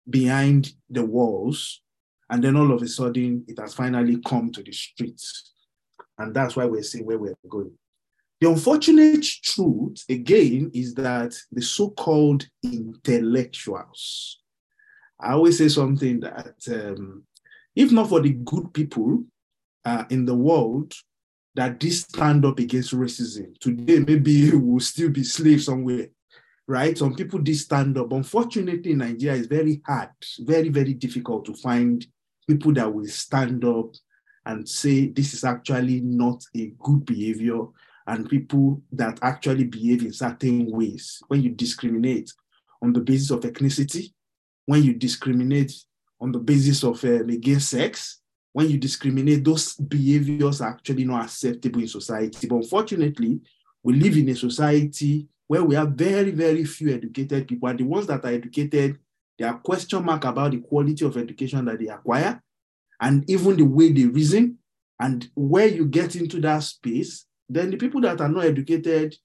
behind 0.09 0.73
the 0.91 1.05
walls. 1.05 1.81
And 2.29 2.45
then 2.45 2.57
all 2.57 2.73
of 2.73 2.83
a 2.83 2.89
sudden, 2.89 3.45
it 3.49 3.59
has 3.59 3.75
finally 3.75 4.19
come 4.25 4.53
to 4.53 4.63
the 4.63 4.73
streets. 4.73 5.53
And 6.19 6.35
that's 6.35 6.57
why 6.57 6.67
we're 6.67 6.83
seeing 6.83 7.07
where 7.07 7.19
we're 7.19 7.35
going. 7.49 7.73
The 8.41 8.51
unfortunate 8.51 9.25
truth, 9.43 10.05
again, 10.09 10.71
is 10.75 10.95
that 10.95 11.35
the 11.51 11.63
so 11.63 11.91
called 11.91 12.45
intellectuals, 12.63 14.41
I 15.19 15.33
always 15.33 15.59
say 15.59 15.69
something 15.69 16.21
that 16.21 16.57
um, 16.69 17.25
if 17.75 17.93
not 17.93 18.09
for 18.09 18.21
the 18.21 18.31
good 18.31 18.75
people 18.75 19.25
uh, 19.85 20.05
in 20.11 20.27
the 20.27 20.35
world 20.35 20.93
that 21.55 21.79
this 21.79 22.01
stand 22.01 22.45
up 22.45 22.59
against 22.59 22.95
racism, 22.95 23.59
today 23.59 24.01
maybe 24.01 24.51
we'll 24.55 24.81
still 24.81 25.11
be 25.11 25.25
slaves 25.25 25.67
somewhere, 25.67 26.09
right? 26.67 26.97
Some 26.97 27.15
people 27.15 27.39
did 27.41 27.57
stand 27.57 27.99
up. 27.99 28.13
Unfortunately, 28.13 28.93
in 28.93 28.99
Nigeria, 28.99 29.41
is 29.41 29.47
very 29.47 29.83
hard, 29.87 30.11
very, 30.41 30.69
very 30.69 30.95
difficult 30.95 31.45
to 31.47 31.55
find 31.55 32.07
people 32.49 32.73
that 32.75 32.93
will 32.93 33.07
stand 33.07 33.65
up 33.65 33.95
and 34.47 34.69
say 34.69 35.09
this 35.09 35.35
is 35.35 35.45
actually 35.45 36.01
not 36.01 36.43
a 36.57 36.73
good 36.79 37.05
behavior 37.05 37.61
and 38.07 38.29
people 38.29 38.83
that 38.91 39.19
actually 39.23 39.65
behave 39.65 40.03
in 40.03 40.13
certain 40.13 40.71
ways. 40.71 41.23
When 41.29 41.43
you 41.43 41.51
discriminate 41.51 42.33
on 42.83 42.93
the 42.93 43.01
basis 43.01 43.31
of 43.31 43.41
ethnicity, 43.41 44.13
when 44.67 44.83
you 44.83 44.95
discriminate 44.95 45.73
on 46.21 46.33
the 46.33 46.39
basis 46.39 46.83
of 46.83 47.05
uh, 47.05 47.25
against 47.25 47.71
sex, 47.71 48.22
when 48.53 48.69
you 48.69 48.79
discriminate, 48.79 49.45
those 49.45 49.75
behaviors 49.75 50.61
are 50.61 50.71
actually 50.71 51.05
not 51.05 51.25
acceptable 51.25 51.81
in 51.81 51.89
society. 51.89 52.47
But 52.47 52.57
unfortunately, 52.57 53.41
we 53.83 53.95
live 53.95 54.17
in 54.17 54.29
a 54.29 54.37
society 54.37 55.27
where 55.47 55.65
we 55.65 55.75
have 55.75 55.91
very, 55.91 56.31
very 56.31 56.65
few 56.65 56.95
educated 56.95 57.49
people. 57.49 57.69
And 57.69 57.79
the 57.79 57.85
ones 57.85 58.07
that 58.07 58.25
are 58.25 58.33
educated, 58.33 58.99
there 59.39 59.49
are 59.49 59.59
question 59.59 60.05
mark 60.05 60.25
about 60.25 60.53
the 60.53 60.59
quality 60.59 61.05
of 61.05 61.17
education 61.17 61.65
that 61.65 61.79
they 61.79 61.89
acquire 61.89 62.43
and 63.01 63.29
even 63.29 63.57
the 63.57 63.65
way 63.65 63.91
they 63.91 64.05
reason. 64.05 64.59
And 65.01 65.29
where 65.35 65.67
you 65.67 65.87
get 65.87 66.15
into 66.15 66.41
that 66.43 66.63
space, 66.63 67.27
then 67.49 67.71
the 67.71 67.77
people 67.77 68.01
that 68.03 68.21
are 68.21 68.29
not 68.29 68.45
educated, 68.45 69.17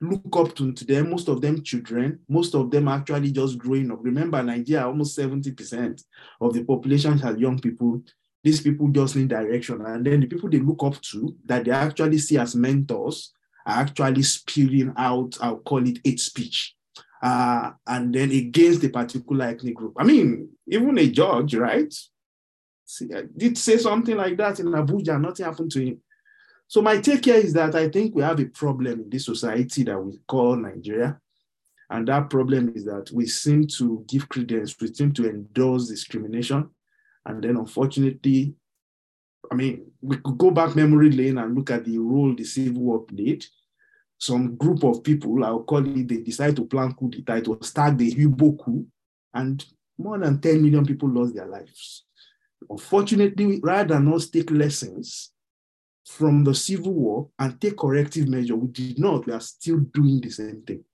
look 0.00 0.36
up 0.36 0.54
to, 0.56 0.72
to 0.72 0.84
them, 0.84 1.10
most 1.10 1.28
of 1.28 1.40
them 1.40 1.62
children, 1.62 2.18
most 2.28 2.54
of 2.54 2.70
them 2.70 2.88
actually 2.88 3.30
just 3.30 3.56
growing 3.56 3.90
up. 3.90 4.00
Remember, 4.02 4.42
Nigeria, 4.42 4.86
almost 4.86 5.16
70% 5.16 6.02
of 6.40 6.52
the 6.52 6.64
population 6.64 7.18
has 7.18 7.38
young 7.38 7.58
people. 7.58 8.02
These 8.44 8.60
people 8.60 8.88
just 8.88 9.16
need 9.16 9.28
direction. 9.28 9.84
And 9.86 10.04
then 10.04 10.20
the 10.20 10.26
people 10.26 10.50
they 10.50 10.58
look 10.58 10.82
up 10.82 11.00
to 11.00 11.36
that 11.44 11.64
they 11.64 11.70
actually 11.70 12.18
see 12.18 12.38
as 12.38 12.56
mentors 12.56 13.32
are 13.66 13.80
actually 13.80 14.22
spewing 14.22 14.92
out, 14.96 15.36
I'll 15.40 15.58
call 15.58 15.86
it 15.86 16.00
hate 16.04 16.20
speech. 16.20 16.74
Uh, 17.22 17.70
and 17.86 18.12
then 18.12 18.32
against 18.32 18.80
the 18.80 18.88
particular 18.88 19.46
ethnic 19.46 19.76
group. 19.76 19.94
I 19.96 20.02
mean, 20.02 20.48
even 20.66 20.98
a 20.98 21.08
judge, 21.08 21.54
right? 21.54 21.94
See, 22.84 23.08
did 23.36 23.56
say 23.56 23.78
something 23.78 24.16
like 24.16 24.36
that 24.38 24.58
in 24.58 24.66
Abuja, 24.66 25.20
nothing 25.20 25.46
happened 25.46 25.70
to 25.72 25.84
him. 25.86 26.00
So 26.66 26.82
my 26.82 26.98
take 26.98 27.24
here 27.26 27.36
is 27.36 27.52
that 27.52 27.74
I 27.74 27.88
think 27.88 28.14
we 28.14 28.22
have 28.22 28.40
a 28.40 28.46
problem 28.46 29.02
in 29.02 29.10
this 29.10 29.26
society 29.26 29.84
that 29.84 30.00
we 30.00 30.18
call 30.26 30.56
Nigeria. 30.56 31.20
And 31.90 32.08
that 32.08 32.30
problem 32.30 32.72
is 32.74 32.84
that 32.86 33.10
we 33.12 33.26
seem 33.26 33.66
to 33.78 34.04
give 34.08 34.28
credence, 34.28 34.74
we 34.80 34.92
seem 34.92 35.12
to 35.12 35.28
endorse 35.28 35.88
discrimination. 35.88 36.70
And 37.26 37.42
then 37.42 37.56
unfortunately, 37.56 38.54
I 39.50 39.54
mean, 39.54 39.90
we 40.00 40.16
could 40.16 40.38
go 40.38 40.50
back 40.50 40.74
memory 40.74 41.10
lane 41.10 41.38
and 41.38 41.54
look 41.54 41.70
at 41.70 41.84
the 41.84 41.98
role 41.98 42.34
the 42.34 42.44
Civil 42.44 42.82
War 42.82 43.04
played. 43.04 43.44
Some 44.18 44.56
group 44.56 44.84
of 44.84 45.02
people, 45.02 45.44
I'll 45.44 45.64
call 45.64 45.84
it, 45.86 46.08
they 46.08 46.18
decide 46.18 46.56
to 46.56 46.64
plan 46.64 46.92
coup 46.94 47.10
d'etat, 47.10 47.38
it 47.38 47.48
was 47.48 47.68
start 47.68 47.98
the 47.98 48.12
Igbo 48.14 48.56
coup, 48.64 48.86
and 49.34 49.64
more 49.98 50.18
than 50.18 50.40
10 50.40 50.62
million 50.62 50.86
people 50.86 51.08
lost 51.08 51.34
their 51.34 51.46
lives. 51.46 52.04
Unfortunately, 52.70 53.60
rather 53.62 53.94
than 53.94 54.12
us 54.12 54.28
take 54.30 54.50
lessons 54.50 55.32
from 56.06 56.44
the 56.44 56.54
civil 56.54 56.92
war 56.92 57.28
and 57.38 57.60
take 57.60 57.76
corrective 57.76 58.28
measure. 58.28 58.56
We 58.56 58.68
did 58.68 58.98
not. 58.98 59.26
We 59.26 59.32
are 59.32 59.40
still 59.40 59.78
doing 59.78 60.20
the 60.20 60.30
same 60.30 60.62
thing. 60.62 60.84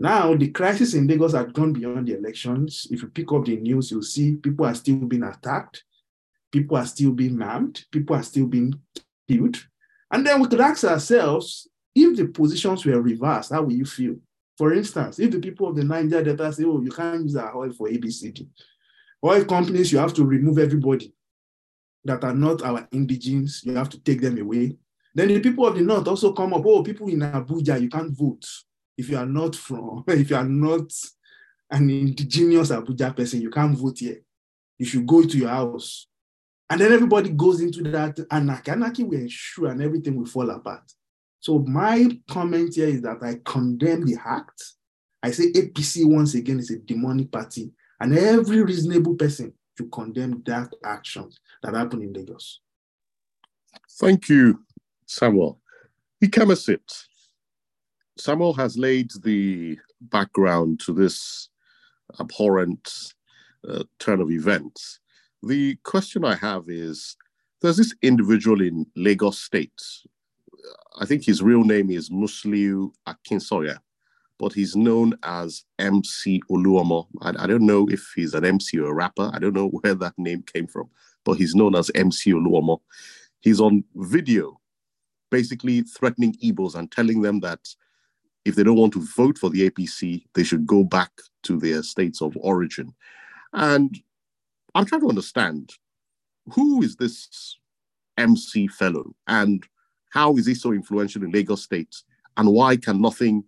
Now, 0.00 0.32
the 0.36 0.48
crisis 0.50 0.94
in 0.94 1.08
Lagos 1.08 1.32
has 1.32 1.50
gone 1.50 1.72
beyond 1.72 2.06
the 2.06 2.16
elections. 2.16 2.86
If 2.88 3.02
you 3.02 3.08
pick 3.08 3.32
up 3.32 3.44
the 3.44 3.56
news, 3.56 3.90
you'll 3.90 4.02
see 4.02 4.36
people 4.36 4.64
are 4.64 4.74
still 4.74 4.98
being 4.98 5.24
attacked, 5.24 5.82
people 6.52 6.76
are 6.76 6.86
still 6.86 7.10
being 7.10 7.36
maimed, 7.36 7.84
people 7.90 8.14
are 8.14 8.22
still 8.22 8.46
being 8.46 8.80
killed. 9.28 9.56
And 10.12 10.24
then 10.24 10.40
we 10.40 10.46
could 10.46 10.60
ask 10.60 10.84
ourselves 10.84 11.66
if 11.96 12.16
the 12.16 12.26
positions 12.28 12.86
were 12.86 13.02
reversed, 13.02 13.50
how 13.50 13.62
will 13.62 13.72
you 13.72 13.84
feel? 13.84 14.14
For 14.56 14.72
instance, 14.72 15.18
if 15.18 15.32
the 15.32 15.40
people 15.40 15.66
of 15.66 15.74
the 15.74 15.82
Niger 15.82 16.22
Delta 16.22 16.52
say, 16.52 16.62
oh, 16.64 16.80
you 16.80 16.92
can't 16.92 17.24
use 17.24 17.34
our 17.34 17.56
oil 17.56 17.72
for 17.72 17.88
ABCD, 17.88 18.46
oil 19.24 19.44
companies, 19.46 19.90
you 19.90 19.98
have 19.98 20.14
to 20.14 20.24
remove 20.24 20.60
everybody 20.60 21.12
that 22.04 22.22
are 22.22 22.34
not 22.34 22.62
our 22.62 22.86
indigenes, 22.92 23.64
you 23.64 23.74
have 23.74 23.88
to 23.88 23.98
take 23.98 24.20
them 24.20 24.40
away. 24.40 24.76
Then 25.12 25.26
the 25.26 25.40
people 25.40 25.66
of 25.66 25.74
the 25.74 25.80
north 25.82 26.06
also 26.06 26.32
come 26.32 26.54
up, 26.54 26.62
oh, 26.64 26.84
people 26.84 27.08
in 27.08 27.18
Abuja, 27.18 27.80
you 27.80 27.88
can't 27.88 28.16
vote 28.16 28.44
if 28.98 29.08
you 29.08 29.16
are 29.16 29.26
not 29.26 29.54
from, 29.54 30.04
if 30.08 30.28
you 30.28 30.36
are 30.36 30.44
not 30.44 30.92
an 31.70 31.88
indigenous 31.88 32.70
Abuja 32.70 33.16
person, 33.16 33.40
you 33.40 33.50
can't 33.50 33.78
vote 33.78 34.00
here. 34.00 34.20
You 34.76 34.84
should 34.84 35.06
go 35.06 35.22
to 35.22 35.38
your 35.38 35.48
house. 35.48 36.06
And 36.68 36.80
then 36.80 36.92
everybody 36.92 37.30
goes 37.30 37.60
into 37.60 37.82
that 37.90 38.18
anarchy. 38.30 38.70
Anarchy 38.70 39.04
will 39.04 39.18
ensure 39.18 39.68
and 39.68 39.80
everything 39.80 40.16
will 40.16 40.26
fall 40.26 40.50
apart. 40.50 40.82
So 41.40 41.60
my 41.60 42.18
comment 42.28 42.74
here 42.74 42.88
is 42.88 43.00
that 43.02 43.22
I 43.22 43.40
condemn 43.44 44.04
the 44.04 44.18
act. 44.22 44.62
I 45.22 45.30
say 45.30 45.52
APC 45.52 46.04
once 46.04 46.34
again 46.34 46.58
is 46.58 46.70
a 46.70 46.78
demonic 46.78 47.32
party, 47.32 47.70
and 48.00 48.16
every 48.16 48.62
reasonable 48.62 49.14
person 49.14 49.52
should 49.76 49.90
condemn 49.90 50.42
that 50.46 50.72
action 50.84 51.30
that 51.62 51.74
happened 51.74 52.02
in 52.02 52.12
Lagos. 52.12 52.60
Thank 54.00 54.28
you, 54.28 54.64
Samuel. 55.06 55.60
Ikemesit. 56.22 57.07
Samuel 58.18 58.54
has 58.54 58.76
laid 58.76 59.10
the 59.22 59.78
background 60.00 60.80
to 60.80 60.92
this 60.92 61.48
abhorrent 62.20 63.14
uh, 63.68 63.84
turn 63.98 64.20
of 64.20 64.30
events. 64.30 65.00
The 65.42 65.76
question 65.84 66.24
I 66.24 66.34
have 66.36 66.64
is 66.68 67.16
there's 67.60 67.76
this 67.76 67.94
individual 68.02 68.60
in 68.60 68.86
Lagos 68.96 69.38
State. 69.38 69.80
I 71.00 71.04
think 71.06 71.24
his 71.24 71.42
real 71.42 71.64
name 71.64 71.90
is 71.90 72.10
Musiliu 72.10 72.90
Akinsanya 73.06 73.78
but 74.38 74.52
he's 74.52 74.76
known 74.76 75.14
as 75.24 75.64
MC 75.78 76.40
Oluomo. 76.50 77.06
I, 77.22 77.30
I, 77.38 77.46
don't 77.46 77.66
know 77.66 77.88
if 77.90 78.12
he's 78.14 78.34
an 78.34 78.44
MC 78.44 78.78
or 78.78 78.90
a 78.90 78.94
rapper. 78.94 79.30
I 79.34 79.38
don't 79.38 79.54
know 79.54 79.68
where 79.82 79.94
that 79.94 80.14
name 80.16 80.42
came 80.42 80.66
from. 80.66 80.88
but 81.24 81.34
he's 81.34 81.54
known 81.54 81.74
as 81.74 81.90
MC 81.94 82.32
Oluomo. 82.32 82.80
He's 83.40 83.60
on 83.60 83.84
video, 83.94 84.60
basically 85.30 85.82
threatening 85.82 86.34
Igbos 86.42 86.74
and 86.74 86.90
telling 86.90 87.22
them 87.22 87.40
that 87.40 87.60
if 88.44 88.54
they 88.54 88.62
don't 88.62 88.76
want 88.76 88.92
to 88.94 89.06
vote 89.16 89.38
for 89.38 89.50
the 89.50 89.68
APC, 89.68 90.24
they 90.34 90.44
should 90.44 90.66
go 90.66 90.84
back 90.84 91.10
to 91.44 91.58
their 91.58 91.82
states 91.82 92.22
of 92.22 92.36
origin. 92.40 92.94
And 93.52 93.98
I'm 94.74 94.84
trying 94.84 95.02
to 95.02 95.08
understand 95.08 95.70
who 96.52 96.82
is 96.82 96.96
this 96.96 97.58
MC 98.16 98.68
fellow 98.68 99.14
and 99.26 99.64
how 100.10 100.36
is 100.36 100.46
he 100.46 100.54
so 100.54 100.72
influential 100.72 101.22
in 101.22 101.30
Lagos 101.30 101.62
State 101.62 101.94
and 102.36 102.50
why 102.52 102.76
can 102.76 103.00
nothing 103.00 103.44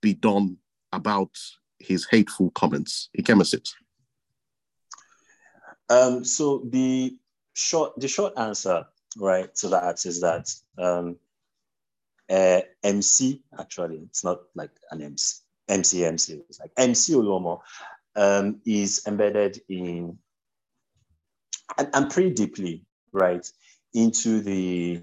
be 0.00 0.14
done 0.14 0.56
about 0.92 1.30
his 1.78 2.06
hateful 2.10 2.50
comments? 2.50 3.10
Ikemesit. 3.18 3.72
Um, 5.88 6.24
so 6.24 6.62
the 6.70 7.16
short 7.54 7.98
the 7.98 8.08
short 8.08 8.32
answer, 8.38 8.86
right, 9.16 9.52
to 9.56 9.68
that 9.68 10.06
is 10.06 10.20
that 10.20 10.52
um, 10.78 11.16
uh, 12.30 12.60
MC 12.82 13.42
actually 13.58 13.96
it's 13.96 14.24
not 14.24 14.40
like 14.54 14.70
an 14.90 15.02
MC 15.02 15.36
MC 15.68 16.04
MC 16.04 16.42
it's 16.48 16.60
like 16.60 16.72
MC 16.76 17.14
Oluomo 17.14 17.60
um, 18.16 18.60
is 18.64 19.02
embedded 19.06 19.60
in 19.68 20.18
and, 21.78 21.90
and 21.92 22.10
pretty 22.10 22.30
deeply 22.30 22.84
right 23.12 23.46
into 23.94 24.40
the 24.40 25.02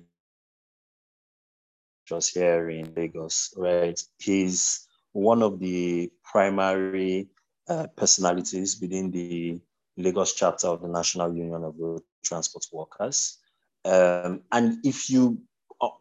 just 2.07 2.33
here 2.33 2.69
in 2.69 2.93
Lagos, 2.95 3.53
right? 3.57 4.01
He's 4.17 4.87
one 5.11 5.43
of 5.43 5.59
the 5.59 6.09
primary 6.23 7.27
uh, 7.67 7.87
personalities 7.95 8.79
within 8.81 9.11
the 9.11 9.59
Lagos 9.97 10.33
chapter 10.33 10.67
of 10.67 10.81
the 10.81 10.87
National 10.87 11.35
Union 11.35 11.63
of 11.65 11.75
Road 11.77 12.01
Transport 12.23 12.65
Workers. 12.71 13.37
Um, 13.83 14.41
and 14.51 14.77
if 14.85 15.09
you 15.09 15.41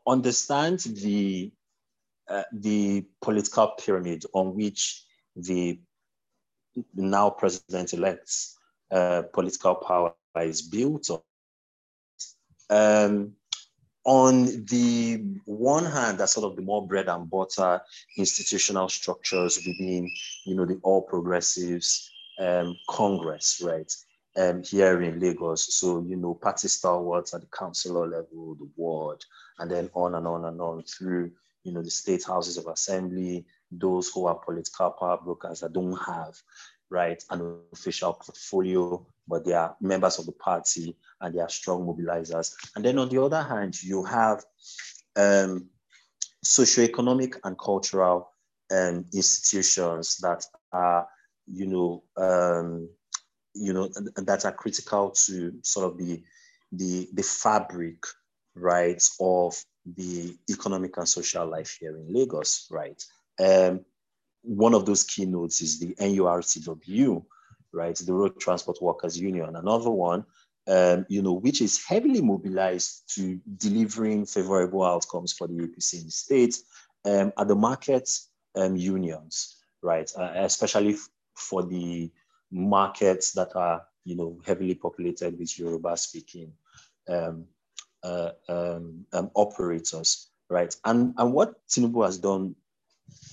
understand 0.07 0.81
the, 0.81 1.53
uh, 2.29 2.43
the 2.53 3.05
political 3.23 3.69
pyramid 3.79 4.25
on 4.33 4.55
which 4.55 5.05
the 5.37 5.79
now 6.95 7.31
president-elect's 7.31 8.59
uh, 8.91 9.23
political 9.33 9.75
power 9.75 10.15
is 10.41 10.63
built 10.63 11.11
on, 11.11 11.21
um, 12.71 13.33
on 14.05 14.45
the 14.67 15.25
one 15.47 15.85
hand, 15.85 16.19
that's 16.19 16.33
sort 16.33 16.51
of 16.51 16.57
the 16.57 16.63
more 16.63 16.87
bread 16.87 17.09
and 17.09 17.29
butter 17.29 17.81
institutional 18.17 18.89
structures 18.89 19.59
within, 19.67 20.09
you 20.45 20.55
know, 20.55 20.65
the 20.65 20.79
All 20.83 21.03
Progressives 21.03 22.09
um, 22.39 22.77
Congress, 22.89 23.61
right? 23.65 23.93
Um, 24.39 24.63
here 24.63 25.01
in 25.01 25.19
Lagos. 25.19 25.75
So, 25.75 26.05
you 26.07 26.17
know, 26.17 26.35
party 26.35 26.69
stalwarts 26.69 27.33
at 27.33 27.41
the 27.41 27.47
councillor 27.47 28.07
level, 28.07 28.55
the 28.55 28.69
ward, 28.77 29.25
and 29.59 29.71
then 29.71 29.89
on 29.95 30.15
and 30.15 30.27
on 30.27 30.45
and 30.45 30.61
on 30.61 30.83
through, 30.83 31.33
you 31.65 31.73
know, 31.73 31.83
the 31.83 31.91
state 31.91 32.23
houses 32.25 32.59
of 32.59 32.67
assembly, 32.67 33.47
those 33.71 34.11
who 34.11 34.27
are 34.27 34.35
political 34.35 34.91
power 34.91 35.17
brokers 35.17 35.61
that 35.61 35.73
don't 35.73 35.97
have, 35.97 36.37
right, 36.91 37.25
an 37.31 37.61
official 37.73 38.13
portfolio, 38.13 39.07
but 39.27 39.47
they 39.47 39.55
are 39.55 39.75
members 39.81 40.19
of 40.19 40.27
the 40.27 40.33
party 40.33 40.95
and 41.23 41.35
they 41.35 41.41
are 41.41 41.49
strong 41.49 41.87
mobilizers. 41.87 42.55
And 42.75 42.85
then 42.85 42.99
on 42.99 43.09
the 43.09 43.23
other 43.23 43.43
hand, 43.43 43.83
you 43.83 44.05
have 44.05 44.45
um, 45.17 45.71
socioeconomic 46.45 47.37
and 47.43 47.59
cultural 47.59 48.31
um, 48.71 49.07
institutions 49.15 50.19
that 50.19 50.45
are, 50.73 51.09
you 51.47 51.67
know, 51.67 52.05
um, 52.19 52.91
you 53.59 53.73
know, 53.73 53.89
that 54.17 54.45
are 54.45 54.53
critical 54.53 55.11
to 55.11 55.55
sort 55.63 55.93
of 55.93 55.99
the 55.99 56.23
the 56.73 57.09
the 57.13 57.23
fabric, 57.23 58.05
right, 58.55 59.03
of 59.21 59.55
the 59.85 60.37
economic 60.51 60.97
and 60.97 61.09
social 61.09 61.47
life 61.49 61.79
here 61.81 61.97
in 61.97 62.13
Lagos, 62.13 62.67
right. 62.71 63.03
Um, 63.39 63.85
one 64.43 64.75
of 64.75 64.87
those 64.87 65.05
keynotes 65.05 65.61
is 65.61 65.81
the 65.81 65.95
NURTW, 65.95 67.25
right? 67.73 67.97
The 67.97 68.13
Road 68.13 68.41
Transport 68.41 68.81
Workers 68.81 69.19
Union. 69.19 69.57
Another 69.57 69.91
one, 69.91 70.25
um, 70.69 71.07
you 71.09 71.23
know, 71.23 71.35
which 71.35 71.61
is 71.61 71.85
heavily 71.85 72.21
mobilized 72.21 73.15
to 73.15 73.41
delivering 73.57 74.27
favorable 74.27 74.85
outcomes 74.85 75.33
for 75.33 75.47
the 75.47 75.55
APC 75.55 76.01
in 76.01 76.05
the 76.07 76.11
state 76.11 76.57
um, 77.05 77.33
are 77.37 77.45
the 77.45 77.55
market 77.55 78.09
um, 78.57 78.77
unions, 78.77 79.57
right? 79.83 80.11
Uh, 80.17 80.33
especially 80.37 80.97
for 81.35 81.63
the 81.63 82.11
markets 82.57 83.33
that 83.33 83.55
are, 83.55 83.83
you 84.05 84.17
know, 84.17 84.41
heavily 84.45 84.75
populated 84.75 85.39
with 85.39 85.59
Yoruba 85.59 85.97
speaking 85.97 86.53
um, 87.09 87.45
uh, 88.03 88.31
um, 88.49 89.05
um, 89.13 89.31
operators, 89.35 90.29
right? 90.49 90.75
And, 90.85 91.15
and 91.19 91.33
what 91.33 91.55
Tinubu 91.69 92.05
has 92.05 92.19
done 92.19 92.57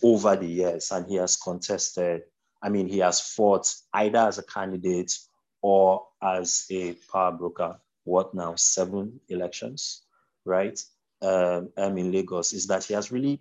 over 0.04 0.36
the 0.36 0.46
years, 0.48 0.92
and 0.92 1.08
he 1.08 1.16
has 1.16 1.38
contested. 1.38 2.24
I 2.62 2.70
mean, 2.70 2.88
he 2.88 3.00
has 3.00 3.22
fought 3.22 3.74
either 3.94 4.20
as 4.20 4.38
a 4.38 4.44
candidate 4.44 5.18
or 5.62 6.06
as 6.22 6.66
a 6.70 6.94
power 7.12 7.32
broker. 7.32 7.80
What 8.04 8.34
now? 8.34 8.56
Seven 8.56 9.20
elections, 9.30 10.02
right? 10.46 10.80
Um, 11.22 11.70
um, 11.78 11.98
in 11.98 12.12
Lagos 12.12 12.52
is 12.52 12.68
that 12.68 12.84
he 12.84 12.94
has 12.94 13.12
really 13.12 13.40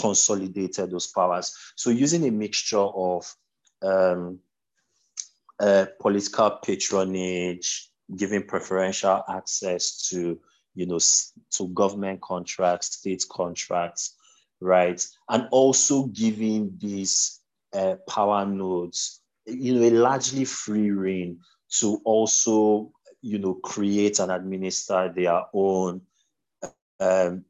consolidated 0.00 0.90
those 0.90 1.06
powers. 1.08 1.54
So 1.76 1.90
using 1.90 2.26
a 2.26 2.30
mixture 2.30 2.78
of 2.78 3.30
um, 3.82 4.40
political 6.00 6.50
patronage, 6.62 7.90
giving 8.16 8.46
preferential 8.46 9.22
access 9.28 10.08
to, 10.08 10.38
you 10.74 10.86
know, 10.86 10.98
to 11.50 11.68
government 11.68 12.20
contracts, 12.20 12.96
state 12.96 13.24
contracts, 13.30 14.16
right? 14.60 15.04
And 15.28 15.48
also 15.50 16.06
giving 16.06 16.76
these 16.78 17.40
uh, 17.72 17.96
power 18.08 18.44
nodes, 18.46 19.20
you 19.46 19.74
know, 19.74 19.82
a 19.82 19.90
largely 19.90 20.44
free 20.44 20.90
reign 20.90 21.38
to 21.78 22.00
also, 22.04 22.92
you 23.22 23.38
know, 23.38 23.54
create 23.54 24.18
and 24.18 24.30
administer 24.30 25.12
their 25.14 25.42
own 25.52 26.02
um, 27.00 27.44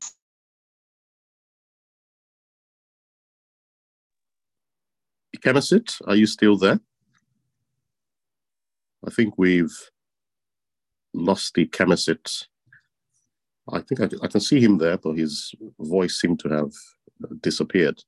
are 6.07 6.17
you 6.17 6.27
still 6.27 6.57
there? 6.57 6.81
I 9.07 9.11
think 9.11 9.35
we've 9.37 9.77
lost 11.13 11.55
the 11.55 11.67
Kemesit. 11.67 12.47
I 13.73 13.81
think 13.81 14.01
I, 14.01 14.09
I, 14.23 14.29
can 14.29 14.41
see 14.41 14.61
him 14.61 14.79
there, 14.79 14.99
but 14.99 15.15
his 15.15 15.55
voice 15.79 16.21
seemed 16.21 16.41
to 16.41 16.49
have 16.51 16.73
disappeared. 17.41 18.03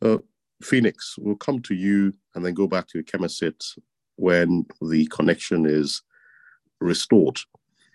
Uh, 0.00 0.18
Phoenix, 0.62 1.16
we'll 1.18 1.36
come 1.36 1.60
to 1.62 1.74
you 1.74 2.14
and 2.34 2.44
then 2.44 2.54
go 2.54 2.66
back 2.66 2.86
to 2.88 3.02
Kemesit 3.02 3.78
when 4.16 4.66
the 4.80 5.06
connection 5.06 5.66
is 5.66 6.02
restored. 6.80 7.38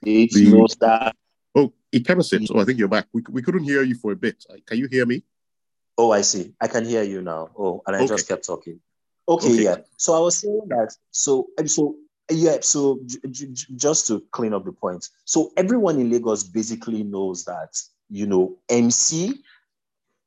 It's 0.06 0.36
the, 0.36 0.76
that. 0.82 1.16
Oh, 1.56 1.74
Kemesit. 1.94 2.48
Oh, 2.54 2.60
I 2.60 2.66
think 2.66 2.80
you're 2.80 2.88
back. 2.88 3.08
We, 3.14 3.24
we 3.30 3.42
couldn't 3.42 3.64
hear 3.64 3.84
you 3.84 3.96
for 3.96 4.12
a 4.12 4.16
bit. 4.16 4.44
Uh, 4.50 4.56
can 4.66 4.78
you 4.78 4.88
hear 4.88 5.06
me? 5.06 5.24
Oh, 5.98 6.12
I 6.12 6.22
see. 6.22 6.54
I 6.60 6.68
can 6.68 6.86
hear 6.86 7.04
you 7.04 7.22
now. 7.22 7.50
Oh, 7.58 7.82
and 7.86 7.96
I 7.96 8.00
okay. 8.00 8.08
just 8.08 8.28
kept 8.28 8.46
talking. 8.46 8.80
Okay, 9.28 9.54
okay, 9.54 9.64
yeah. 9.64 9.78
So 9.96 10.16
I 10.16 10.20
was 10.20 10.38
saying 10.38 10.68
that. 10.70 10.94
So, 11.12 11.48
so 11.66 11.96
yeah. 12.30 12.58
So 12.62 13.00
j- 13.06 13.20
j- 13.30 13.74
just 13.76 14.08
to 14.08 14.22
clean 14.32 14.54
up 14.54 14.66
the 14.66 14.72
point. 14.72 15.10
So 15.26 15.52
everyone 15.58 16.00
in 16.00 16.10
Lagos 16.10 16.44
basically 16.44 17.04
knows 17.04 17.46
that 17.46 17.80
you 18.10 18.28
know 18.28 18.58
MC 18.70 19.44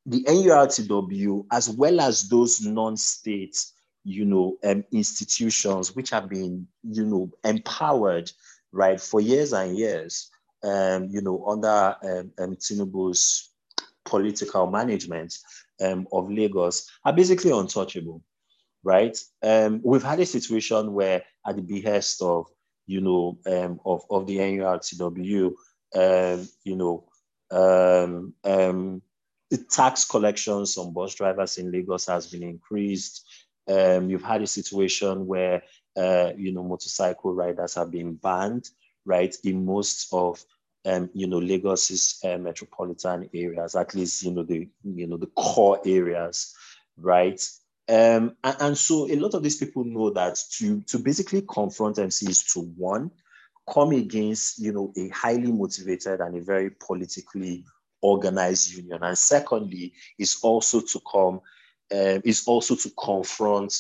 the 0.07 0.23
NURTW, 0.23 1.47
as 1.51 1.69
well 1.69 2.01
as 2.01 2.29
those 2.29 2.65
non-state, 2.65 3.57
you 4.05 4.25
know, 4.25 4.57
um, 4.65 4.85
institutions 4.93 5.97
which 5.97 6.11
have 6.11 6.29
been, 6.29 6.67
you 6.85 7.05
know, 7.05 7.31
empowered, 7.45 8.31
right, 8.71 9.01
for 9.01 9.21
years 9.21 9.53
and 9.53 9.77
years, 9.77 10.31
um, 10.63 11.09
you 11.11 11.21
know, 11.21 11.45
under 11.47 11.97
um, 12.03 12.33
um, 12.39 12.57
Tinubu's 12.57 13.51
political 14.05 14.71
management 14.71 15.37
um, 15.81 16.07
of 16.13 16.31
Lagos, 16.31 16.89
are 17.05 17.13
basically 17.13 17.51
untouchable, 17.51 18.23
right? 18.85 19.19
Um, 19.43 19.81
we've 19.85 20.05
had 20.05 20.21
a 20.21 20.27
situation 20.27 20.93
where, 20.93 21.25
at 21.47 21.57
the 21.57 21.63
behest 21.63 22.23
of, 22.23 22.47
you 22.87 23.01
know, 23.01 23.39
um, 23.47 23.81
of, 23.85 24.05
of 24.11 24.27
the 24.27 24.39
NURTW, 24.39 25.53
um, 25.95 26.49
you 26.65 26.77
know, 26.77 27.05
um, 27.51 28.35
um, 28.45 29.03
the 29.51 29.59
tax 29.59 30.05
collections 30.05 30.77
on 30.77 30.93
bus 30.93 31.15
drivers 31.15 31.59
in 31.59 31.71
Lagos 31.71 32.07
has 32.07 32.27
been 32.27 32.43
increased. 32.43 33.25
Um, 33.69 34.11
you've 34.11 34.23
had 34.25 34.43
a 34.43 34.47
situation 34.47 35.27
where 35.27 35.63
uh, 35.97 36.33
you 36.37 36.53
know 36.53 36.63
motorcycle 36.63 37.33
riders 37.33 37.75
have 37.75 37.91
been 37.91 38.15
banned, 38.15 38.69
right, 39.05 39.35
in 39.45 39.65
most 39.65 40.09
of 40.13 40.45
um, 40.85 41.11
you 41.15 41.27
know 41.27 41.41
Lagos's 41.41 42.21
uh, 42.25 42.39
metropolitan 42.39 43.29
areas, 43.35 43.75
at 43.75 43.95
least 43.95 44.23
you 44.23 44.33
know 44.33 44.43
the 44.43 44.69
you 44.85 45.07
know 45.07 45.17
the 45.17 45.27
core 45.29 45.81
areas, 45.85 46.55
right. 46.97 47.41
Um, 47.89 48.37
and, 48.43 48.57
and 48.61 48.79
so 48.79 49.11
a 49.11 49.17
lot 49.17 49.35
of 49.35 49.43
these 49.43 49.57
people 49.57 49.85
know 49.85 50.11
that 50.11 50.39
to 50.59 50.81
to 50.83 50.99
basically 50.99 51.43
confront 51.43 51.99
MC 51.99 52.29
is 52.29 52.43
to 52.55 52.61
one 52.61 53.11
come 53.73 53.93
against, 53.93 54.59
you 54.59 54.73
know, 54.73 54.93
a 54.97 55.09
highly 55.09 55.51
motivated 55.51 56.21
and 56.21 56.37
a 56.37 56.41
very 56.41 56.71
politically 56.71 57.65
organized 58.01 58.73
union. 58.73 59.03
And 59.03 59.19
secondly, 59.19 59.93
is 60.19 60.39
also 60.43 60.81
to 60.81 61.01
come, 61.11 61.41
um, 61.93 62.23
is 62.25 62.45
also 62.47 62.77
to 62.77 62.91
confront, 62.91 63.75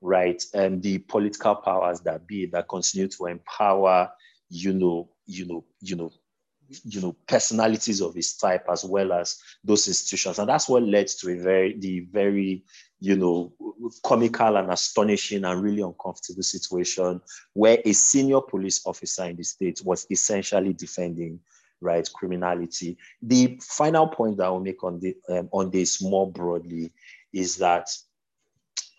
right, 0.00 0.42
um, 0.54 0.80
the 0.80 0.98
political 0.98 1.56
powers 1.56 2.00
that 2.00 2.26
be 2.26 2.46
that 2.46 2.68
continue 2.68 3.08
to 3.08 3.26
empower, 3.26 4.10
you 4.48 4.72
know, 4.72 5.10
you 5.26 5.46
know, 5.46 5.64
you 5.80 5.96
know, 5.96 6.12
you 6.84 7.00
know 7.02 7.14
personalities 7.28 8.00
of 8.00 8.14
his 8.14 8.36
type 8.36 8.64
as 8.70 8.84
well 8.84 9.12
as 9.12 9.38
those 9.62 9.86
institutions 9.86 10.38
and 10.38 10.48
that's 10.48 10.66
what 10.66 10.82
led 10.82 11.06
to 11.06 11.30
a 11.30 11.36
very 11.36 11.78
the 11.78 12.00
very 12.10 12.64
you 13.00 13.16
know 13.16 13.52
comical 14.02 14.56
and 14.56 14.70
astonishing 14.70 15.44
and 15.44 15.62
really 15.62 15.82
uncomfortable 15.82 16.42
situation 16.42 17.20
where 17.52 17.78
a 17.84 17.92
senior 17.92 18.40
police 18.40 18.80
officer 18.86 19.24
in 19.24 19.36
the 19.36 19.42
state 19.42 19.80
was 19.84 20.06
essentially 20.10 20.72
defending 20.72 21.38
right 21.80 22.08
criminality. 22.14 22.96
The 23.20 23.58
final 23.60 24.06
point 24.06 24.38
that 24.38 24.44
i'll 24.44 24.60
make 24.60 24.82
on 24.82 25.00
the 25.00 25.16
um, 25.28 25.48
on 25.52 25.70
this 25.70 26.02
more 26.02 26.30
broadly 26.30 26.92
is 27.32 27.56
that 27.56 27.88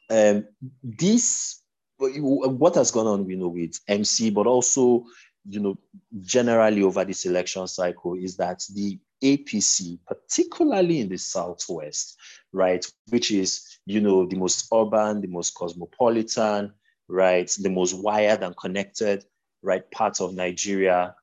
um, 0.09 0.45
this 0.83 1.61
what 1.97 2.75
has 2.75 2.91
gone 2.91 3.07
on 3.07 3.29
you 3.29 3.37
know 3.37 3.47
with 3.47 3.79
mc 3.87 4.29
but 4.29 4.45
also 4.45 5.05
you 5.47 5.59
know, 5.59 5.77
generally 6.21 6.83
over 6.83 7.05
this 7.05 7.25
election 7.25 7.67
cycle 7.67 8.15
is 8.15 8.35
that 8.37 8.63
the 8.73 8.99
APC, 9.23 9.99
particularly 10.05 10.99
in 10.99 11.09
the 11.09 11.17
Southwest, 11.17 12.17
right, 12.51 12.85
which 13.09 13.31
is, 13.31 13.79
you 13.85 14.01
know, 14.01 14.25
the 14.25 14.37
most 14.37 14.67
urban, 14.73 15.21
the 15.21 15.27
most 15.27 15.53
cosmopolitan, 15.55 16.73
right, 17.07 17.49
the 17.61 17.69
most 17.69 17.93
wired 17.93 18.43
and 18.43 18.55
connected, 18.57 19.25
right, 19.61 19.89
part 19.91 20.21
of 20.21 20.33
Nigeria, 20.33 21.15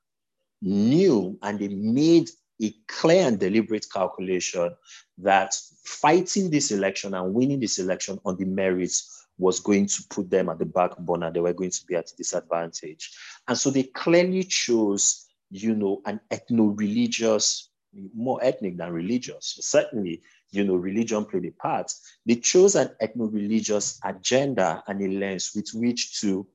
knew 0.62 1.38
and 1.42 1.58
they 1.58 1.68
made 1.68 2.30
a 2.62 2.72
clear 2.86 3.26
and 3.26 3.40
deliberate 3.40 3.86
calculation 3.92 4.74
that 5.18 5.54
fighting 5.84 6.50
this 6.50 6.70
election 6.70 7.14
and 7.14 7.34
winning 7.34 7.58
this 7.58 7.78
election 7.78 8.18
on 8.24 8.36
the 8.36 8.44
merits 8.44 9.26
was 9.38 9.58
going 9.58 9.86
to 9.86 10.02
put 10.10 10.30
them 10.30 10.48
at 10.48 10.58
the 10.58 10.64
back 10.64 10.96
burner. 10.98 11.32
They 11.32 11.40
were 11.40 11.52
going 11.52 11.70
to 11.70 11.86
be 11.86 11.96
at 11.96 12.10
a 12.10 12.16
disadvantage. 12.16 13.10
And 13.48 13.58
so 13.58 13.70
they 13.70 13.84
clearly 13.84 14.44
chose, 14.44 15.26
you 15.50 15.74
know, 15.74 16.00
an 16.06 16.20
ethno-religious, 16.30 17.70
more 18.14 18.42
ethnic 18.42 18.76
than 18.76 18.92
religious. 18.92 19.58
Certainly, 19.60 20.22
you 20.50 20.64
know, 20.64 20.74
religion 20.74 21.24
played 21.24 21.46
a 21.46 21.50
part. 21.50 21.92
They 22.26 22.36
chose 22.36 22.74
an 22.74 22.90
ethno-religious 23.02 24.00
agenda 24.04 24.82
and 24.86 25.00
a 25.02 25.08
lens 25.18 25.52
with 25.54 25.70
which 25.74 26.20
to, 26.20 26.46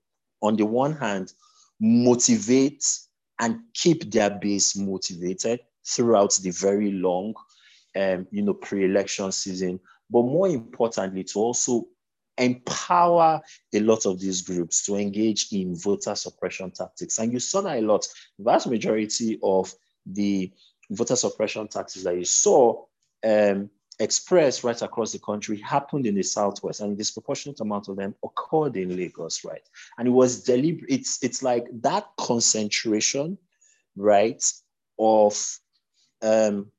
on 0.42 0.56
the 0.56 0.66
one 0.66 0.94
hand, 0.94 1.34
motivate 1.80 2.86
and 3.40 3.60
keep 3.74 4.12
their 4.12 4.30
base 4.30 4.76
motivated 4.76 5.60
throughout 5.86 6.34
the 6.42 6.52
very 6.52 6.92
long, 6.92 7.34
um, 7.96 8.28
you 8.32 8.42
know, 8.42 8.54
pre-election 8.54 9.32
season, 9.32 9.80
but 10.10 10.24
more 10.24 10.48
importantly, 10.48 11.24
to 11.24 11.40
also 11.40 11.86
empower 12.38 13.42
a 13.74 13.80
lot 13.80 14.06
of 14.06 14.20
these 14.20 14.42
groups 14.42 14.86
to 14.86 14.96
engage 14.96 15.52
in 15.52 15.76
voter 15.76 16.14
suppression 16.14 16.72
tactics. 16.72 17.18
And 17.18 17.34
you 17.34 17.40
saw 17.40 17.62
that 17.62 17.80
a 17.80 17.82
lot. 17.82 18.08
The 18.38 18.44
vast 18.44 18.68
majority 18.68 19.40
of 19.42 19.74
the 20.06 20.52
voter 20.90 21.16
suppression 21.16 21.68
tactics 21.68 22.04
that 22.04 22.16
you 22.16 22.26
saw 22.26 22.84
um, 23.26 23.70
expressed 24.00 24.64
right 24.64 24.82
across 24.82 25.12
the 25.12 25.20
country 25.20 25.58
happened 25.60 26.06
in 26.06 26.16
the 26.16 26.24
Southwest, 26.24 26.82
and 26.82 26.94
a 26.94 26.96
disproportionate 26.96 27.60
amount 27.60 27.88
of 27.88 27.98
them 27.98 28.16
occurred 28.24 28.78
in 28.78 28.96
Lagos, 28.96 29.44
right? 29.44 29.68
And 29.98 30.08
it 30.08 30.12
was 30.12 30.44
deliberate. 30.44 30.90
It's, 30.90 31.24
it's 31.24 31.42
like 31.42 31.68
that 31.82 32.08
concentration, 32.18 33.38
right, 33.96 34.44
of 35.00 35.60
um, 36.22 36.72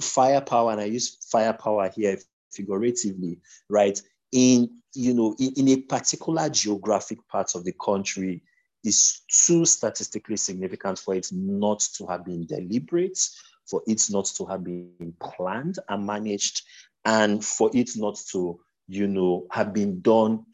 firepower, 0.00 0.72
and 0.72 0.80
I 0.80 0.84
use 0.84 1.18
firepower 1.30 1.90
here 1.94 2.18
figuratively, 2.52 3.40
right, 3.68 4.00
in 4.32 4.70
you 4.94 5.14
know 5.14 5.34
in, 5.38 5.52
in 5.56 5.68
a 5.68 5.76
particular 5.82 6.48
geographic 6.48 7.18
part 7.28 7.54
of 7.54 7.64
the 7.64 7.72
country 7.72 8.42
is 8.86 9.22
too 9.28 9.64
statistically 9.64 10.36
significant 10.36 10.98
for 10.98 11.14
it 11.14 11.28
not 11.32 11.80
to 11.96 12.06
have 12.06 12.24
been 12.24 12.46
deliberate, 12.46 13.18
for 13.66 13.82
it 13.86 14.02
not 14.10 14.26
to 14.26 14.44
have 14.46 14.64
been 14.64 15.14
planned 15.20 15.78
and 15.88 16.06
managed, 16.06 16.62
and 17.04 17.44
for 17.44 17.70
it 17.74 17.90
not 17.96 18.18
to, 18.32 18.60
you 18.88 19.06
know, 19.06 19.46
have 19.50 19.72
been 19.72 20.00
done 20.00 20.44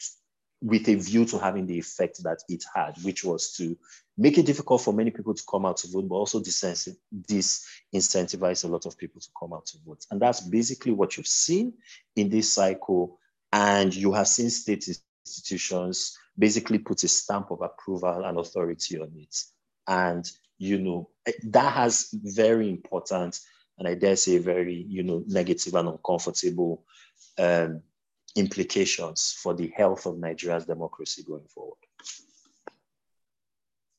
with 0.63 0.89
a 0.89 0.95
view 0.95 1.25
to 1.25 1.39
having 1.39 1.67
the 1.67 1.79
effect 1.79 2.23
that 2.23 2.39
it 2.49 2.65
had, 2.75 2.97
which 3.03 3.25
was 3.25 3.53
to 3.57 3.77
make 4.17 4.39
it 4.39 4.47
difficult 4.47 4.81
for 4.81 4.95
many 4.95 5.11
people 5.11 5.35
to 5.35 5.43
come 5.51 5.67
out 5.67 5.77
to 5.77 5.89
vote, 5.89 6.09
but 6.09 6.15
also 6.15 6.41
disincentivize 6.41 8.65
a 8.65 8.69
lot 8.69 8.87
of 8.87 8.97
people 8.97 9.21
to 9.21 9.29
come 9.39 9.53
out 9.53 9.67
to 9.67 9.77
vote. 9.85 10.07
And 10.11 10.21
that's 10.21 10.41
basically 10.41 10.93
what 10.93 11.17
you've 11.17 11.27
seen 11.27 11.75
in 12.15 12.29
this 12.29 12.53
cycle 12.53 13.19
and 13.53 13.93
you 13.95 14.13
have 14.13 14.29
seen 14.29 14.51
state 14.51 14.89
institutions 15.27 16.17
basically 16.39 16.79
put 16.79 17.05
a 17.05 17.09
stamp 17.09 17.51
of 17.51 17.61
approval 17.63 18.25
and 18.25 18.39
authority 18.39 18.99
on 18.99 19.13
it. 19.17 19.37
And, 19.87 20.31
you 20.59 20.79
know, 20.79 21.11
that 21.45 21.73
has 21.75 22.09
very 22.13 22.69
important 22.69 23.41
and 23.79 23.89
I 23.89 23.95
dare 23.95 24.17
say 24.17 24.39
very, 24.39 24.87
you 24.89 25.03
know, 25.03 25.25
negative 25.27 25.75
and 25.75 25.89
uncomfortable 25.89 26.85
um, 27.39 27.83
implications 28.37 29.37
for 29.43 29.55
the 29.55 29.73
health 29.77 30.07
of 30.07 30.19
Nigeria's 30.19 30.67
democracy 30.67 31.25
going 31.27 31.47
forward. 31.49 31.79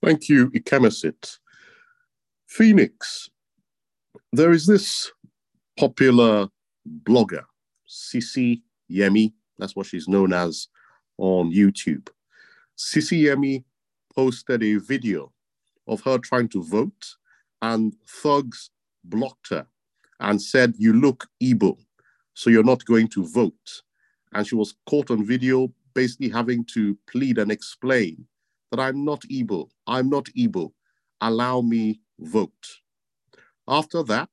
Thank 0.02 0.30
you, 0.30 0.50
Ikemesit. 0.52 1.38
Phoenix, 2.48 3.30
there 4.32 4.52
is 4.52 4.66
this 4.68 5.12
popular 5.78 6.48
blogger, 6.88 7.44
Sisi 7.88 8.62
Yemmie, 8.92 9.34
that's 9.58 9.76
what 9.76 9.88
she's 9.88 10.08
known 10.08 10.34
as 10.34 10.68
on 11.18 11.52
YouTube. 11.52 12.10
Yemmie 12.78 13.64
posted 14.16 14.64
a 14.64 14.76
video 14.76 15.32
of 15.88 16.02
her 16.02 16.18
trying 16.18 16.48
to 16.50 16.64
vote, 16.64 17.16
and 17.62 17.96
thugs 18.08 18.70
blocked 19.04 19.50
her 19.50 19.68
and 20.20 20.42
said, 20.42 20.76
You 20.78 20.94
look 20.94 21.28
Igbo, 21.42 21.78
so 22.34 22.50
you're 22.50 22.64
not 22.64 22.86
going 22.86 23.08
to 23.10 23.26
vote. 23.26 23.82
And 24.34 24.48
she 24.48 24.56
was 24.56 24.76
caught 24.90 25.12
on 25.12 25.26
video 25.26 25.72
basically 25.94 26.30
having 26.30 26.66
to 26.66 26.98
plead 27.08 27.38
and 27.38 27.52
explain 27.52 28.26
that 28.72 28.80
I'm 28.80 29.06
not 29.06 29.22
Igbo, 29.22 29.70
I'm 29.86 30.10
not 30.10 30.26
Igbo, 30.38 30.72
allow 31.22 31.62
me 31.62 32.00
vote. 32.20 32.68
After 33.68 34.04
that, 34.04 34.30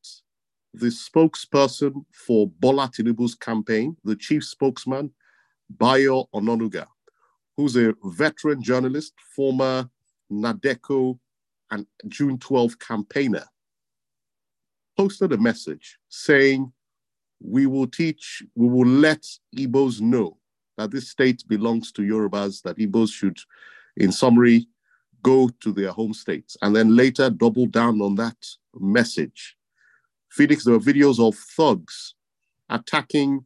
the 0.72 0.86
spokesperson 0.86 2.04
for 2.12 2.48
Bola 2.48 2.88
Tinubu's 2.88 3.34
campaign, 3.34 3.96
the 4.04 4.16
chief 4.16 4.44
spokesman, 4.44 5.10
Bayo 5.68 6.28
Onanuga, 6.34 6.86
who's 7.60 7.76
a 7.76 7.94
veteran 8.04 8.62
journalist, 8.62 9.12
former 9.34 9.88
NADECO 10.32 11.18
and 11.70 11.86
June 12.08 12.38
12 12.38 12.78
campaigner, 12.78 13.44
posted 14.96 15.32
a 15.32 15.38
message 15.38 15.98
saying, 16.08 16.72
We 17.40 17.66
will 17.66 17.86
teach, 17.86 18.42
we 18.54 18.68
will 18.68 18.86
let 18.88 19.24
Igbos 19.56 20.00
know 20.00 20.38
that 20.78 20.90
this 20.90 21.10
state 21.10 21.42
belongs 21.48 21.92
to 21.92 22.02
Yorubas, 22.02 22.62
that 22.62 22.78
Igbos 22.78 23.12
should, 23.12 23.38
in 23.96 24.10
summary, 24.12 24.66
go 25.22 25.50
to 25.60 25.72
their 25.72 25.90
home 25.92 26.14
states, 26.14 26.56
and 26.62 26.74
then 26.74 26.96
later 26.96 27.28
double 27.28 27.66
down 27.66 28.00
on 28.00 28.14
that 28.14 28.36
message 28.74 29.56
Phoenix, 30.30 30.64
there 30.64 30.74
were 30.74 30.80
videos 30.80 31.18
of 31.18 31.34
thugs 31.36 32.14
attacking 32.68 33.44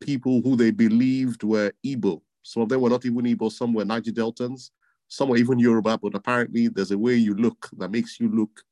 people 0.00 0.42
who 0.42 0.54
they 0.54 0.70
believed 0.70 1.42
were 1.42 1.72
Igbo. 1.84 2.20
Some 2.46 2.62
of 2.62 2.68
them 2.68 2.80
were 2.80 2.90
not 2.90 3.04
even 3.04 3.24
Igbo, 3.24 3.50
some 3.50 3.74
were 3.74 3.84
Niger 3.84 4.12
Deltans, 4.12 4.70
some 5.08 5.28
were 5.30 5.36
even 5.36 5.58
Yoruba, 5.58 5.98
but 5.98 6.14
apparently 6.14 6.68
there's 6.68 6.92
a 6.92 6.96
way 6.98 7.16
you 7.16 7.34
look 7.34 7.68
that 7.76 7.90
makes 7.90 8.20
you 8.20 8.28
look 8.28 8.62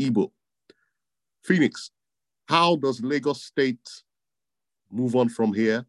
Igbo. 0.00 0.30
Phoenix, 1.44 1.90
how 2.48 2.76
does 2.76 3.02
Lagos 3.02 3.44
State 3.44 3.86
move 4.90 5.14
on 5.14 5.28
from 5.28 5.52
here? 5.52 5.84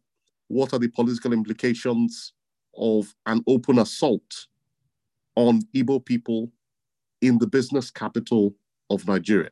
What 0.48 0.74
are 0.74 0.78
the 0.78 0.88
political 0.88 1.32
implications 1.32 2.34
of 2.76 3.14
an 3.24 3.42
open 3.46 3.78
assault 3.78 4.46
on 5.34 5.62
Igbo 5.74 6.04
people 6.04 6.52
in 7.22 7.38
the 7.38 7.46
business 7.46 7.90
capital 7.90 8.54
of 8.90 9.08
Nigeria? 9.08 9.50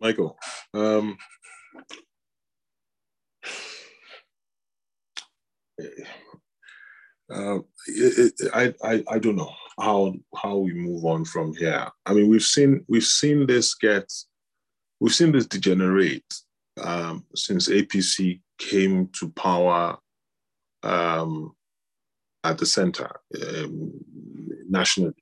Michael, 0.00 0.36
um, 0.74 1.16
uh, 7.32 7.58
I, 8.52 8.74
I 8.82 9.04
I 9.08 9.18
don't 9.18 9.36
know 9.36 9.52
how 9.78 10.14
how 10.36 10.58
we 10.58 10.74
move 10.74 11.04
on 11.04 11.24
from 11.24 11.54
here. 11.54 11.88
I 12.06 12.12
mean, 12.12 12.28
we've 12.28 12.42
seen 12.42 12.84
we've 12.88 13.04
seen 13.04 13.46
this 13.46 13.74
get 13.74 14.10
we've 15.00 15.14
seen 15.14 15.32
this 15.32 15.46
degenerate 15.46 16.34
um, 16.82 17.24
since 17.34 17.68
APC 17.68 18.40
came 18.58 19.08
to 19.18 19.30
power 19.30 19.96
um, 20.82 21.52
at 22.42 22.58
the 22.58 22.66
center 22.66 23.10
um, 23.42 23.92
nationally. 24.68 25.14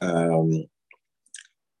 Um, 0.00 0.64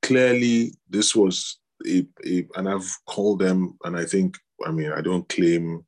clearly, 0.02 0.74
this 0.88 1.14
was 1.14 1.58
and 1.84 2.68
I've 2.68 2.90
called 3.06 3.40
them, 3.40 3.78
and 3.84 3.96
I 3.96 4.04
think, 4.04 4.36
I 4.66 4.70
mean, 4.70 4.92
I 4.92 5.00
don't 5.00 5.28
claim 5.28 5.84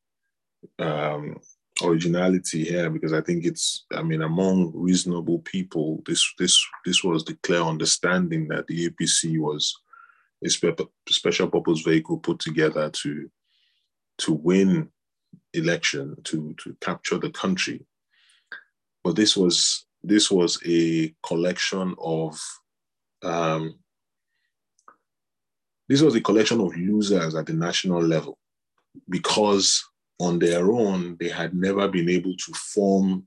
um, 0.78 1.40
originality 1.82 2.64
here 2.64 2.90
because 2.90 3.12
I 3.12 3.20
think 3.20 3.44
it's, 3.44 3.86
I 3.92 4.02
mean, 4.02 4.22
among 4.22 4.72
reasonable 4.74 5.40
people, 5.40 6.02
this 6.06 6.32
this 6.38 6.64
this 6.84 7.02
was 7.02 7.24
the 7.24 7.34
clear 7.42 7.62
understanding 7.62 8.48
that 8.48 8.66
the 8.66 8.90
APC 8.90 9.38
was 9.38 9.74
a 10.44 10.48
spe- 10.48 10.80
special 11.08 11.48
purpose 11.48 11.80
vehicle 11.80 12.18
put 12.18 12.38
together 12.38 12.90
to 12.90 13.30
to 14.18 14.32
win 14.32 14.88
election 15.54 16.16
to 16.24 16.54
to 16.62 16.76
capture 16.80 17.18
the 17.18 17.30
country. 17.30 17.84
But 19.02 19.16
this 19.16 19.36
was 19.36 19.86
this 20.02 20.30
was 20.30 20.58
a 20.64 21.14
collection 21.26 21.94
of 21.98 22.40
um, 23.22 23.79
this 25.90 26.02
was 26.02 26.14
a 26.14 26.20
collection 26.20 26.60
of 26.60 26.76
losers 26.76 27.34
at 27.34 27.46
the 27.46 27.52
national 27.52 28.00
level 28.00 28.38
because 29.08 29.84
on 30.20 30.38
their 30.38 30.70
own 30.70 31.16
they 31.18 31.28
had 31.28 31.52
never 31.52 31.88
been 31.88 32.08
able 32.08 32.32
to 32.36 32.52
form 32.52 33.24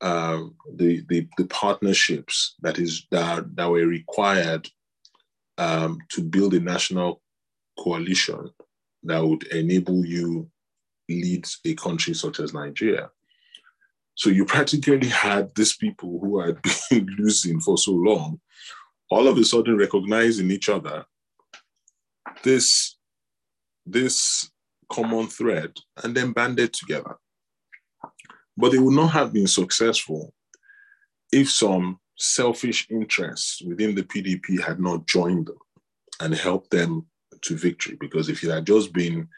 uh, 0.00 0.40
the, 0.76 1.04
the, 1.10 1.28
the 1.36 1.44
partnerships 1.48 2.54
that 2.62 2.78
is 2.78 3.06
that, 3.10 3.54
that 3.56 3.68
were 3.68 3.86
required 3.86 4.66
um, 5.58 5.98
to 6.08 6.22
build 6.22 6.54
a 6.54 6.60
national 6.60 7.20
coalition 7.78 8.48
that 9.02 9.22
would 9.22 9.42
enable 9.48 10.02
you 10.02 10.50
lead 11.10 11.46
a 11.66 11.74
country 11.74 12.14
such 12.14 12.40
as 12.40 12.54
Nigeria. 12.54 13.10
So 14.14 14.30
you 14.30 14.46
practically 14.46 15.08
had 15.08 15.54
these 15.54 15.76
people 15.76 16.20
who 16.20 16.40
had 16.40 16.56
been 16.90 17.06
losing 17.18 17.60
for 17.60 17.76
so 17.76 17.92
long, 17.92 18.40
all 19.10 19.28
of 19.28 19.36
a 19.36 19.44
sudden 19.44 19.76
recognizing 19.76 20.50
each 20.50 20.70
other, 20.70 21.04
this, 22.46 22.96
this 23.84 24.48
common 24.88 25.26
thread, 25.26 25.72
and 26.04 26.16
then 26.16 26.32
banded 26.32 26.72
together. 26.72 27.16
But 28.56 28.70
they 28.70 28.78
would 28.78 28.94
not 28.94 29.08
have 29.08 29.32
been 29.32 29.48
successful 29.48 30.32
if 31.32 31.50
some 31.50 31.98
selfish 32.16 32.86
interests 32.88 33.60
within 33.62 33.96
the 33.96 34.04
PDP 34.04 34.62
had 34.62 34.78
not 34.78 35.06
joined 35.06 35.46
them 35.46 35.58
and 36.20 36.34
helped 36.34 36.70
them 36.70 37.06
to 37.42 37.56
victory. 37.56 37.96
Because 38.00 38.28
if 38.28 38.42
it 38.44 38.50
had 38.50 38.64
just 38.64 38.92
been 38.92 39.28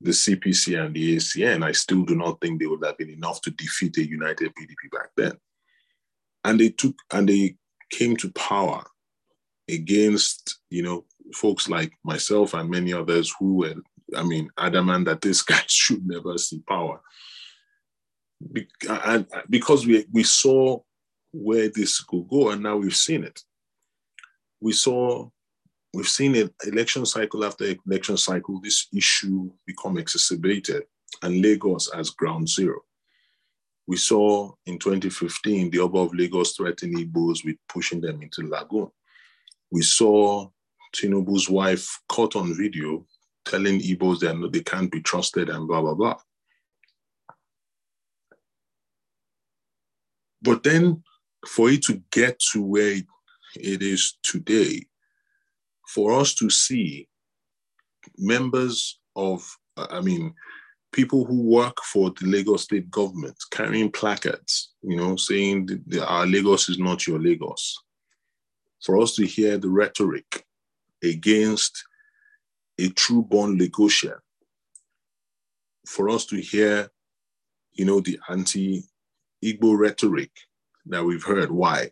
the 0.00 0.10
CPC 0.10 0.84
and 0.84 0.92
the 0.92 1.16
ACN, 1.16 1.64
I 1.64 1.70
still 1.70 2.02
do 2.02 2.16
not 2.16 2.40
think 2.40 2.58
they 2.58 2.66
would 2.66 2.84
have 2.84 2.98
been 2.98 3.10
enough 3.10 3.40
to 3.42 3.52
defeat 3.52 3.96
a 3.96 4.06
united 4.06 4.52
PDP 4.56 4.90
back 4.90 5.10
then. 5.16 5.32
And 6.44 6.58
they 6.58 6.70
took 6.70 6.96
and 7.12 7.28
they 7.28 7.54
came 7.92 8.16
to 8.16 8.32
power 8.32 8.82
against, 9.68 10.58
you 10.68 10.82
know, 10.82 11.04
folks 11.34 11.68
like 11.68 11.92
myself 12.04 12.54
and 12.54 12.70
many 12.70 12.92
others 12.92 13.34
who 13.38 13.54
were, 13.54 13.74
I 14.16 14.22
mean, 14.22 14.50
adamant 14.58 15.06
that 15.06 15.20
this 15.20 15.42
guy 15.50 15.62
should 15.66 16.06
never 16.06 16.36
see 16.38 16.60
power. 16.68 17.00
Be- 18.52 18.68
and 18.88 19.26
because 19.48 19.86
we 19.86 20.06
we 20.10 20.22
saw 20.22 20.80
where 21.32 21.68
this 21.68 22.00
could 22.00 22.26
go, 22.28 22.50
and 22.50 22.62
now 22.62 22.76
we've 22.76 22.96
seen 22.96 23.24
it. 23.24 23.40
We 24.60 24.72
saw 24.72 25.28
we've 25.92 26.08
seen 26.08 26.34
it 26.34 26.54
election 26.66 27.04
cycle 27.04 27.44
after 27.44 27.74
election 27.86 28.16
cycle, 28.16 28.60
this 28.60 28.86
issue 28.94 29.50
become 29.66 29.98
exacerbated 29.98 30.84
and 31.22 31.42
Lagos 31.42 31.90
as 31.94 32.10
ground 32.10 32.48
zero. 32.48 32.80
We 33.86 33.96
saw 33.96 34.52
in 34.66 34.78
2015 34.78 35.70
the 35.70 35.80
Oba 35.80 35.98
of 35.98 36.14
Lagos 36.14 36.52
threatening 36.52 37.08
Igbos 37.08 37.44
with 37.44 37.56
pushing 37.68 38.00
them 38.00 38.22
into 38.22 38.46
Lagoon. 38.46 38.88
We 39.72 39.82
saw 39.82 40.48
Tinubu's 40.92 41.48
wife 41.48 42.00
caught 42.08 42.36
on 42.36 42.56
video 42.56 43.06
telling 43.44 43.80
Igbos 43.80 44.20
that 44.20 44.50
they 44.52 44.60
can't 44.60 44.90
be 44.90 45.00
trusted 45.00 45.48
and 45.48 45.66
blah, 45.66 45.80
blah, 45.80 45.94
blah. 45.94 46.16
But 50.42 50.62
then 50.62 51.02
for 51.46 51.70
it 51.70 51.82
to 51.84 52.02
get 52.10 52.38
to 52.52 52.62
where 52.62 52.96
it 53.56 53.82
is 53.82 54.18
today, 54.22 54.86
for 55.88 56.12
us 56.12 56.34
to 56.34 56.50
see 56.50 57.08
members 58.16 59.00
of, 59.16 59.44
I 59.76 60.00
mean, 60.00 60.34
people 60.92 61.24
who 61.24 61.42
work 61.42 61.76
for 61.84 62.10
the 62.10 62.26
Lagos 62.26 62.64
state 62.64 62.90
government 62.90 63.36
carrying 63.50 63.90
placards, 63.90 64.72
you 64.82 64.96
know, 64.96 65.16
saying 65.16 65.68
our 66.06 66.26
Lagos 66.26 66.68
is 66.68 66.78
not 66.78 67.06
your 67.06 67.18
Lagos. 67.18 67.76
For 68.84 69.00
us 69.00 69.14
to 69.16 69.26
hear 69.26 69.58
the 69.58 69.68
rhetoric 69.68 70.46
against 71.02 71.84
a 72.78 72.88
true 72.90 73.22
born 73.22 73.58
Lagosian, 73.58 74.18
for 75.86 76.08
us 76.08 76.26
to 76.26 76.36
hear, 76.36 76.90
you 77.72 77.84
know, 77.84 78.00
the 78.00 78.18
anti 78.28 78.84
Igbo 79.44 79.78
rhetoric 79.78 80.30
that 80.86 81.04
we've 81.04 81.24
heard. 81.24 81.50
Why? 81.50 81.90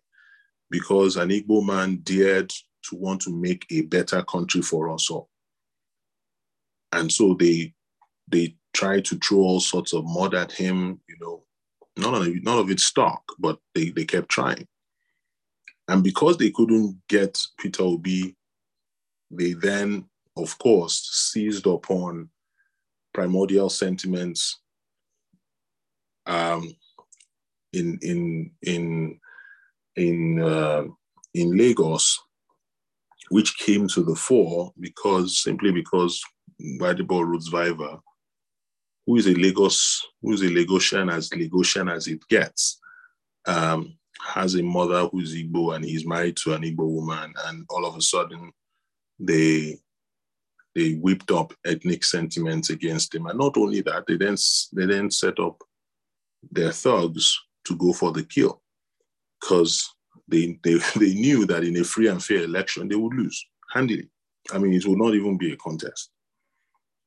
Because 0.70 1.16
an 1.16 1.30
Igbo 1.30 1.64
man 1.64 2.00
dared 2.02 2.50
to 2.50 2.96
want 2.96 3.22
to 3.22 3.30
make 3.30 3.66
a 3.70 3.82
better 3.82 4.22
country 4.22 4.62
for 4.62 4.90
us 4.90 5.11
all. 5.11 5.28
And 6.92 7.12
so 7.12 7.34
they 7.34 7.74
they 8.28 8.56
tried 8.74 9.04
to 9.06 9.16
throw 9.16 9.38
all 9.38 9.61
sorts 9.61 9.92
of 9.92 10.04
mud 10.04 10.34
at 10.34 10.52
him, 10.52 11.00
you 11.09 11.16
know, 11.20 11.44
none 11.96 12.14
of 12.14 12.42
none 12.42 12.59
of 12.59 12.70
it 12.70 12.80
stuck, 12.80 13.22
but 13.38 13.59
they, 13.74 13.90
they 13.90 14.04
kept 14.04 14.28
trying. 14.28 14.66
And 15.88 16.04
because 16.04 16.36
they 16.36 16.50
couldn't 16.50 17.00
get 17.09 17.40
Peter 17.59 17.82
Obi, 17.82 18.36
they 19.31 19.53
then, 19.53 20.05
of 20.37 20.57
course, 20.59 21.09
seized 21.12 21.66
upon 21.66 22.31
primordial 23.12 23.68
sentiments 23.68 24.61
um, 26.26 26.74
in 27.72 27.99
in 28.03 28.51
in 28.62 29.20
in 29.97 30.43
uh, 30.43 30.85
in 31.35 31.57
Lagos 31.57 32.20
which 33.31 33.59
came 33.59 33.87
to 33.89 34.03
the 34.03 34.14
fore 34.14 34.72
because 34.81 35.43
simply 35.43 35.70
because 35.70 36.22
Gbadebo 36.61 37.26
Rhodes 37.26 37.51
who 39.09 39.16
is 39.16 39.26
a 39.26 39.35
Lagos, 39.35 40.07
who 40.20 40.33
is 40.33 40.43
a 40.43 40.47
Lagosian 40.47 41.12
as 41.12 41.31
Lagosian 41.31 41.91
as 41.91 42.07
it 42.09 42.20
gets, 42.29 42.79
um, 43.47 43.97
has 44.20 44.55
a 44.55 44.62
mother 44.62 45.07
who's 45.07 45.35
Igbo 45.35 45.74
and 45.74 45.85
he's 45.85 46.07
married 46.07 46.37
to 46.39 46.53
an 46.55 46.62
Igbo 46.62 46.87
woman, 46.87 47.33
and 47.47 47.64
all 47.70 47.87
of 47.87 47.97
a 47.97 48.03
sudden 48.03 48.53
they 49.18 49.78
they 50.74 50.94
whipped 50.94 51.30
up 51.30 51.52
ethnic 51.66 52.04
sentiments 52.04 52.70
against 52.70 53.14
him. 53.14 53.26
And 53.26 53.38
not 53.38 53.56
only 53.56 53.80
that, 53.82 54.04
they 54.06 54.16
then 54.16 54.36
they 54.72 54.86
then 54.86 55.10
set 55.10 55.40
up 55.40 55.62
their 56.52 56.72
thugs 56.72 57.36
to 57.64 57.76
go 57.76 57.92
for 57.92 58.12
the 58.12 58.22
kill. 58.22 58.62
Because 59.40 59.88
they, 60.28 60.58
they, 60.62 60.74
they 60.96 61.14
knew 61.14 61.46
that 61.46 61.64
in 61.64 61.76
a 61.78 61.84
free 61.84 62.08
and 62.08 62.22
fair 62.22 62.44
election, 62.44 62.88
they 62.88 62.96
would 62.96 63.14
lose 63.14 63.44
handily. 63.72 64.08
I 64.52 64.58
mean, 64.58 64.72
it 64.72 64.86
would 64.86 64.98
not 64.98 65.14
even 65.14 65.36
be 65.36 65.52
a 65.52 65.56
contest 65.56 66.10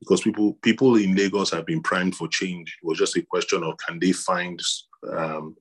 because 0.02 0.22
people 0.22 0.54
people 0.64 0.96
in 0.96 1.16
Lagos 1.16 1.52
have 1.52 1.66
been 1.66 1.82
primed 1.82 2.16
for 2.16 2.28
change. 2.28 2.78
It 2.82 2.86
was 2.86 2.98
just 2.98 3.16
a 3.16 3.22
question 3.22 3.64
of 3.64 3.78
can 3.78 4.00
they 4.00 4.12
find 4.12 4.60
um, 5.16 5.56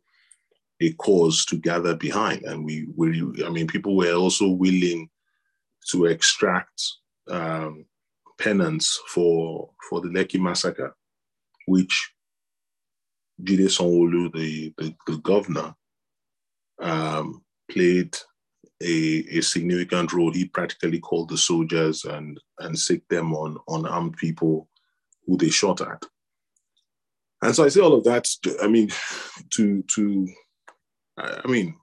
a 0.81 0.93
cause 0.95 1.45
to 1.47 1.57
gather 1.57 1.95
behind, 1.95 2.43
and 2.43 2.65
we, 2.65 2.89
we 2.97 3.23
I 3.45 3.51
mean, 3.51 3.67
people 3.67 3.97
were 3.97 4.15
also 4.15 4.49
willing 4.49 5.09
to 5.91 6.07
extract 6.07 6.83
um, 7.29 7.87
penance 8.39 8.99
for 9.09 9.71
for 9.89 10.01
the 10.01 10.09
Lekki 10.09 10.41
massacre, 10.41 10.95
which 11.67 12.13
Jide 13.43 13.67
Sanwo-Olu, 13.67 14.33
the, 14.35 14.75
the, 14.77 14.95
the 15.07 15.17
governor, 15.19 15.75
um, 16.81 17.43
played 17.71 18.17
a, 18.83 19.25
a, 19.31 19.41
significant 19.41 20.13
role. 20.13 20.33
He 20.33 20.47
practically 20.47 21.01
called 21.01 21.29
the 21.29 21.39
soldiers 21.39 22.05
and 22.05 22.39
and 22.59 22.79
sick 22.79 23.07
them 23.09 23.35
on 23.35 23.59
on 23.69 23.87
armed 23.87 24.17
people 24.17 24.69
who 25.27 25.37
they 25.37 25.51
shot 25.51 25.81
at. 25.81 26.05
And 27.43 27.55
so 27.55 27.65
I 27.65 27.69
say 27.69 27.81
all 27.81 27.95
of 27.95 28.05
that. 28.05 28.29
I 28.63 28.69
mean, 28.69 28.91
to 29.51 29.83
to 29.83 30.29
I 31.19 31.47
mean, 31.47 31.77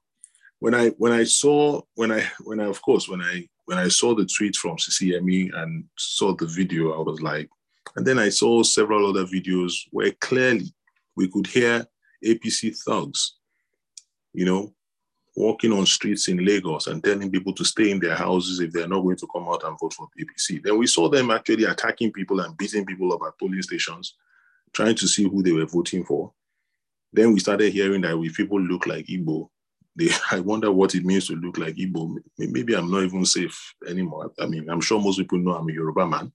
when 0.60 0.74
I 0.74 0.90
when 0.90 1.12
I 1.12 1.24
saw 1.24 1.82
when 1.96 2.12
I 2.12 2.24
when 2.44 2.60
I 2.60 2.66
of 2.66 2.82
course 2.82 3.08
when 3.08 3.22
I 3.22 3.48
when 3.68 3.78
I 3.78 3.90
saw 3.90 4.16
the 4.16 4.26
tweet 4.26 4.56
from 4.56 4.78
Sisi 4.78 5.12
Yemmie 5.12 5.54
and 5.54 5.84
saw 5.98 6.34
the 6.34 6.48
video, 6.48 6.98
I 6.98 7.04
was 7.04 7.22
like, 7.22 7.50
and 7.98 8.08
then 8.08 8.18
I 8.18 8.30
saw 8.30 8.64
several 8.64 9.10
other 9.10 9.26
videos 9.26 9.74
where 9.92 10.12
clearly 10.22 10.74
we 11.18 11.28
could 11.28 11.48
hear 11.48 11.86
APC 12.26 12.78
thugs, 12.86 13.36
you 14.34 14.46
know, 14.46 14.74
walking 15.36 15.74
on 15.74 15.86
streets 15.86 16.30
in 16.30 16.46
Lagos 16.46 16.88
and 16.88 17.04
telling 17.04 17.30
people 17.30 17.54
to 17.54 17.66
stay 17.66 17.92
in 17.92 18.00
their 18.00 18.16
houses 18.16 18.62
if 18.62 18.72
they're 18.72 18.88
not 18.88 19.02
going 19.02 19.18
to 19.18 19.28
come 19.34 19.50
out 19.50 19.66
and 19.66 19.78
vote 19.80 19.94
for 19.94 20.08
APC. 20.18 20.64
Then 20.64 20.78
we 20.78 20.88
saw 20.88 21.10
them 21.10 21.30
actually 21.30 21.66
attacking 21.66 22.14
people 22.14 22.40
and 22.40 22.58
beating 22.58 22.86
people 22.86 23.12
up 23.12 23.22
at 23.28 23.38
police 23.38 23.66
stations, 23.66 24.16
trying 24.72 24.96
to 24.96 25.08
see 25.10 25.24
who 25.24 25.44
they 25.44 25.52
were 25.52 25.66
voting 25.66 26.06
for. 26.06 26.32
Then 27.12 27.34
we 27.34 27.42
started 27.42 27.74
hearing 27.74 28.00
that 28.02 28.18
if 28.18 28.38
people 28.38 28.62
look 28.62 28.88
like 28.88 29.08
Igbo, 29.08 29.50
they, 29.98 30.10
I 30.32 30.40
wonder 30.40 30.72
what 30.72 30.96
it 30.96 31.04
means 31.06 31.28
to 31.28 31.36
look 31.36 31.58
like 31.58 31.76
Igbo. 31.76 32.18
Maybe 32.38 32.76
I'm 32.76 32.92
not 32.92 33.04
even 33.04 33.26
safe 33.26 33.74
anymore. 33.88 34.32
I 34.40 34.46
mean, 34.46 34.70
I'm 34.70 34.82
sure 34.82 35.02
most 35.02 35.18
people 35.18 35.40
know 35.40 35.56
I'm 35.56 35.70
a 35.70 35.74
Yoruba 35.74 36.08
man. 36.08 36.32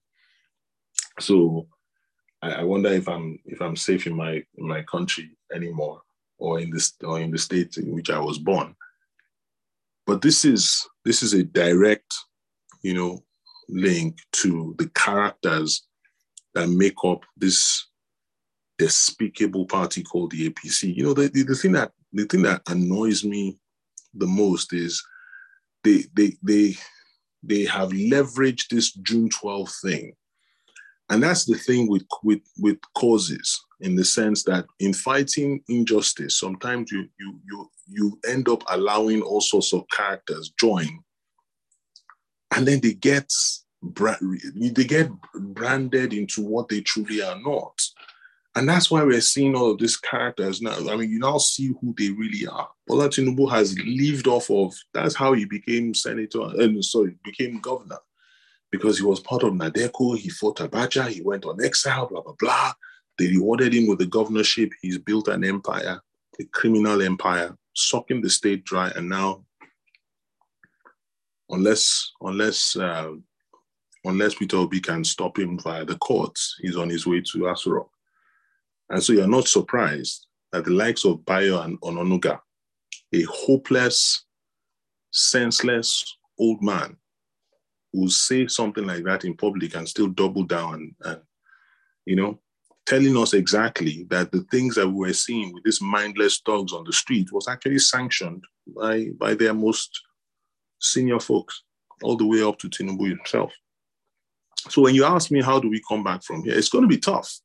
So 1.19 1.67
I, 2.41 2.51
I 2.51 2.63
wonder 2.63 2.89
if 2.89 3.07
I'm 3.07 3.39
if 3.45 3.61
I'm 3.61 3.75
safe 3.75 4.05
in 4.07 4.15
my 4.15 4.43
in 4.57 4.67
my 4.67 4.81
country 4.83 5.35
anymore 5.53 6.01
or 6.37 6.59
in 6.59 6.69
this 6.69 6.93
or 7.03 7.19
in 7.19 7.31
the 7.31 7.37
state 7.37 7.77
in 7.77 7.93
which 7.93 8.09
I 8.09 8.19
was 8.19 8.37
born. 8.37 8.75
But 10.05 10.21
this 10.21 10.43
is 10.43 10.85
this 11.05 11.23
is 11.23 11.33
a 11.33 11.43
direct, 11.43 12.13
you 12.81 12.93
know, 12.93 13.23
link 13.69 14.17
to 14.33 14.75
the 14.77 14.89
characters 14.89 15.87
that 16.55 16.67
make 16.67 16.97
up 17.05 17.21
this 17.37 17.87
despicable 18.77 19.65
party 19.65 20.03
called 20.03 20.31
the 20.31 20.49
APC. 20.49 20.95
You 20.95 21.03
know, 21.03 21.13
the, 21.13 21.29
the, 21.29 21.43
the 21.43 21.55
thing 21.55 21.71
that 21.73 21.91
the 22.13 22.25
thing 22.25 22.43
that 22.43 22.61
annoys 22.69 23.23
me 23.23 23.57
the 24.13 24.27
most 24.27 24.73
is 24.73 25.03
they 25.83 26.03
they 26.15 26.37
they 26.41 26.75
they 27.43 27.65
have 27.65 27.89
leveraged 27.89 28.69
this 28.69 28.93
June 28.93 29.29
12th 29.29 29.81
thing. 29.81 30.13
And 31.09 31.21
that's 31.21 31.45
the 31.45 31.57
thing 31.57 31.89
with, 31.89 32.05
with, 32.23 32.39
with 32.57 32.77
causes 32.95 33.61
in 33.81 33.95
the 33.95 34.05
sense 34.05 34.43
that 34.43 34.65
in 34.79 34.93
fighting 34.93 35.61
injustice, 35.67 36.39
sometimes 36.39 36.91
you, 36.91 37.07
you, 37.19 37.39
you, 37.45 37.71
you 37.89 38.19
end 38.27 38.47
up 38.47 38.63
allowing 38.69 39.21
all 39.21 39.41
sorts 39.41 39.73
of 39.73 39.83
characters 39.95 40.53
join. 40.57 40.87
And 42.55 42.65
then 42.65 42.79
they 42.79 42.93
get 42.93 43.29
they 43.85 44.85
get 44.85 45.09
branded 45.33 46.13
into 46.13 46.41
what 46.41 46.69
they 46.69 46.79
truly 46.79 47.21
are 47.21 47.37
not. 47.41 47.77
And 48.55 48.69
that's 48.69 48.91
why 48.91 49.01
we're 49.03 49.19
seeing 49.21 49.55
all 49.55 49.71
of 49.71 49.79
these 49.79 49.97
characters 49.97 50.61
now. 50.61 50.77
I 50.89 50.95
mean, 50.95 51.09
you 51.09 51.17
now 51.17 51.39
see 51.39 51.73
who 51.81 51.95
they 51.97 52.11
really 52.11 52.45
are. 52.45 52.69
Bola 52.85 53.09
Tinubu 53.09 53.49
has 53.49 53.75
lived 53.79 54.27
off 54.27 54.51
of, 54.51 54.75
that's 54.93 55.15
how 55.15 55.33
he 55.33 55.45
became 55.45 55.95
senator, 55.95 56.43
and 56.59 56.77
uh, 56.77 56.81
sorry, 56.83 57.15
became 57.23 57.59
governor. 57.59 57.97
Because 58.71 58.99
he 58.99 59.05
was 59.05 59.19
part 59.19 59.43
of 59.43 59.53
NADECO, 59.53 60.17
he 60.17 60.29
fought 60.29 60.57
Abacha, 60.57 61.07
he 61.07 61.21
went 61.21 61.45
on 61.45 61.63
exile, 61.63 62.07
blah, 62.07 62.21
blah, 62.21 62.35
blah. 62.39 62.73
They 63.17 63.27
rewarded 63.27 63.73
him 63.73 63.87
with 63.87 63.99
the 63.99 64.05
governorship. 64.05 64.71
He's 64.81 64.97
built 64.97 65.27
an 65.27 65.43
empire, 65.43 66.01
a 66.39 66.43
criminal 66.45 67.01
empire, 67.01 67.55
sucking 67.75 68.21
the 68.21 68.29
state 68.29 68.65
dry. 68.65 68.91
And 68.95 69.09
now, 69.09 69.45
unless, 71.49 72.11
unless, 72.21 72.75
uh, 72.75 73.13
unless 74.05 74.35
Peter 74.35 74.57
Obi 74.57 74.79
can 74.79 75.03
stop 75.03 75.37
him 75.39 75.59
via 75.59 75.85
the 75.85 75.97
courts, 75.97 76.55
he's 76.61 76.77
on 76.77 76.89
his 76.89 77.05
way 77.05 77.21
to 77.21 77.37
Aso 77.39 77.73
Rock. 77.73 77.89
And 78.93 79.03
so 79.03 79.11
you're 79.11 79.27
not 79.27 79.47
surprised 79.47 80.27
that 80.51 80.65
the 80.65 80.71
likes 80.71 81.03
of 81.03 81.25
Bayo 81.25 81.59
and 81.61 81.81
Onanuga, 81.81 82.39
a 83.11 83.23
hopeless, 83.23 84.25
senseless 85.09 86.15
old 86.37 86.61
man, 86.61 86.95
will 87.91 88.09
say 88.09 88.45
something 88.45 88.85
like 88.85 89.03
that 89.05 89.25
in 89.25 89.35
public 89.35 89.75
and 89.75 89.89
still 89.89 90.09
double 90.09 90.43
down 90.43 90.75
and, 90.75 90.95
and 91.05 91.21
you 92.05 92.15
know, 92.15 92.39
telling 92.85 93.17
us 93.17 93.33
exactly 93.33 94.05
that 94.11 94.31
the 94.31 94.45
things 94.51 94.75
that 94.75 94.87
we 94.87 95.07
were 95.07 95.13
seeing 95.13 95.51
with 95.55 95.63
these 95.63 95.81
mindless 95.81 96.41
dogs 96.41 96.71
on 96.71 96.83
the 96.83 96.93
street 96.93 97.31
was 97.31 97.47
actually 97.47 97.79
sanctioned 97.79 98.43
by, 98.77 99.07
by 99.17 99.33
their 99.33 99.55
most 99.55 99.89
senior 100.79 101.19
folks, 101.19 101.63
all 102.03 102.15
the 102.15 102.27
way 102.27 102.43
up 102.43 102.59
to 102.59 102.69
Tinubu 102.69 103.09
himself. 103.09 103.51
So 104.69 104.83
when 104.83 104.93
you 104.93 105.03
ask 105.03 105.31
me 105.31 105.41
how 105.41 105.59
do 105.59 105.67
we 105.67 105.81
come 105.89 106.03
back 106.03 106.23
from 106.23 106.43
here, 106.43 106.55
it's 106.55 106.69
going 106.69 106.83
to 106.83 106.87
be 106.87 106.99
tough 106.99 107.39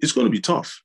it's 0.00 0.12
going 0.12 0.26
to 0.26 0.30
be 0.30 0.40
tough. 0.40 0.82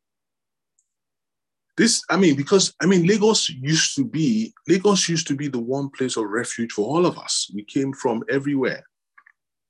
This, 1.78 2.04
I 2.10 2.18
mean, 2.18 2.36
because 2.36 2.74
I 2.82 2.86
mean, 2.86 3.06
Lagos 3.08 3.50
used 3.50 3.96
to 3.96 4.06
be 4.06 4.54
Lagos 4.68 5.08
used 5.08 5.28
to 5.28 5.36
be 5.36 5.48
the 5.48 5.60
one 5.60 5.90
place 5.90 6.18
of 6.18 6.26
refuge 6.26 6.74
for 6.74 6.86
all 6.86 7.06
of 7.06 7.18
us. 7.18 7.50
We 7.56 7.64
came 7.64 7.94
from 7.94 8.24
everywhere 8.30 8.84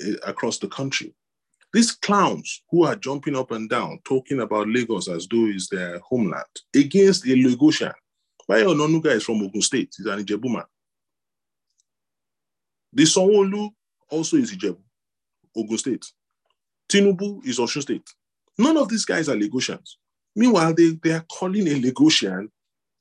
eh, 0.01 0.15
across 0.25 0.57
the 0.57 0.67
country. 0.67 1.13
These 1.73 1.93
clowns 1.93 2.63
who 2.69 2.83
are 2.85 2.95
jumping 2.95 3.35
up 3.35 3.51
and 3.51 3.69
down, 3.69 3.99
talking 4.03 4.41
about 4.41 4.67
Lagos 4.67 5.07
as 5.07 5.27
though 5.27 5.45
it's 5.45 5.69
their 5.69 5.99
homeland, 5.99 6.43
against 6.75 7.25
a 7.25 7.29
Lagosian. 7.29 7.93
Bayo 8.47 8.73
Onanuga 8.73 9.11
is 9.11 9.23
from 9.23 9.41
Ogun 9.41 9.61
State. 9.61 9.93
He's 9.95 10.05
an 10.07 10.21
Ijebu 10.25 10.51
man. 10.51 10.63
The 12.91 13.03
Sanwo-Olu 13.03 13.69
also 14.09 14.35
is 14.35 14.51
Ijebu, 14.53 14.81
Ogun 15.55 15.77
State. 15.77 16.05
Tinubu 16.89 17.45
is 17.45 17.57
Osun 17.57 17.81
State. 17.83 18.09
None 18.57 18.77
of 18.77 18.89
these 18.89 19.05
guys 19.05 19.29
are 19.29 19.35
Lagosians. 19.35 19.91
Meanwhile, 20.35 20.73
they, 20.73 20.91
they 21.03 21.11
are 21.13 21.25
calling 21.31 21.67
a 21.67 21.79
Lagosian 21.81 22.47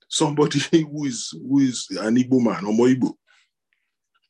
somebody 0.08 0.58
who 0.70 1.04
is 1.06 1.30
who 1.32 1.60
is 1.60 1.86
an 2.00 2.16
Igbo 2.16 2.42
man 2.42 2.66
or 2.66 2.72
Moibo. 2.72 3.14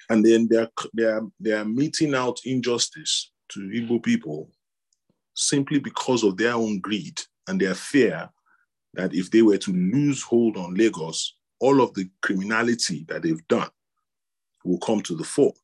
And 0.09 0.25
then 0.25 0.49
they 0.51 0.57
are, 0.57 0.71
they, 0.93 1.05
are, 1.05 1.23
they 1.39 1.53
are 1.53 1.65
meting 1.65 2.15
out 2.15 2.41
injustice 2.45 3.31
to 3.51 3.61
Igbo 3.61 4.03
people 4.03 4.51
simply 5.35 5.79
because 5.79 6.25
of 6.25 6.37
their 6.37 6.55
own 6.55 6.81
greed 6.81 7.21
and 7.49 7.61
their 7.61 7.75
fear 7.75 8.29
that 8.95 9.15
if 9.15 9.31
they 9.31 9.43
were 9.43 9.57
to 9.59 9.73
lose 9.73 10.23
hold 10.23 10.57
on 10.57 10.75
Lagos, 10.75 11.37
all 11.61 11.81
of 11.81 11.95
the 11.95 12.09
criminality 12.23 13.05
that 13.09 13.23
they've 13.23 13.47
done 13.49 13.69
will 14.65 14.79
come 14.79 15.01
to 15.03 15.15
the 15.15 15.25
fore. 15.25 15.55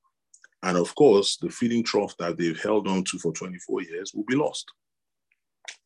And 0.62 0.78
of 0.78 0.94
course, 0.94 1.36
the 1.36 1.50
feeding 1.50 1.82
trough 1.82 2.16
that 2.18 2.38
they've 2.38 2.60
held 2.60 2.86
on 2.88 3.04
to 3.04 3.18
for 3.18 3.32
24 3.32 3.82
years 3.82 4.12
will 4.14 4.24
be 4.24 4.36
lost. 4.36 4.66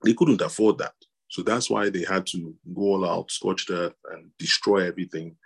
They 0.04 0.14
couldn't 0.14 0.40
afford 0.40 0.78
that. 0.78 0.94
So 1.28 1.42
that's 1.42 1.70
why 1.70 1.90
they 1.90 2.04
had 2.04 2.26
to 2.28 2.54
go 2.74 2.82
all 2.82 3.08
out, 3.08 3.30
scorched 3.30 3.70
earth, 3.70 3.94
and 4.12 4.30
destroy 4.38 4.86
everything, 4.86 5.36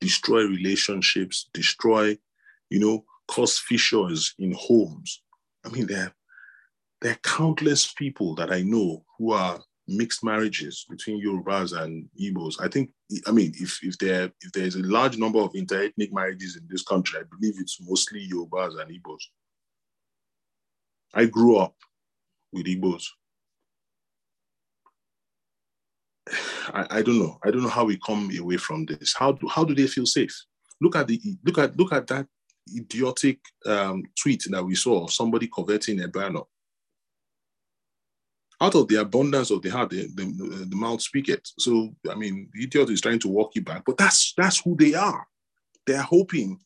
destroy 0.00 0.42
relationships, 0.46 1.48
destroy, 1.52 2.18
you 2.70 2.80
know, 2.80 3.04
cause 3.28 3.58
fissures 3.58 4.34
in 4.38 4.52
homes. 4.52 5.22
I 5.64 5.68
mean, 5.68 5.86
there, 5.86 6.12
there 7.00 7.12
are 7.12 7.20
countless 7.22 7.92
people 7.92 8.34
that 8.36 8.52
I 8.52 8.62
know 8.62 9.04
who 9.16 9.32
are 9.32 9.60
mixed 9.86 10.22
marriages 10.22 10.84
between 10.88 11.24
Yorubas 11.24 11.72
and 11.76 12.08
Igbos. 12.20 12.56
I 12.60 12.68
think, 12.68 12.90
I 13.26 13.30
mean, 13.32 13.52
if 13.56 13.78
if 13.82 13.96
there 13.98 14.30
if 14.40 14.52
there's 14.52 14.74
a 14.76 14.82
large 14.82 15.16
number 15.18 15.38
of 15.38 15.52
interethnic 15.52 16.12
marriages 16.12 16.56
in 16.56 16.66
this 16.68 16.82
country, 16.82 17.20
I 17.20 17.22
believe 17.22 17.54
it's 17.58 17.78
mostly 17.80 18.28
Yorubas 18.28 18.80
and 18.80 18.90
Igbos. 18.90 19.22
I 21.14 21.24
grew 21.24 21.56
up 21.56 21.74
with 22.52 22.66
Igbos. 22.66 23.04
I, 26.68 26.86
I 26.90 27.02
don't 27.02 27.18
know. 27.18 27.38
I 27.44 27.50
don't 27.50 27.62
know 27.62 27.68
how 27.68 27.84
we 27.84 27.98
come 27.98 28.30
away 28.38 28.56
from 28.56 28.84
this. 28.86 29.14
How 29.16 29.32
do 29.32 29.48
how 29.48 29.64
do 29.64 29.74
they 29.74 29.86
feel 29.86 30.06
safe? 30.06 30.34
Look 30.80 30.96
at 30.96 31.06
the 31.06 31.20
look 31.44 31.58
at 31.58 31.76
look 31.76 31.92
at 31.92 32.06
that 32.08 32.26
idiotic 32.76 33.38
um, 33.66 34.02
tweet 34.20 34.44
that 34.50 34.64
we 34.64 34.74
saw 34.74 35.04
of 35.04 35.12
somebody 35.12 35.48
converting 35.52 36.02
a 36.02 36.08
banner. 36.08 36.42
Out 38.60 38.74
of 38.74 38.88
the 38.88 39.00
abundance 39.00 39.52
of 39.52 39.62
the 39.62 39.68
heart, 39.68 39.90
the, 39.90 40.08
the, 40.14 40.66
the 40.68 40.76
mouth 40.76 41.00
speaketh. 41.00 41.52
So 41.58 41.94
I 42.10 42.14
mean, 42.16 42.48
the 42.52 42.64
idiot 42.64 42.90
is 42.90 43.00
trying 43.00 43.20
to 43.20 43.28
walk 43.28 43.54
you 43.54 43.62
back, 43.62 43.82
but 43.86 43.96
that's 43.96 44.34
that's 44.36 44.60
who 44.60 44.76
they 44.76 44.94
are. 44.94 45.26
They're 45.86 46.02
hoping. 46.02 46.58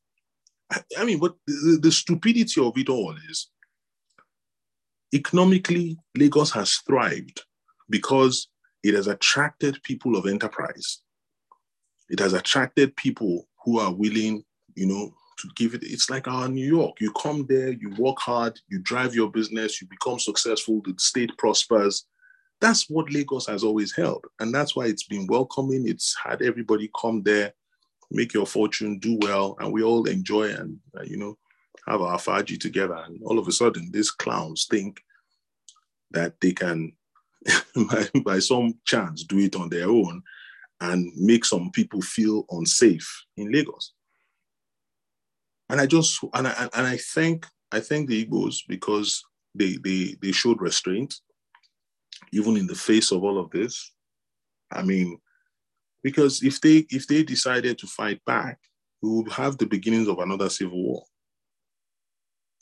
I, 0.71 0.81
I 0.99 1.05
mean, 1.05 1.19
but 1.19 1.35
the, 1.47 1.79
the 1.83 1.93
stupidity 1.93 2.61
of 2.61 2.77
it 2.79 2.89
all 2.89 3.15
is 3.29 3.51
economically, 5.15 5.99
Lagos 6.17 6.51
has 6.53 6.77
thrived 6.87 7.43
because 7.91 8.49
it 8.83 8.95
has 8.95 9.07
attracted 9.07 9.83
people 9.83 10.17
of 10.17 10.27
enterprise. 10.27 11.01
It 12.11 12.19
has 12.19 12.33
attracted 12.33 12.97
people 12.97 13.49
who 13.65 13.79
are 13.79 13.93
willing, 13.93 14.45
you 14.75 14.87
know, 14.87 15.15
to 15.39 15.49
give 15.57 15.75
it. 15.75 15.83
It's 15.83 16.11
like 16.11 16.29
our 16.29 16.49
New 16.49 16.67
York. 16.67 17.01
You 17.01 17.13
come 17.13 17.47
there, 17.49 17.71
you 17.73 17.91
work 17.97 18.19
hard, 18.19 18.59
you 18.69 18.79
drive 18.81 19.15
your 19.15 19.31
business, 19.31 19.81
you 19.81 19.89
become 19.89 20.19
successful, 20.19 20.83
the 20.85 20.95
state 20.99 21.37
prospers. 21.39 22.07
That's 22.61 22.89
what 22.89 23.13
Lagos 23.13 23.47
has 23.47 23.65
always 23.65 23.95
held. 23.95 24.25
And 24.41 24.55
that's 24.55 24.77
why 24.77 24.87
it's 24.87 25.05
been 25.05 25.27
welcoming. 25.27 25.89
It's 25.89 26.17
had 26.23 26.43
everybody 26.43 26.91
come 27.01 27.23
there, 27.23 27.55
make 28.11 28.35
your 28.35 28.47
fortune, 28.47 28.99
do 28.99 29.19
well, 29.23 29.57
and 29.59 29.73
we 29.73 29.83
all 29.83 30.05
enjoy 30.07 30.51
and, 30.51 30.79
uh, 30.97 31.03
you 31.03 31.17
know, 31.17 31.39
have 31.89 32.03
our 32.03 32.19
faji 32.19 32.61
together. 32.61 33.03
And 33.07 33.21
all 33.25 33.39
of 33.39 33.49
a 33.49 33.53
sudden, 33.53 33.91
these 33.91 34.11
clowns 34.11 34.67
think 34.71 35.03
that 36.13 36.41
they 36.41 36.53
can 36.53 36.93
by, 37.89 38.09
by 38.25 38.39
some 38.39 38.75
chance 38.85 39.25
do 39.25 39.39
it 39.39 39.57
on 39.57 39.69
their 39.69 39.89
own 39.89 40.23
and 40.81 41.13
make 41.17 41.45
some 41.45 41.71
people 41.71 42.03
feel 42.03 42.45
unsafe 42.51 43.09
in 43.37 43.51
Lagos. 43.51 43.93
And 45.69 45.81
I 45.81 45.87
just 45.87 46.19
and 46.35 46.49
I 46.49 46.69
and 46.75 46.87
I 46.87 46.97
thank 46.99 47.47
I 47.71 47.81
thank 47.81 48.09
the 48.09 48.25
Igbos 48.27 48.59
because 48.69 49.23
they 49.55 49.79
they 49.83 50.17
they 50.21 50.33
showed 50.33 50.61
restraint 50.61 51.15
even 52.33 52.57
in 52.57 52.67
the 52.67 52.75
face 52.75 53.11
of 53.11 53.23
all 53.23 53.39
of 53.39 53.51
this. 53.51 53.93
I 54.71 54.83
mean, 54.83 55.19
because 56.03 56.43
if 56.43 56.61
they 56.61 56.87
if 56.91 57.07
they 57.07 57.23
decided 57.23 57.79
to 57.79 57.87
fight 57.87 58.21
back, 58.27 58.59
we 59.03 59.11
would 59.11 59.33
have 59.33 59.59
the 59.59 59.67
beginnings 59.67 60.09
of 60.09 60.19
another 60.19 60.49
civil 60.49 60.83
war. 60.83 61.05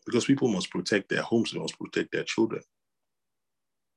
Because 0.06 0.24
people 0.24 0.48
must 0.48 0.70
protect 0.70 1.08
their 1.08 1.22
homes, 1.22 1.52
they 1.52 1.58
must 1.58 1.78
protect 1.78 2.12
their 2.12 2.24
children. 2.24 2.62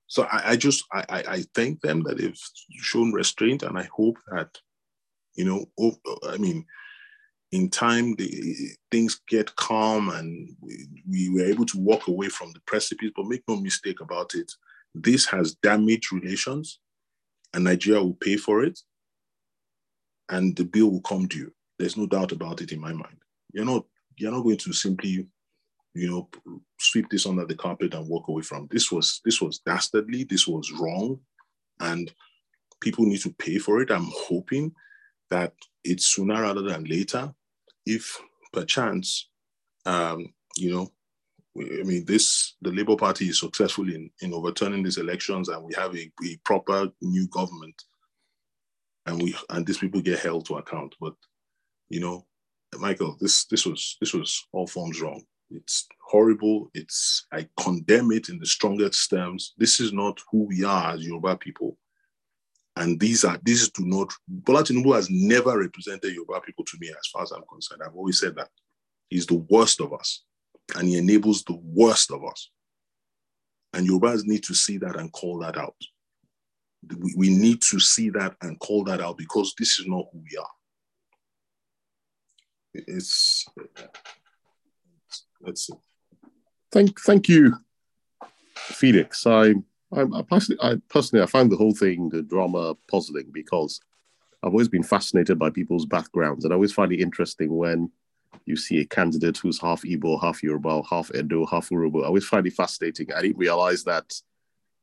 So 0.07 0.23
I, 0.23 0.51
I 0.51 0.55
just 0.55 0.83
I, 0.91 1.03
I 1.09 1.43
thank 1.55 1.81
them 1.81 2.03
that 2.03 2.17
they've 2.17 2.37
shown 2.81 3.11
restraint, 3.11 3.63
and 3.63 3.77
I 3.77 3.87
hope 3.95 4.17
that 4.31 4.49
you 5.35 5.45
know, 5.45 5.65
oh, 5.79 5.95
oh, 6.05 6.17
I 6.29 6.37
mean, 6.37 6.65
in 7.51 7.69
time 7.69 8.15
the, 8.15 8.69
things 8.91 9.21
get 9.27 9.55
calm 9.55 10.09
and 10.09 10.55
we, 10.61 10.87
we 11.09 11.29
were 11.29 11.45
able 11.45 11.65
to 11.65 11.79
walk 11.79 12.07
away 12.07 12.29
from 12.29 12.51
the 12.51 12.59
precipice. 12.65 13.11
But 13.15 13.27
make 13.27 13.43
no 13.47 13.55
mistake 13.55 13.99
about 13.99 14.35
it, 14.35 14.51
this 14.93 15.25
has 15.27 15.55
damaged 15.55 16.11
relations, 16.11 16.79
and 17.53 17.63
Nigeria 17.63 18.01
will 18.01 18.17
pay 18.21 18.37
for 18.37 18.63
it, 18.63 18.79
and 20.29 20.55
the 20.55 20.65
bill 20.65 20.91
will 20.91 21.01
come 21.01 21.27
due. 21.27 21.51
There's 21.79 21.97
no 21.97 22.05
doubt 22.05 22.31
about 22.31 22.61
it 22.61 22.71
in 22.71 22.79
my 22.79 22.93
mind. 22.93 23.17
You're 23.53 23.65
not 23.65 23.85
you're 24.15 24.31
not 24.31 24.43
going 24.43 24.57
to 24.57 24.73
simply, 24.73 25.27
you 25.95 26.09
know, 26.09 26.29
sweep 26.79 27.09
this 27.09 27.25
under 27.25 27.45
the 27.45 27.55
carpet 27.55 27.93
and 27.93 28.07
walk 28.07 28.27
away 28.27 28.41
from. 28.41 28.67
This 28.71 28.91
was 28.91 29.21
this 29.25 29.41
was 29.41 29.59
dastardly. 29.59 30.23
This 30.23 30.47
was 30.47 30.71
wrong, 30.71 31.19
and 31.79 32.11
people 32.81 33.05
need 33.05 33.21
to 33.21 33.33
pay 33.33 33.59
for 33.59 33.81
it. 33.81 33.91
I'm 33.91 34.09
hoping 34.11 34.73
that 35.29 35.53
it's 35.83 36.05
sooner 36.05 36.41
rather 36.41 36.61
than 36.61 36.83
later 36.85 37.33
if 37.85 38.19
perchance, 38.51 39.29
um, 39.85 40.33
you 40.57 40.71
know, 40.71 40.91
I 41.57 41.83
mean, 41.83 42.05
this 42.05 42.55
the 42.61 42.71
Labour 42.71 42.95
Party 42.95 43.27
is 43.29 43.39
successful 43.39 43.87
in 43.87 44.09
in 44.21 44.33
overturning 44.33 44.83
these 44.83 44.97
elections, 44.97 45.49
and 45.49 45.63
we 45.63 45.73
have 45.75 45.95
a, 45.95 46.11
a 46.25 46.37
proper 46.43 46.89
new 47.01 47.27
government, 47.27 47.79
and 49.05 49.21
we 49.21 49.35
and 49.49 49.65
these 49.65 49.77
people 49.77 50.01
get 50.01 50.19
held 50.19 50.47
to 50.47 50.55
account. 50.55 50.95
But 50.99 51.13
you 51.89 51.99
know, 51.99 52.25
Michael, 52.79 53.17
this 53.19 53.45
this 53.45 53.67
was 53.67 53.97
this 53.99 54.13
was 54.13 54.43
all 54.51 54.65
forms 54.65 54.99
wrong. 54.99 55.23
It's 55.53 55.87
horrible. 56.01 56.69
It's 56.73 57.25
I 57.31 57.47
condemn 57.59 58.11
it 58.11 58.29
in 58.29 58.39
the 58.39 58.45
strongest 58.45 59.09
terms. 59.09 59.53
This 59.57 59.79
is 59.79 59.93
not 59.93 60.19
who 60.31 60.45
we 60.47 60.63
are 60.63 60.93
as 60.93 61.05
Yoruba 61.05 61.37
people. 61.37 61.77
And 62.75 62.99
these 62.99 63.23
are 63.23 63.39
these 63.43 63.69
do 63.69 63.85
not 63.85 64.11
Bola 64.27 64.63
Tinubu 64.63 64.95
has 64.95 65.09
never 65.09 65.59
represented 65.59 66.13
Yoruba 66.13 66.41
people 66.41 66.65
to 66.65 66.77
me 66.79 66.89
as 66.89 67.07
far 67.11 67.23
as 67.23 67.31
I'm 67.31 67.43
concerned. 67.49 67.81
I've 67.85 67.95
always 67.95 68.19
said 68.19 68.35
that. 68.35 68.49
He's 69.09 69.27
the 69.27 69.45
worst 69.49 69.79
of 69.79 69.93
us. 69.93 70.23
And 70.75 70.87
he 70.87 70.97
enables 70.97 71.43
the 71.43 71.59
worst 71.63 72.11
of 72.11 72.23
us. 72.25 72.49
And 73.73 73.87
Yorubas 73.87 74.23
need 74.25 74.43
to 74.43 74.53
see 74.53 74.77
that 74.79 74.95
and 74.95 75.11
call 75.11 75.39
that 75.39 75.57
out. 75.57 75.75
We, 76.97 77.13
we 77.17 77.29
need 77.29 77.61
to 77.69 77.79
see 77.79 78.09
that 78.11 78.35
and 78.41 78.59
call 78.59 78.83
that 78.85 79.01
out 79.01 79.17
because 79.17 79.53
this 79.57 79.79
is 79.79 79.87
not 79.87 80.05
who 80.11 80.19
we 80.29 80.37
are. 80.37 80.47
It's, 82.73 83.45
it's 83.57 83.75
that's 85.43 85.69
it. 85.69 85.77
Thank 86.71 86.99
thank 87.01 87.29
you, 87.29 87.55
Felix. 88.55 89.27
I 89.27 89.55
I, 89.95 90.01
I 90.01 90.21
personally, 90.23 90.59
I 90.61 90.75
personally, 90.89 91.23
I 91.23 91.27
find 91.27 91.51
the 91.51 91.57
whole 91.57 91.75
thing, 91.75 92.09
the 92.09 92.21
drama, 92.23 92.75
puzzling 92.89 93.29
because 93.31 93.79
I've 94.41 94.51
always 94.51 94.67
been 94.67 94.83
fascinated 94.83 95.37
by 95.37 95.49
people's 95.49 95.85
backgrounds, 95.85 96.43
and 96.43 96.53
I 96.53 96.55
always 96.55 96.73
find 96.73 96.91
it 96.91 96.99
interesting 97.01 97.55
when 97.55 97.91
you 98.45 98.55
see 98.55 98.79
a 98.79 98.85
candidate 98.85 99.37
who's 99.37 99.61
half 99.61 99.83
Igbo, 99.83 100.19
half 100.19 100.43
Yoruba, 100.43 100.81
half 100.89 101.11
Edo, 101.15 101.45
half 101.45 101.69
Urhobo. 101.69 102.03
I 102.03 102.07
always 102.07 102.25
find 102.25 102.45
it 102.45 102.53
fascinating. 102.53 103.13
I 103.13 103.21
didn't 103.21 103.37
realize 103.37 103.83
that 103.83 104.13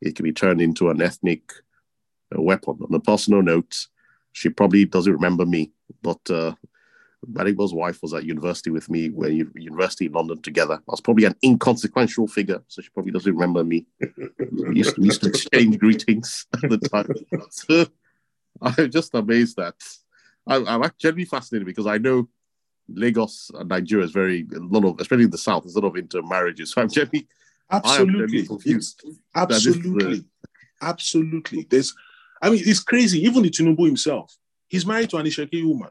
it 0.00 0.14
can 0.14 0.24
be 0.24 0.32
turned 0.32 0.60
into 0.60 0.88
an 0.88 1.02
ethnic 1.02 1.52
uh, 2.36 2.40
weapon. 2.40 2.78
On 2.82 2.94
a 2.94 3.00
personal 3.00 3.42
note, 3.42 3.86
she 4.32 4.48
probably 4.48 4.84
doesn't 4.84 5.12
remember 5.12 5.44
me, 5.44 5.72
but 6.02 6.20
uh, 6.30 6.54
Gbadebo's 7.28 7.74
wife 7.74 7.98
was 8.02 8.14
at 8.14 8.24
university 8.24 8.70
with 8.70 8.88
me, 8.88 9.10
when 9.10 9.52
university 9.54 10.06
in 10.06 10.12
London 10.12 10.40
together. 10.40 10.74
I 10.74 10.90
was 10.90 11.00
probably 11.00 11.26
an 11.26 11.36
inconsequential 11.44 12.26
figure, 12.26 12.62
so 12.68 12.80
she 12.80 12.88
probably 12.90 13.12
doesn't 13.12 13.32
remember 13.32 13.62
me. 13.62 13.86
we, 14.00 14.78
used 14.78 14.94
to, 14.94 15.00
we 15.00 15.08
used 15.08 15.22
to 15.22 15.28
exchange 15.28 15.78
greetings 15.78 16.46
at 16.62 16.70
the 16.70 16.78
time. 16.78 17.08
so 17.50 17.86
I'm 18.62 18.90
just 18.90 19.14
amazed 19.14 19.56
that 19.56 19.74
I, 20.46 20.56
I'm 20.56 20.82
actually 20.82 21.24
fascinated 21.24 21.66
because 21.66 21.86
I 21.86 21.98
know 21.98 22.28
Lagos 22.88 23.50
and 23.54 23.68
Nigeria 23.68 24.04
is 24.04 24.12
very 24.12 24.46
a 24.54 24.58
lot 24.58 24.84
of, 24.84 25.00
especially 25.00 25.24
in 25.24 25.30
the 25.30 25.38
south, 25.38 25.64
there's 25.64 25.76
a 25.76 25.80
lot 25.80 25.88
of 25.88 25.96
intermarriages. 25.96 26.72
So 26.72 26.82
I'm 26.82 26.88
generally 26.88 27.28
absolutely 27.70 28.46
confused. 28.46 29.04
absolutely, 29.34 30.24
absolutely. 30.80 31.66
There's, 31.70 31.94
I 32.42 32.50
mean, 32.50 32.62
it's 32.64 32.80
crazy. 32.80 33.20
Even 33.24 33.42
the 33.42 33.50
Tinubu 33.50 33.86
himself, 33.86 34.36
he's 34.68 34.86
married 34.86 35.10
to 35.10 35.18
an 35.18 35.26
Ishaki 35.26 35.64
woman. 35.64 35.90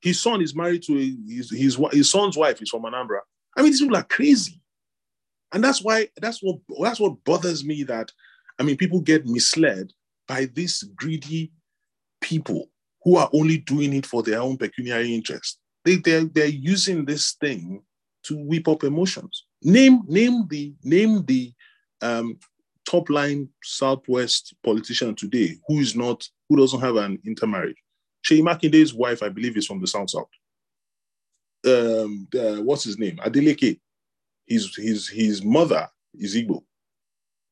His 0.00 0.20
son 0.20 0.40
is 0.40 0.54
married 0.54 0.82
to 0.84 0.94
his, 0.94 1.50
his, 1.50 1.78
his 1.92 2.10
son's 2.10 2.36
wife 2.36 2.62
is 2.62 2.70
from 2.70 2.82
Anambra. 2.82 3.20
I 3.56 3.62
mean, 3.62 3.72
these 3.72 3.80
people 3.80 3.96
are 3.96 4.04
crazy. 4.04 4.60
And 5.52 5.64
that's 5.64 5.82
why 5.82 6.08
that's 6.20 6.40
what 6.42 6.58
that's 6.80 7.00
what 7.00 7.24
bothers 7.24 7.64
me 7.64 7.82
that 7.84 8.12
I 8.58 8.62
mean 8.62 8.76
people 8.76 9.00
get 9.00 9.26
misled 9.26 9.92
by 10.28 10.44
these 10.44 10.84
greedy 10.94 11.52
people 12.20 12.70
who 13.02 13.16
are 13.16 13.30
only 13.32 13.58
doing 13.58 13.92
it 13.94 14.06
for 14.06 14.22
their 14.22 14.40
own 14.40 14.56
pecuniary 14.56 15.14
interest. 15.14 15.58
They 15.84 15.96
they're, 15.96 16.24
they're 16.24 16.46
using 16.46 17.04
this 17.04 17.32
thing 17.32 17.82
to 18.24 18.36
whip 18.36 18.68
up 18.68 18.84
emotions. 18.84 19.46
Name 19.62 20.02
name 20.06 20.46
the 20.48 20.74
name 20.84 21.24
the 21.24 21.52
um, 22.02 22.38
top 22.88 23.10
line 23.10 23.48
Southwest 23.62 24.54
politician 24.62 25.14
today 25.14 25.56
who 25.66 25.78
is 25.80 25.96
not 25.96 26.28
who 26.48 26.56
doesn't 26.56 26.80
have 26.80 26.96
an 26.96 27.18
intermarriage. 27.26 27.76
Seyi 28.24 28.42
Makinde's 28.42 28.94
wife, 28.94 29.22
I 29.22 29.28
believe, 29.28 29.56
is 29.56 29.66
from 29.66 29.80
the 29.80 29.86
South 29.86 30.10
South. 30.10 30.28
Um, 31.66 32.28
uh, 32.34 32.62
what's 32.62 32.84
his 32.84 32.98
name? 32.98 33.16
Adeleke. 33.16 33.80
His 34.46 34.74
his 34.74 35.08
his 35.08 35.44
mother 35.44 35.88
is 36.14 36.34
Igbo. 36.34 36.62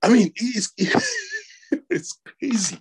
I 0.03 0.09
mean, 0.09 0.33
it's 0.37 0.73
it's 1.91 2.19
crazy. 2.25 2.79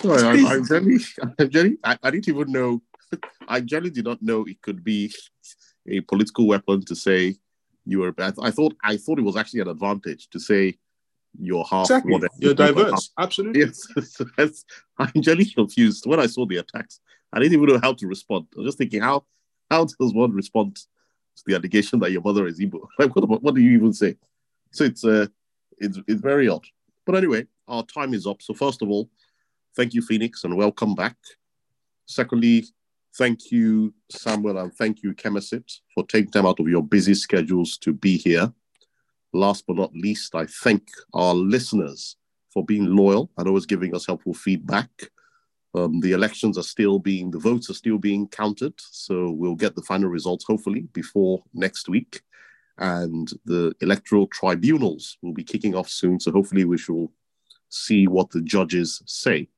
Sorry, 0.00 0.44
I, 0.44 0.54
I, 0.54 0.60
generally, 0.60 0.98
I, 1.38 1.44
generally 1.44 1.78
I, 1.84 1.98
I 2.02 2.10
didn't 2.10 2.28
even 2.28 2.52
know. 2.52 2.82
I 3.46 3.60
generally 3.60 3.90
did 3.90 4.04
not 4.04 4.22
know 4.22 4.44
it 4.46 4.60
could 4.62 4.82
be 4.82 5.12
a 5.86 6.00
political 6.00 6.46
weapon 6.46 6.84
to 6.86 6.94
say 6.94 7.36
you 7.84 8.00
were. 8.00 8.14
I, 8.18 8.32
I 8.40 8.50
thought 8.50 8.74
I 8.82 8.96
thought 8.96 9.18
it 9.18 9.24
was 9.24 9.36
actually 9.36 9.60
an 9.60 9.68
advantage 9.68 10.28
to 10.30 10.40
say 10.40 10.78
you're 11.40 11.64
half 11.64 11.86
exactly. 11.86 12.12
whatever. 12.12 12.34
You're 12.38 12.54
diverse. 12.54 13.10
Half. 13.16 13.24
Absolutely. 13.24 13.62
Yes. 14.38 14.64
I'm 14.98 15.10
genuinely 15.16 15.50
confused. 15.52 16.04
When 16.06 16.20
I 16.20 16.26
saw 16.26 16.46
the 16.46 16.58
attacks, 16.58 17.00
I 17.32 17.38
didn't 17.38 17.54
even 17.54 17.66
know 17.66 17.80
how 17.82 17.94
to 17.94 18.06
respond. 18.06 18.46
I 18.54 18.60
was 18.60 18.68
just 18.68 18.78
thinking, 18.78 19.00
how 19.00 19.24
how 19.70 19.84
does 19.84 20.12
one 20.12 20.32
respond 20.32 20.76
to 20.76 21.42
the 21.46 21.54
allegation 21.54 21.98
that 22.00 22.12
your 22.12 22.20
mother 22.22 22.46
is 22.46 22.60
Igbo? 22.60 22.86
Like, 22.98 23.14
what, 23.16 23.42
what 23.42 23.54
do 23.54 23.60
you 23.60 23.72
even 23.72 23.92
say? 23.92 24.16
So 24.72 24.84
it's 24.84 25.04
uh, 25.04 25.26
it's 25.78 25.98
it's 26.06 26.20
very 26.20 26.48
odd. 26.48 26.64
But 27.06 27.16
anyway, 27.16 27.46
our 27.68 27.84
time 27.84 28.14
is 28.14 28.26
up. 28.26 28.42
So 28.42 28.54
first 28.54 28.82
of 28.82 28.90
all, 28.90 29.10
thank 29.74 29.94
you, 29.94 30.02
Phoenix, 30.02 30.44
and 30.44 30.56
welcome 30.56 30.94
back. 30.94 31.16
Secondly, 32.06 32.66
thank 33.16 33.50
you, 33.50 33.94
Samuel, 34.10 34.58
and 34.58 34.74
thank 34.74 35.02
you, 35.02 35.14
Kemesit, 35.14 35.80
for 35.94 36.04
taking 36.06 36.30
time 36.30 36.46
out 36.46 36.60
of 36.60 36.68
your 36.68 36.82
busy 36.82 37.14
schedules 37.14 37.78
to 37.78 37.92
be 37.92 38.18
here 38.18 38.52
last 39.32 39.64
but 39.66 39.76
not 39.76 39.94
least, 39.94 40.34
I 40.34 40.46
thank 40.46 40.88
our 41.14 41.34
listeners 41.34 42.16
for 42.52 42.64
being 42.64 42.86
loyal 42.86 43.30
and 43.36 43.48
always 43.48 43.66
giving 43.66 43.94
us 43.94 44.06
helpful 44.06 44.34
feedback. 44.34 44.90
Um, 45.74 46.00
the 46.00 46.12
elections 46.12 46.58
are 46.58 46.62
still 46.62 46.98
being, 46.98 47.30
the 47.30 47.38
votes 47.38 47.70
are 47.70 47.74
still 47.74 47.98
being 47.98 48.28
counted. 48.28 48.74
So 48.78 49.30
we'll 49.30 49.54
get 49.54 49.74
the 49.74 49.82
final 49.82 50.10
results 50.10 50.44
hopefully 50.44 50.82
before 50.92 51.42
next 51.54 51.88
week. 51.88 52.20
And 52.78 53.30
the 53.44 53.74
electoral 53.80 54.26
tribunals 54.26 55.16
will 55.22 55.32
be 55.32 55.44
kicking 55.44 55.74
off 55.74 55.88
soon. 55.88 56.20
So 56.20 56.30
hopefully 56.30 56.64
we 56.64 56.78
shall 56.78 57.10
see 57.68 58.06
what 58.06 58.30
the 58.30 58.42
judges 58.42 59.02
say. 59.06 59.48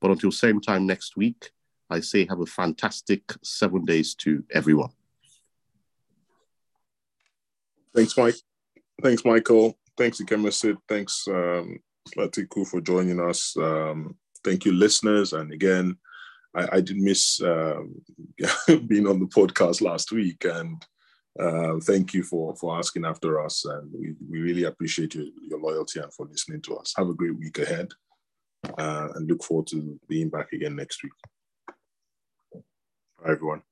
But 0.00 0.10
until 0.10 0.30
same 0.30 0.60
time 0.60 0.86
next 0.86 1.16
week, 1.16 1.50
I 1.88 2.00
say 2.00 2.26
have 2.28 2.40
a 2.40 2.46
fantastic 2.46 3.32
seven 3.42 3.84
days 3.84 4.14
to 4.16 4.44
everyone. 4.52 4.90
Thanks, 7.94 8.16
Mike. 8.16 8.34
Thanks, 9.02 9.24
Michael. 9.24 9.78
Thanks, 9.96 10.20
Ikemesit. 10.20 10.76
Thanks, 10.88 11.26
um, 11.28 11.78
Latiku, 12.16 12.66
for 12.66 12.80
joining 12.80 13.20
us. 13.20 13.56
Um, 13.56 14.16
thank 14.42 14.64
you, 14.64 14.72
listeners. 14.72 15.32
And 15.32 15.52
again, 15.52 15.96
I, 16.54 16.76
I 16.76 16.80
did 16.80 16.96
miss 16.96 17.40
um, 17.42 17.94
being 18.86 19.06
on 19.06 19.20
the 19.20 19.26
podcast 19.26 19.80
last 19.80 20.12
week. 20.12 20.44
And 20.44 20.84
uh, 21.38 21.78
thank 21.82 22.14
you 22.14 22.22
for, 22.22 22.54
for 22.56 22.76
asking 22.78 23.04
after 23.04 23.44
us. 23.44 23.64
And 23.64 23.90
we, 23.92 24.14
we 24.30 24.40
really 24.40 24.64
appreciate 24.64 25.14
your, 25.14 25.26
your 25.48 25.60
loyalty 25.60 26.00
and 26.00 26.12
for 26.12 26.26
listening 26.26 26.62
to 26.62 26.76
us. 26.76 26.94
Have 26.96 27.08
a 27.08 27.14
great 27.14 27.36
week 27.38 27.58
ahead. 27.58 27.88
Uh, 28.78 29.08
and 29.14 29.28
look 29.28 29.44
forward 29.44 29.66
to 29.66 29.98
being 30.08 30.30
back 30.30 30.52
again 30.52 30.74
next 30.74 31.02
week. 31.02 31.12
Bye, 33.22 33.32
everyone. 33.32 33.62